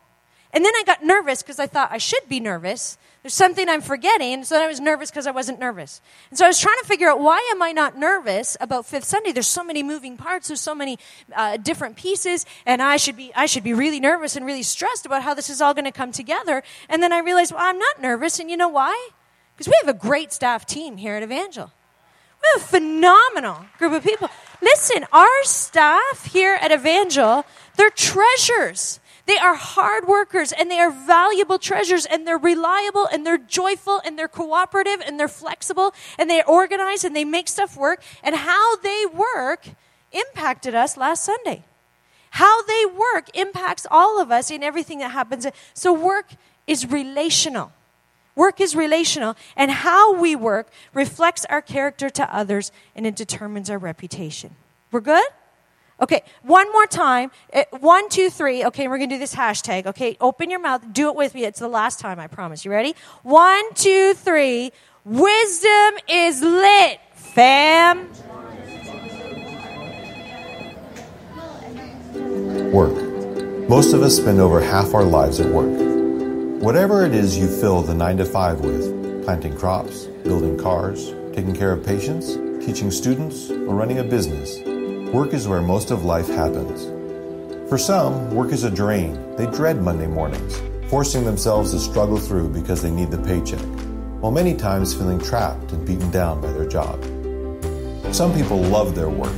And 0.54 0.66
then 0.66 0.74
I 0.76 0.84
got 0.86 1.04
nervous 1.04 1.42
because 1.42 1.60
I 1.60 1.68
thought 1.68 1.90
I 1.92 1.98
should 1.98 2.28
be 2.28 2.40
nervous 2.40 2.98
there's 3.24 3.36
something 3.36 3.70
I'm 3.70 3.82
forgetting. 3.82 4.44
So 4.44 4.56
then 4.56 4.64
I 4.64 4.68
was 4.68 4.80
nervous 4.80 5.12
because 5.12 5.28
I 5.28 5.32
wasn't 5.32 5.60
nervous. 5.60 6.02
And 6.30 6.40
so 6.40 6.46
I 6.46 6.48
was 6.48 6.60
trying 6.60 6.78
to 6.82 6.88
figure 6.88 7.08
out 7.08 7.20
why 7.20 7.48
am 7.52 7.62
I 7.62 7.72
not 7.72 7.96
nervous 7.96 8.58
about 8.60 8.88
Fifth 8.88 9.04
Sunday? 9.04 9.32
There's 9.32 9.48
so 9.48 9.64
many 9.64 9.84
moving 9.84 10.18
parts. 10.18 10.48
There's 10.48 10.60
so 10.60 10.74
many 10.74 10.98
uh, 11.36 11.58
different 11.58 11.98
pieces, 11.98 12.48
and 12.66 12.82
I 12.82 12.98
should 12.98 13.16
be 13.16 13.32
I 13.36 13.46
should 13.46 13.64
be 13.64 13.74
really 13.74 14.00
nervous 14.00 14.36
and 14.36 14.46
really 14.46 14.64
stressed 14.64 15.06
about 15.06 15.22
how 15.22 15.36
this 15.36 15.50
is 15.52 15.62
all 15.62 15.76
going 15.76 15.86
to 15.86 15.92
come 15.92 16.12
together. 16.12 16.64
And 16.90 17.04
then 17.04 17.14
I 17.14 17.20
realized, 17.20 17.52
well, 17.52 17.62
I'm 17.64 17.78
not 17.78 18.02
nervous, 18.02 18.40
and 18.40 18.50
you 18.50 18.58
know 18.58 18.70
why? 18.70 19.10
Because 19.56 19.68
we 19.68 19.76
have 19.86 19.96
a 19.96 19.98
great 19.98 20.34
staff 20.34 20.66
team 20.66 20.98
here 20.98 21.14
at 21.14 21.22
Evangel. 21.22 21.72
We 22.42 22.48
have 22.54 22.64
a 22.64 22.72
phenomenal 22.72 23.66
group 23.78 23.94
of 23.94 24.04
people. 24.04 24.32
Listen, 24.64 25.06
our 25.12 25.44
staff 25.44 26.26
here 26.32 26.58
at 26.60 26.72
Evangel, 26.72 27.46
they're 27.78 27.92
treasures. 27.92 29.00
They 29.26 29.38
are 29.38 29.56
hard 29.56 30.08
workers 30.08 30.52
and 30.52 30.70
they 30.70 30.80
are 30.80 30.92
valuable 30.92 31.60
treasures 31.60 32.06
and 32.06 32.28
they're 32.28 32.38
reliable 32.38 33.08
and 33.12 33.26
they're 33.26 33.38
joyful 33.38 34.02
and 34.06 34.18
they're 34.18 34.28
cooperative 34.28 35.02
and 35.06 35.20
they're 35.20 35.28
flexible 35.28 35.94
and 36.18 36.30
they're 36.30 36.48
organized 36.48 37.06
and 37.06 37.16
they 37.16 37.26
make 37.26 37.48
stuff 37.48 37.78
work. 37.78 38.04
And 38.24 38.36
how 38.36 38.76
they 38.78 39.06
work 39.06 39.68
impacted 40.12 40.76
us 40.76 40.98
last 40.98 41.24
Sunday. 41.24 41.64
How 42.32 42.64
they 42.64 42.86
work 42.86 43.30
impacts 43.36 43.86
all 43.92 44.22
of 44.22 44.32
us 44.32 44.50
in 44.50 44.64
everything 44.64 45.00
that 45.00 45.12
happens. 45.12 45.46
So 45.74 45.94
work 45.94 46.32
is 46.66 46.90
relational. 46.90 47.72
Work 48.36 48.62
is 48.62 48.76
relational, 48.76 49.36
and 49.58 49.70
how 49.70 50.14
we 50.14 50.38
work 50.38 50.70
reflects 50.94 51.44
our 51.46 51.62
character 51.62 52.10
to 52.12 52.36
others 52.36 52.72
and 52.96 53.06
it 53.06 53.16
determines 53.16 53.70
our 53.70 53.78
reputation. 53.78 54.56
We're 54.90 55.02
good? 55.02 55.28
Okay, 56.02 56.24
one 56.42 56.72
more 56.72 56.88
time. 56.88 57.30
Uh, 57.54 57.64
one, 57.80 58.10
two, 58.10 58.32
three. 58.32 58.66
Okay, 58.66 58.88
we're 58.88 58.98
going 58.98 59.10
to 59.10 59.16
do 59.16 59.20
this 59.20 59.36
hashtag. 59.36 59.86
Okay, 59.86 60.18
open 60.20 60.50
your 60.50 60.60
mouth. 60.60 60.82
Do 60.92 61.10
it 61.10 61.16
with 61.16 61.36
me. 61.36 61.46
It's 61.46 61.60
the 61.60 61.68
last 61.68 62.00
time, 62.00 62.20
I 62.20 62.26
promise. 62.26 62.66
You 62.66 62.72
ready? 62.72 62.96
One, 63.22 63.74
two, 63.76 64.16
three. 64.16 64.72
Wisdom 65.06 66.00
is 66.10 66.42
lit, 66.42 67.00
fam. 67.14 68.10
Work. 72.72 73.70
Most 73.70 73.94
of 73.94 74.02
us 74.02 74.18
spend 74.18 74.40
over 74.40 74.60
half 74.60 74.94
our 74.96 75.04
lives 75.04 75.40
at 75.40 75.52
work. 75.52 75.70
Whatever 76.62 77.06
it 77.06 77.14
is 77.14 77.38
you 77.38 77.48
fill 77.48 77.82
the 77.82 77.94
9 77.94 78.18
to 78.18 78.26
5 78.26 78.60
with 78.62 79.24
planting 79.24 79.56
crops, 79.56 80.06
building 80.24 80.58
cars, 80.58 81.14
taking 81.34 81.56
care 81.56 81.72
of 81.72 81.86
patients, 81.86 82.36
teaching 82.64 82.92
students, 82.92 83.50
or 83.50 83.76
running 83.76 84.00
a 84.00 84.04
business 84.04 84.60
Work 85.14 85.34
is 85.34 85.46
where 85.46 85.62
most 85.62 85.92
of 85.92 86.06
life 86.06 86.30
happens. 86.30 86.86
For 87.68 87.78
some, 87.78 88.34
work 88.34 88.54
is 88.54 88.64
a 88.64 88.72
drain. 88.72 89.36
They 89.36 89.46
dread 89.46 89.82
Monday 89.82 90.08
mornings, 90.08 90.62
forcing 90.90 91.26
themselves 91.26 91.72
to 91.72 91.80
struggle 91.80 92.18
through 92.18 92.48
because 92.54 92.82
they 92.82 92.92
need 92.92 93.12
the 93.12 93.18
paycheck, 93.18 93.60
while 94.22 94.32
many 94.32 94.56
times 94.56 94.94
feeling 94.94 95.20
trapped 95.20 95.74
and 95.74 95.86
beaten 95.86 96.10
down 96.12 96.40
by 96.40 96.54
their 96.54 96.66
job. 96.66 97.04
Some 98.14 98.34
people 98.34 98.62
love 98.62 98.96
their 98.96 99.10
work. 99.10 99.36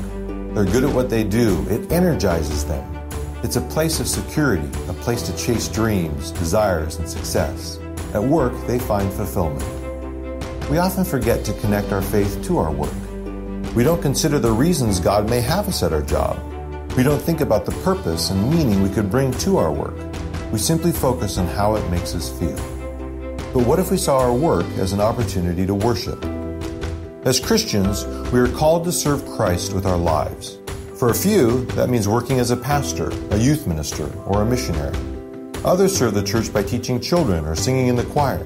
They're 0.53 0.63
good 0.65 0.83
at 0.83 0.93
what 0.93 1.09
they 1.09 1.23
do. 1.23 1.65
It 1.67 1.91
energizes 1.91 2.65
them. 2.65 2.87
It's 3.41 3.55
a 3.55 3.61
place 3.61 3.99
of 3.99 4.07
security, 4.07 4.69
a 4.89 4.93
place 4.93 5.23
to 5.23 5.35
chase 5.35 5.67
dreams, 5.67 6.29
desires, 6.29 6.97
and 6.97 7.09
success. 7.09 7.79
At 8.13 8.23
work, 8.23 8.53
they 8.67 8.77
find 8.77 9.11
fulfillment. 9.11 9.65
We 10.69 10.77
often 10.77 11.03
forget 11.03 11.43
to 11.45 11.53
connect 11.53 11.91
our 11.91 12.03
faith 12.03 12.43
to 12.45 12.59
our 12.59 12.71
work. 12.71 12.93
We 13.75 13.83
don't 13.83 14.03
consider 14.03 14.37
the 14.37 14.51
reasons 14.51 14.99
God 14.99 15.27
may 15.27 15.41
have 15.41 15.67
us 15.67 15.81
at 15.81 15.93
our 15.93 16.03
job. 16.03 16.37
We 16.95 17.01
don't 17.01 17.19
think 17.19 17.41
about 17.41 17.65
the 17.65 17.71
purpose 17.83 18.29
and 18.29 18.51
meaning 18.51 18.83
we 18.83 18.89
could 18.89 19.09
bring 19.09 19.31
to 19.39 19.57
our 19.57 19.71
work. 19.71 19.97
We 20.51 20.59
simply 20.59 20.91
focus 20.91 21.39
on 21.39 21.47
how 21.47 21.73
it 21.73 21.89
makes 21.89 22.13
us 22.13 22.29
feel. 22.37 22.55
But 23.51 23.65
what 23.65 23.79
if 23.79 23.89
we 23.89 23.97
saw 23.97 24.19
our 24.19 24.31
work 24.31 24.67
as 24.77 24.93
an 24.93 25.01
opportunity 25.01 25.65
to 25.65 25.73
worship? 25.73 26.23
As 27.25 27.39
Christians, 27.39 28.05
we 28.31 28.39
are 28.39 28.47
called 28.47 28.83
to 28.83 28.91
serve 28.91 29.25
Christ 29.25 29.73
with 29.73 29.87
our 29.87 29.97
lives. 29.97 30.59
For 30.99 31.09
a 31.09 31.15
few, 31.15 31.65
that 31.71 31.89
means 31.89 32.07
working 32.07 32.37
as 32.37 32.51
a 32.51 32.57
pastor, 32.57 33.09
a 33.31 33.37
youth 33.39 33.65
minister, 33.65 34.07
or 34.27 34.43
a 34.43 34.45
missionary. 34.45 34.95
Others 35.65 35.97
serve 35.97 36.13
the 36.13 36.21
church 36.21 36.53
by 36.53 36.61
teaching 36.61 37.01
children 37.01 37.43
or 37.45 37.55
singing 37.55 37.87
in 37.87 37.95
the 37.95 38.05
choir. 38.05 38.43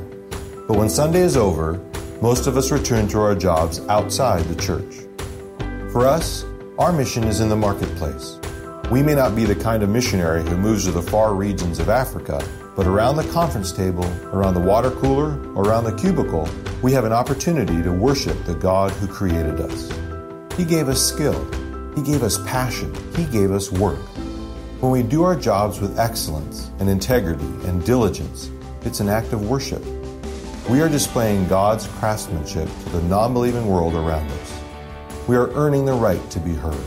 But 0.70 0.78
when 0.78 0.90
Sunday 0.90 1.20
is 1.20 1.36
over, 1.36 1.84
most 2.22 2.48
of 2.48 2.56
us 2.56 2.72
return 2.72 3.10
to 3.10 3.20
our 3.20 3.36
jobs 3.36 3.82
outside 3.90 4.46
the 4.46 4.56
church. 4.56 5.07
For 5.98 6.06
us, 6.06 6.46
our 6.78 6.94
mission 6.94 7.24
is 7.24 7.40
in 7.40 7.50
the 7.50 7.56
marketplace. 7.56 8.38
We 8.92 9.02
may 9.02 9.16
not 9.16 9.36
be 9.36 9.46
the 9.46 9.56
kind 9.56 9.82
of 9.82 9.90
missionary 9.90 10.48
who 10.48 10.56
moves 10.56 10.86
to 10.86 10.92
the 10.92 11.02
far 11.02 11.34
regions 11.34 11.80
of 11.80 11.90
Africa, 11.90 12.40
but 12.76 12.86
around 12.86 13.16
the 13.16 13.24
conference 13.34 13.72
table, 13.72 14.06
around 14.26 14.54
the 14.54 14.60
water 14.60 14.92
cooler, 14.92 15.40
around 15.54 15.86
the 15.86 15.96
cubicle, 15.96 16.48
we 16.84 16.92
have 16.92 17.04
an 17.04 17.14
opportunity 17.14 17.82
to 17.82 17.92
worship 17.92 18.38
the 18.46 18.54
God 18.54 18.92
who 18.92 19.08
created 19.08 19.60
us. 19.60 19.92
He 20.56 20.66
gave 20.66 20.88
us 20.88 21.02
skill. 21.02 21.44
He 21.96 22.04
gave 22.04 22.22
us 22.22 22.38
passion. 22.46 22.94
He 23.16 23.26
gave 23.26 23.50
us 23.50 23.72
work. 23.72 23.98
When 24.82 24.92
we 24.92 25.02
do 25.02 25.24
our 25.24 25.36
jobs 25.36 25.80
with 25.82 25.98
excellence 25.98 26.70
and 26.78 26.88
integrity 26.88 27.44
and 27.66 27.84
diligence, 27.84 28.52
it's 28.84 29.00
an 29.00 29.10
act 29.10 29.34
of 29.34 29.50
worship. 29.50 29.84
We 30.70 30.80
are 30.80 30.90
displaying 30.90 31.48
God's 31.48 31.88
craftsmanship 31.88 32.70
to 32.84 32.90
the 32.90 33.02
non 33.02 33.34
believing 33.34 33.66
world 33.66 33.96
around 33.96 34.30
us 34.30 34.57
we 35.28 35.36
are 35.36 35.52
earning 35.56 35.86
the 35.86 35.94
right 35.94 36.30
to 36.30 36.40
be 36.40 36.54
heard. 36.54 36.84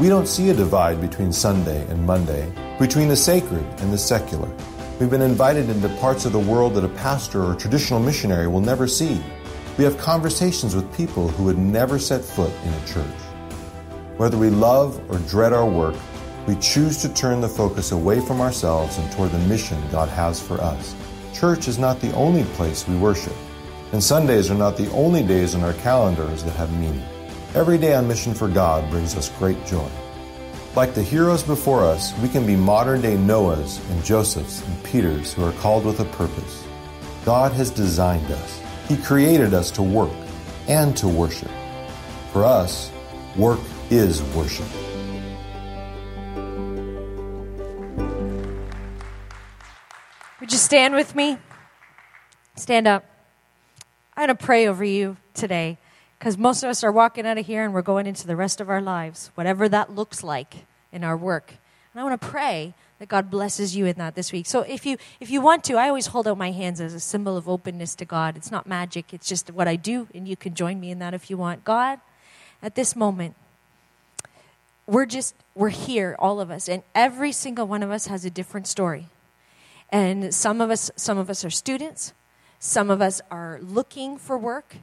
We 0.00 0.08
don't 0.08 0.26
see 0.26 0.50
a 0.50 0.54
divide 0.54 1.00
between 1.00 1.32
Sunday 1.32 1.86
and 1.88 2.04
Monday, 2.04 2.52
between 2.78 3.06
the 3.08 3.16
sacred 3.16 3.64
and 3.78 3.92
the 3.92 3.98
secular. 3.98 4.50
We've 4.98 5.10
been 5.10 5.22
invited 5.22 5.70
into 5.70 5.88
parts 6.00 6.24
of 6.24 6.32
the 6.32 6.40
world 6.40 6.74
that 6.74 6.84
a 6.84 6.88
pastor 6.88 7.44
or 7.44 7.54
traditional 7.54 8.00
missionary 8.00 8.48
will 8.48 8.60
never 8.60 8.88
see. 8.88 9.22
We 9.78 9.84
have 9.84 9.96
conversations 9.96 10.74
with 10.74 10.92
people 10.96 11.28
who 11.28 11.44
would 11.44 11.56
never 11.56 12.00
set 12.00 12.24
foot 12.24 12.52
in 12.64 12.74
a 12.74 12.86
church. 12.86 13.20
Whether 14.16 14.38
we 14.38 14.50
love 14.50 15.00
or 15.08 15.18
dread 15.20 15.52
our 15.52 15.68
work, 15.68 15.94
we 16.48 16.56
choose 16.56 17.00
to 17.02 17.14
turn 17.14 17.40
the 17.40 17.48
focus 17.48 17.92
away 17.92 18.20
from 18.20 18.40
ourselves 18.40 18.98
and 18.98 19.10
toward 19.12 19.30
the 19.30 19.38
mission 19.40 19.80
God 19.92 20.08
has 20.08 20.42
for 20.42 20.60
us. 20.60 20.96
Church 21.32 21.68
is 21.68 21.78
not 21.78 22.00
the 22.00 22.12
only 22.14 22.44
place 22.54 22.88
we 22.88 22.96
worship, 22.96 23.34
and 23.92 24.02
Sundays 24.02 24.50
are 24.50 24.54
not 24.54 24.76
the 24.76 24.90
only 24.90 25.22
days 25.22 25.54
on 25.54 25.62
our 25.62 25.74
calendars 25.74 26.42
that 26.42 26.52
have 26.52 26.72
meaning. 26.80 27.02
Every 27.56 27.78
day 27.78 27.94
on 27.94 28.06
mission 28.06 28.34
for 28.34 28.48
God 28.48 28.90
brings 28.90 29.16
us 29.16 29.30
great 29.38 29.64
joy. 29.64 29.88
Like 30.74 30.92
the 30.92 31.02
heroes 31.02 31.42
before 31.42 31.84
us, 31.84 32.12
we 32.18 32.28
can 32.28 32.44
be 32.44 32.54
modern 32.54 33.00
day 33.00 33.16
Noahs 33.16 33.80
and 33.90 34.04
Josephs 34.04 34.62
and 34.62 34.84
Peters 34.84 35.32
who 35.32 35.42
are 35.42 35.52
called 35.52 35.86
with 35.86 35.98
a 36.00 36.04
purpose. 36.04 36.66
God 37.24 37.52
has 37.52 37.70
designed 37.70 38.30
us. 38.30 38.60
He 38.88 38.98
created 38.98 39.54
us 39.54 39.70
to 39.70 39.82
work 39.82 40.12
and 40.68 40.94
to 40.98 41.08
worship. 41.08 41.50
For 42.30 42.44
us, 42.44 42.92
work 43.36 43.60
is 43.88 44.22
worship. 44.34 44.66
Would 50.40 50.52
you 50.52 50.58
stand 50.58 50.94
with 50.94 51.16
me? 51.16 51.38
Stand 52.56 52.86
up. 52.86 53.06
I'm 54.14 54.26
going 54.26 54.36
to 54.36 54.44
pray 54.44 54.68
over 54.68 54.84
you 54.84 55.16
today 55.32 55.78
because 56.18 56.38
most 56.38 56.62
of 56.62 56.70
us 56.70 56.82
are 56.82 56.92
walking 56.92 57.26
out 57.26 57.38
of 57.38 57.46
here 57.46 57.64
and 57.64 57.74
we're 57.74 57.82
going 57.82 58.06
into 58.06 58.26
the 58.26 58.36
rest 58.36 58.60
of 58.60 58.70
our 58.70 58.80
lives, 58.80 59.30
whatever 59.34 59.68
that 59.68 59.94
looks 59.94 60.22
like 60.22 60.66
in 60.92 61.04
our 61.04 61.16
work. 61.16 61.54
And 61.92 62.00
I 62.00 62.04
want 62.04 62.20
to 62.20 62.26
pray 62.26 62.74
that 62.98 63.08
God 63.08 63.30
blesses 63.30 63.76
you 63.76 63.86
in 63.86 63.96
that 63.96 64.14
this 64.14 64.32
week. 64.32 64.46
So 64.46 64.62
if 64.62 64.86
you 64.86 64.96
if 65.20 65.30
you 65.30 65.40
want 65.40 65.64
to, 65.64 65.74
I 65.74 65.88
always 65.88 66.08
hold 66.08 66.26
out 66.26 66.38
my 66.38 66.50
hands 66.50 66.80
as 66.80 66.94
a 66.94 67.00
symbol 67.00 67.36
of 67.36 67.48
openness 67.48 67.94
to 67.96 68.04
God. 68.04 68.36
It's 68.36 68.50
not 68.50 68.66
magic, 68.66 69.12
it's 69.12 69.28
just 69.28 69.50
what 69.50 69.68
I 69.68 69.76
do 69.76 70.08
and 70.14 70.26
you 70.26 70.36
can 70.36 70.54
join 70.54 70.80
me 70.80 70.90
in 70.90 70.98
that 71.00 71.14
if 71.14 71.28
you 71.30 71.36
want. 71.36 71.64
God, 71.64 72.00
at 72.62 72.74
this 72.74 72.96
moment, 72.96 73.34
we're 74.86 75.06
just 75.06 75.34
we're 75.54 75.68
here 75.68 76.16
all 76.18 76.40
of 76.40 76.50
us 76.50 76.68
and 76.68 76.82
every 76.94 77.32
single 77.32 77.66
one 77.66 77.82
of 77.82 77.90
us 77.90 78.06
has 78.06 78.24
a 78.24 78.30
different 78.30 78.66
story. 78.66 79.08
And 79.90 80.34
some 80.34 80.60
of 80.60 80.70
us 80.70 80.90
some 80.96 81.18
of 81.18 81.28
us 81.28 81.44
are 81.44 81.50
students, 81.50 82.14
some 82.58 82.90
of 82.90 83.02
us 83.02 83.20
are 83.30 83.58
looking 83.62 84.16
for 84.16 84.38
work. 84.38 84.76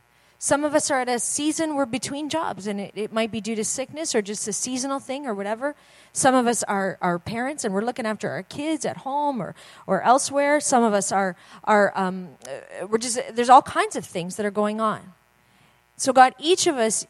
Some 0.44 0.66
of 0.66 0.76
us 0.76 0.92
are 0.92 1.00
at 1.00 1.08
a 1.08 1.20
season 1.20 1.74
we're 1.74 1.86
between 1.86 2.28
jobs, 2.28 2.68
and 2.68 2.78
it, 2.78 2.92
it, 2.96 3.14
might 3.14 3.32
be 3.32 3.40
due 3.40 3.56
to 3.56 3.64
sickness 3.64 4.14
or 4.14 4.22
just 4.22 4.46
a 4.46 4.52
seasonal 4.52 5.00
thing 5.00 5.26
or 5.26 5.34
whatever. 5.34 5.74
Some 6.12 6.36
of 6.36 6.48
us 6.48 6.64
are, 6.64 6.98
are 7.00 7.18
parents, 7.18 7.64
and 7.64 7.74
we're 7.74 7.86
looking 7.86 8.06
after 8.06 8.30
our 8.30 8.44
kids 8.44 8.84
at 8.84 8.98
home 8.98 9.42
or, 9.42 9.56
or 9.88 10.02
elsewhere. 10.02 10.60
Some 10.60 10.84
of 10.84 10.94
us 10.94 11.14
are, 11.14 11.38
are 11.64 11.94
um, 11.96 12.28
uh, 12.46 12.88
we're 12.88 12.98
just, 12.98 13.22
there's 13.34 13.48
all 13.48 13.62
kinds 13.62 13.96
of 13.96 14.04
things 14.04 14.36
that 14.36 14.46
are 14.46 14.52
going 14.52 14.82
on. 14.82 15.14
So, 15.96 16.12
God, 16.12 16.34
each 16.38 16.68
of 16.68 16.76
us 16.76 17.08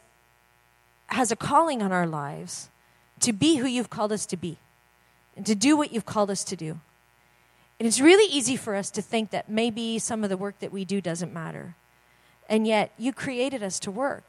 has 1.08 1.32
a 1.32 1.36
calling 1.36 1.82
on 1.82 1.92
our 1.92 2.06
lives 2.06 2.70
to 3.22 3.34
be 3.34 3.56
who 3.56 3.66
you've 3.66 3.90
called 3.90 4.12
us 4.12 4.28
to 4.28 4.38
be 4.38 4.60
and 5.36 5.44
to 5.48 5.56
do 5.56 5.76
what 5.76 5.92
you've 5.92 6.06
called 6.06 6.30
us 6.30 6.44
to 6.44 6.56
do. 6.56 6.78
And 7.80 7.88
it's 7.88 8.00
really 8.00 8.32
easy 8.32 8.58
for 8.58 8.76
us 8.76 8.92
to 8.92 9.02
think 9.02 9.32
that 9.32 9.50
maybe 9.50 9.98
some 9.98 10.24
of 10.24 10.30
the 10.30 10.38
work 10.38 10.60
that 10.60 10.72
we 10.72 10.86
do 10.86 11.02
doesn't 11.02 11.34
matter. 11.34 11.74
And 12.50 12.68
yet, 12.68 12.92
you 12.98 13.14
created 13.14 13.64
us 13.64 13.80
to 13.80 13.92
work. 13.92 14.26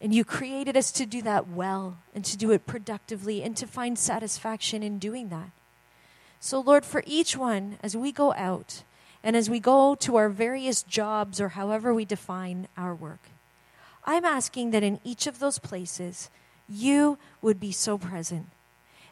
And 0.00 0.14
you 0.14 0.24
created 0.24 0.76
us 0.76 0.92
to 0.92 1.06
do 1.06 1.22
that 1.22 1.48
well 1.48 1.98
and 2.14 2.24
to 2.26 2.36
do 2.36 2.50
it 2.50 2.66
productively 2.66 3.42
and 3.42 3.56
to 3.56 3.66
find 3.66 3.98
satisfaction 3.98 4.82
in 4.82 4.98
doing 4.98 5.30
that. 5.30 5.50
So, 6.38 6.60
Lord, 6.60 6.84
for 6.84 7.02
each 7.06 7.36
one, 7.36 7.78
as 7.82 7.96
we 7.96 8.12
go 8.12 8.34
out 8.34 8.82
and 9.24 9.34
as 9.34 9.48
we 9.48 9.58
go 9.58 9.94
to 9.96 10.16
our 10.16 10.28
various 10.28 10.82
jobs 10.82 11.40
or 11.40 11.50
however 11.50 11.94
we 11.94 12.04
define 12.04 12.68
our 12.76 12.94
work, 12.94 13.30
I'm 14.04 14.24
asking 14.24 14.70
that 14.70 14.82
in 14.82 15.00
each 15.02 15.26
of 15.26 15.38
those 15.38 15.58
places, 15.58 16.30
you 16.68 17.18
would 17.40 17.58
be 17.58 17.72
so 17.72 17.96
present, 17.96 18.46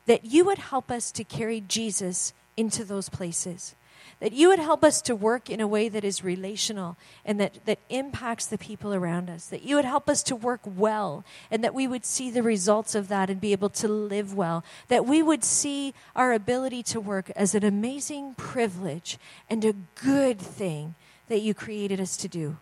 that 0.07 0.27
you 0.27 0.45
would 0.45 0.59
help 0.59 0.91
us 0.91 1.11
to 1.13 1.25
carry 1.25 1.61
Jesus 1.61 2.33
into 2.57 2.85
those 2.85 3.09
places 3.09 3.75
that 4.21 4.33
you 4.33 4.49
would 4.49 4.59
help 4.59 4.85
us 4.85 5.03
to 5.03 5.15
work 5.15 5.51
in 5.51 5.61
a 5.61 5.67
way 5.67 5.89
that 5.89 6.05
is 6.05 6.25
relational 6.25 6.97
and 7.25 7.41
that, 7.41 7.59
that 7.67 7.79
impacts 7.91 8.47
the 8.47 8.59
people 8.59 8.95
around 8.95 9.29
us, 9.29 9.47
that 9.47 9.63
you 9.63 9.77
would 9.77 9.85
help 9.85 10.09
us 10.09 10.23
to 10.25 10.37
work 10.37 10.61
well 10.65 11.25
and 11.51 11.63
that 11.65 11.75
we 11.75 11.87
would 11.87 12.05
see 12.05 12.31
the 12.31 12.43
results 12.43 12.95
of 12.95 13.09
that 13.09 13.31
and 13.31 13.41
be 13.41 13.53
able 13.53 13.69
to 13.71 13.89
live 13.89 14.35
well, 14.35 14.65
that 14.89 15.07
we 15.07 15.23
would 15.23 15.45
see 15.45 15.95
our 16.15 16.33
ability 16.33 16.83
to 16.83 17.01
work 17.01 17.31
as 17.37 17.55
an 17.55 17.65
amazing 17.65 18.35
privilege 18.35 19.19
and 19.51 19.65
a 19.65 19.75
good 19.95 20.39
thing 20.39 20.95
that 21.29 21.41
you 21.41 21.55
created 21.55 22.01
us 22.01 22.17
to 22.17 22.29
do. 22.29 22.57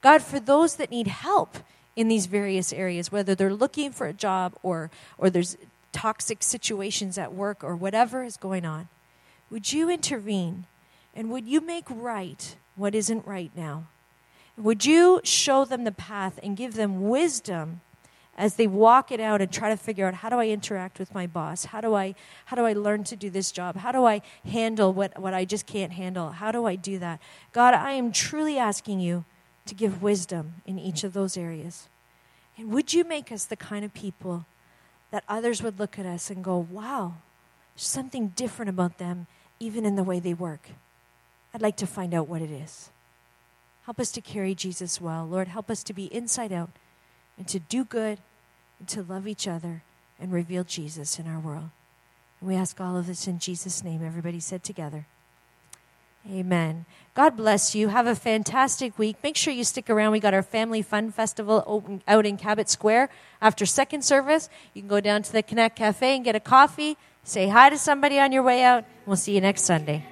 God, 0.00 0.22
for 0.22 0.40
those 0.40 0.76
that 0.76 0.90
need 0.90 1.06
help 1.06 1.58
in 1.94 2.08
these 2.08 2.26
various 2.26 2.72
areas, 2.72 3.12
whether 3.12 3.34
they're 3.34 3.54
looking 3.54 3.92
for 3.92 4.06
a 4.06 4.12
job 4.12 4.54
or, 4.62 4.90
or 5.18 5.30
there's 5.30 5.56
toxic 5.92 6.42
situations 6.42 7.18
at 7.18 7.34
work 7.34 7.62
or 7.62 7.76
whatever 7.76 8.24
is 8.24 8.36
going 8.36 8.64
on, 8.64 8.88
would 9.50 9.72
you 9.72 9.90
intervene 9.90 10.64
and 11.14 11.30
would 11.30 11.46
you 11.46 11.60
make 11.60 11.84
right 11.88 12.56
what 12.76 12.94
isn't 12.94 13.26
right 13.26 13.50
now? 13.56 13.84
Would 14.56 14.84
you 14.84 15.20
show 15.24 15.64
them 15.64 15.84
the 15.84 15.92
path 15.92 16.38
and 16.42 16.56
give 16.56 16.74
them 16.74 17.08
wisdom 17.08 17.80
as 18.36 18.54
they 18.54 18.66
walk 18.66 19.12
it 19.12 19.20
out 19.20 19.40
and 19.42 19.52
try 19.52 19.68
to 19.68 19.76
figure 19.76 20.06
out 20.06 20.14
how 20.14 20.30
do 20.30 20.36
I 20.36 20.48
interact 20.48 20.98
with 20.98 21.14
my 21.14 21.26
boss? 21.26 21.66
How 21.66 21.80
do 21.80 21.94
I 21.94 22.14
how 22.46 22.56
do 22.56 22.64
I 22.64 22.72
learn 22.72 23.04
to 23.04 23.16
do 23.16 23.30
this 23.30 23.52
job? 23.52 23.76
How 23.76 23.92
do 23.92 24.06
I 24.06 24.22
handle 24.44 24.92
what, 24.92 25.18
what 25.18 25.34
I 25.34 25.44
just 25.44 25.66
can't 25.66 25.92
handle? 25.92 26.30
How 26.30 26.50
do 26.50 26.66
I 26.66 26.76
do 26.76 26.98
that? 26.98 27.20
God, 27.52 27.74
I 27.74 27.92
am 27.92 28.12
truly 28.12 28.58
asking 28.58 29.00
you 29.00 29.24
to 29.66 29.74
give 29.74 30.02
wisdom 30.02 30.54
in 30.66 30.78
each 30.78 31.04
of 31.04 31.12
those 31.12 31.36
areas. 31.36 31.88
And 32.56 32.70
would 32.72 32.92
you 32.92 33.04
make 33.04 33.30
us 33.30 33.44
the 33.44 33.56
kind 33.56 33.84
of 33.84 33.94
people 33.94 34.46
that 35.10 35.24
others 35.28 35.62
would 35.62 35.78
look 35.78 35.98
at 35.98 36.06
us 36.06 36.30
and 36.30 36.42
go, 36.42 36.56
wow, 36.70 37.14
there's 37.74 37.86
something 37.86 38.28
different 38.28 38.68
about 38.70 38.98
them, 38.98 39.26
even 39.60 39.84
in 39.86 39.96
the 39.96 40.04
way 40.04 40.20
they 40.20 40.34
work? 40.34 40.70
I'd 41.54 41.62
like 41.62 41.76
to 41.76 41.86
find 41.86 42.14
out 42.14 42.28
what 42.28 42.42
it 42.42 42.50
is. 42.50 42.90
Help 43.84 43.98
us 43.98 44.12
to 44.12 44.20
carry 44.20 44.54
Jesus 44.54 45.00
well. 45.00 45.26
Lord, 45.26 45.48
help 45.48 45.70
us 45.70 45.82
to 45.84 45.92
be 45.92 46.12
inside 46.14 46.52
out 46.52 46.70
and 47.36 47.48
to 47.48 47.58
do 47.58 47.84
good 47.84 48.18
and 48.78 48.88
to 48.88 49.02
love 49.02 49.26
each 49.26 49.48
other 49.48 49.82
and 50.20 50.32
reveal 50.32 50.64
Jesus 50.64 51.18
in 51.18 51.26
our 51.26 51.40
world. 51.40 51.70
And 52.40 52.48
we 52.48 52.54
ask 52.54 52.80
all 52.80 52.96
of 52.96 53.06
this 53.06 53.26
in 53.26 53.38
Jesus' 53.38 53.82
name. 53.82 54.04
Everybody 54.04 54.40
said 54.40 54.62
together. 54.62 55.06
Amen. 56.30 56.86
God 57.14 57.36
bless 57.36 57.74
you. 57.74 57.88
Have 57.88 58.06
a 58.06 58.14
fantastic 58.14 58.96
week. 58.96 59.16
Make 59.24 59.36
sure 59.36 59.52
you 59.52 59.64
stick 59.64 59.90
around. 59.90 60.12
We 60.12 60.20
got 60.20 60.34
our 60.34 60.42
Family 60.42 60.80
Fun 60.80 61.10
Festival 61.10 61.64
open, 61.66 62.02
out 62.06 62.24
in 62.24 62.36
Cabot 62.36 62.68
Square. 62.68 63.08
After 63.40 63.66
second 63.66 64.02
service, 64.02 64.48
you 64.72 64.82
can 64.82 64.88
go 64.88 65.00
down 65.00 65.22
to 65.22 65.32
the 65.32 65.42
Connect 65.42 65.74
Cafe 65.74 66.14
and 66.14 66.24
get 66.24 66.36
a 66.36 66.40
coffee. 66.40 66.96
Say 67.24 67.48
hi 67.48 67.70
to 67.70 67.78
somebody 67.78 68.20
on 68.20 68.30
your 68.30 68.44
way 68.44 68.62
out. 68.62 68.84
We'll 69.04 69.16
see 69.16 69.34
you 69.34 69.40
next 69.40 69.62
Sunday. 69.62 70.06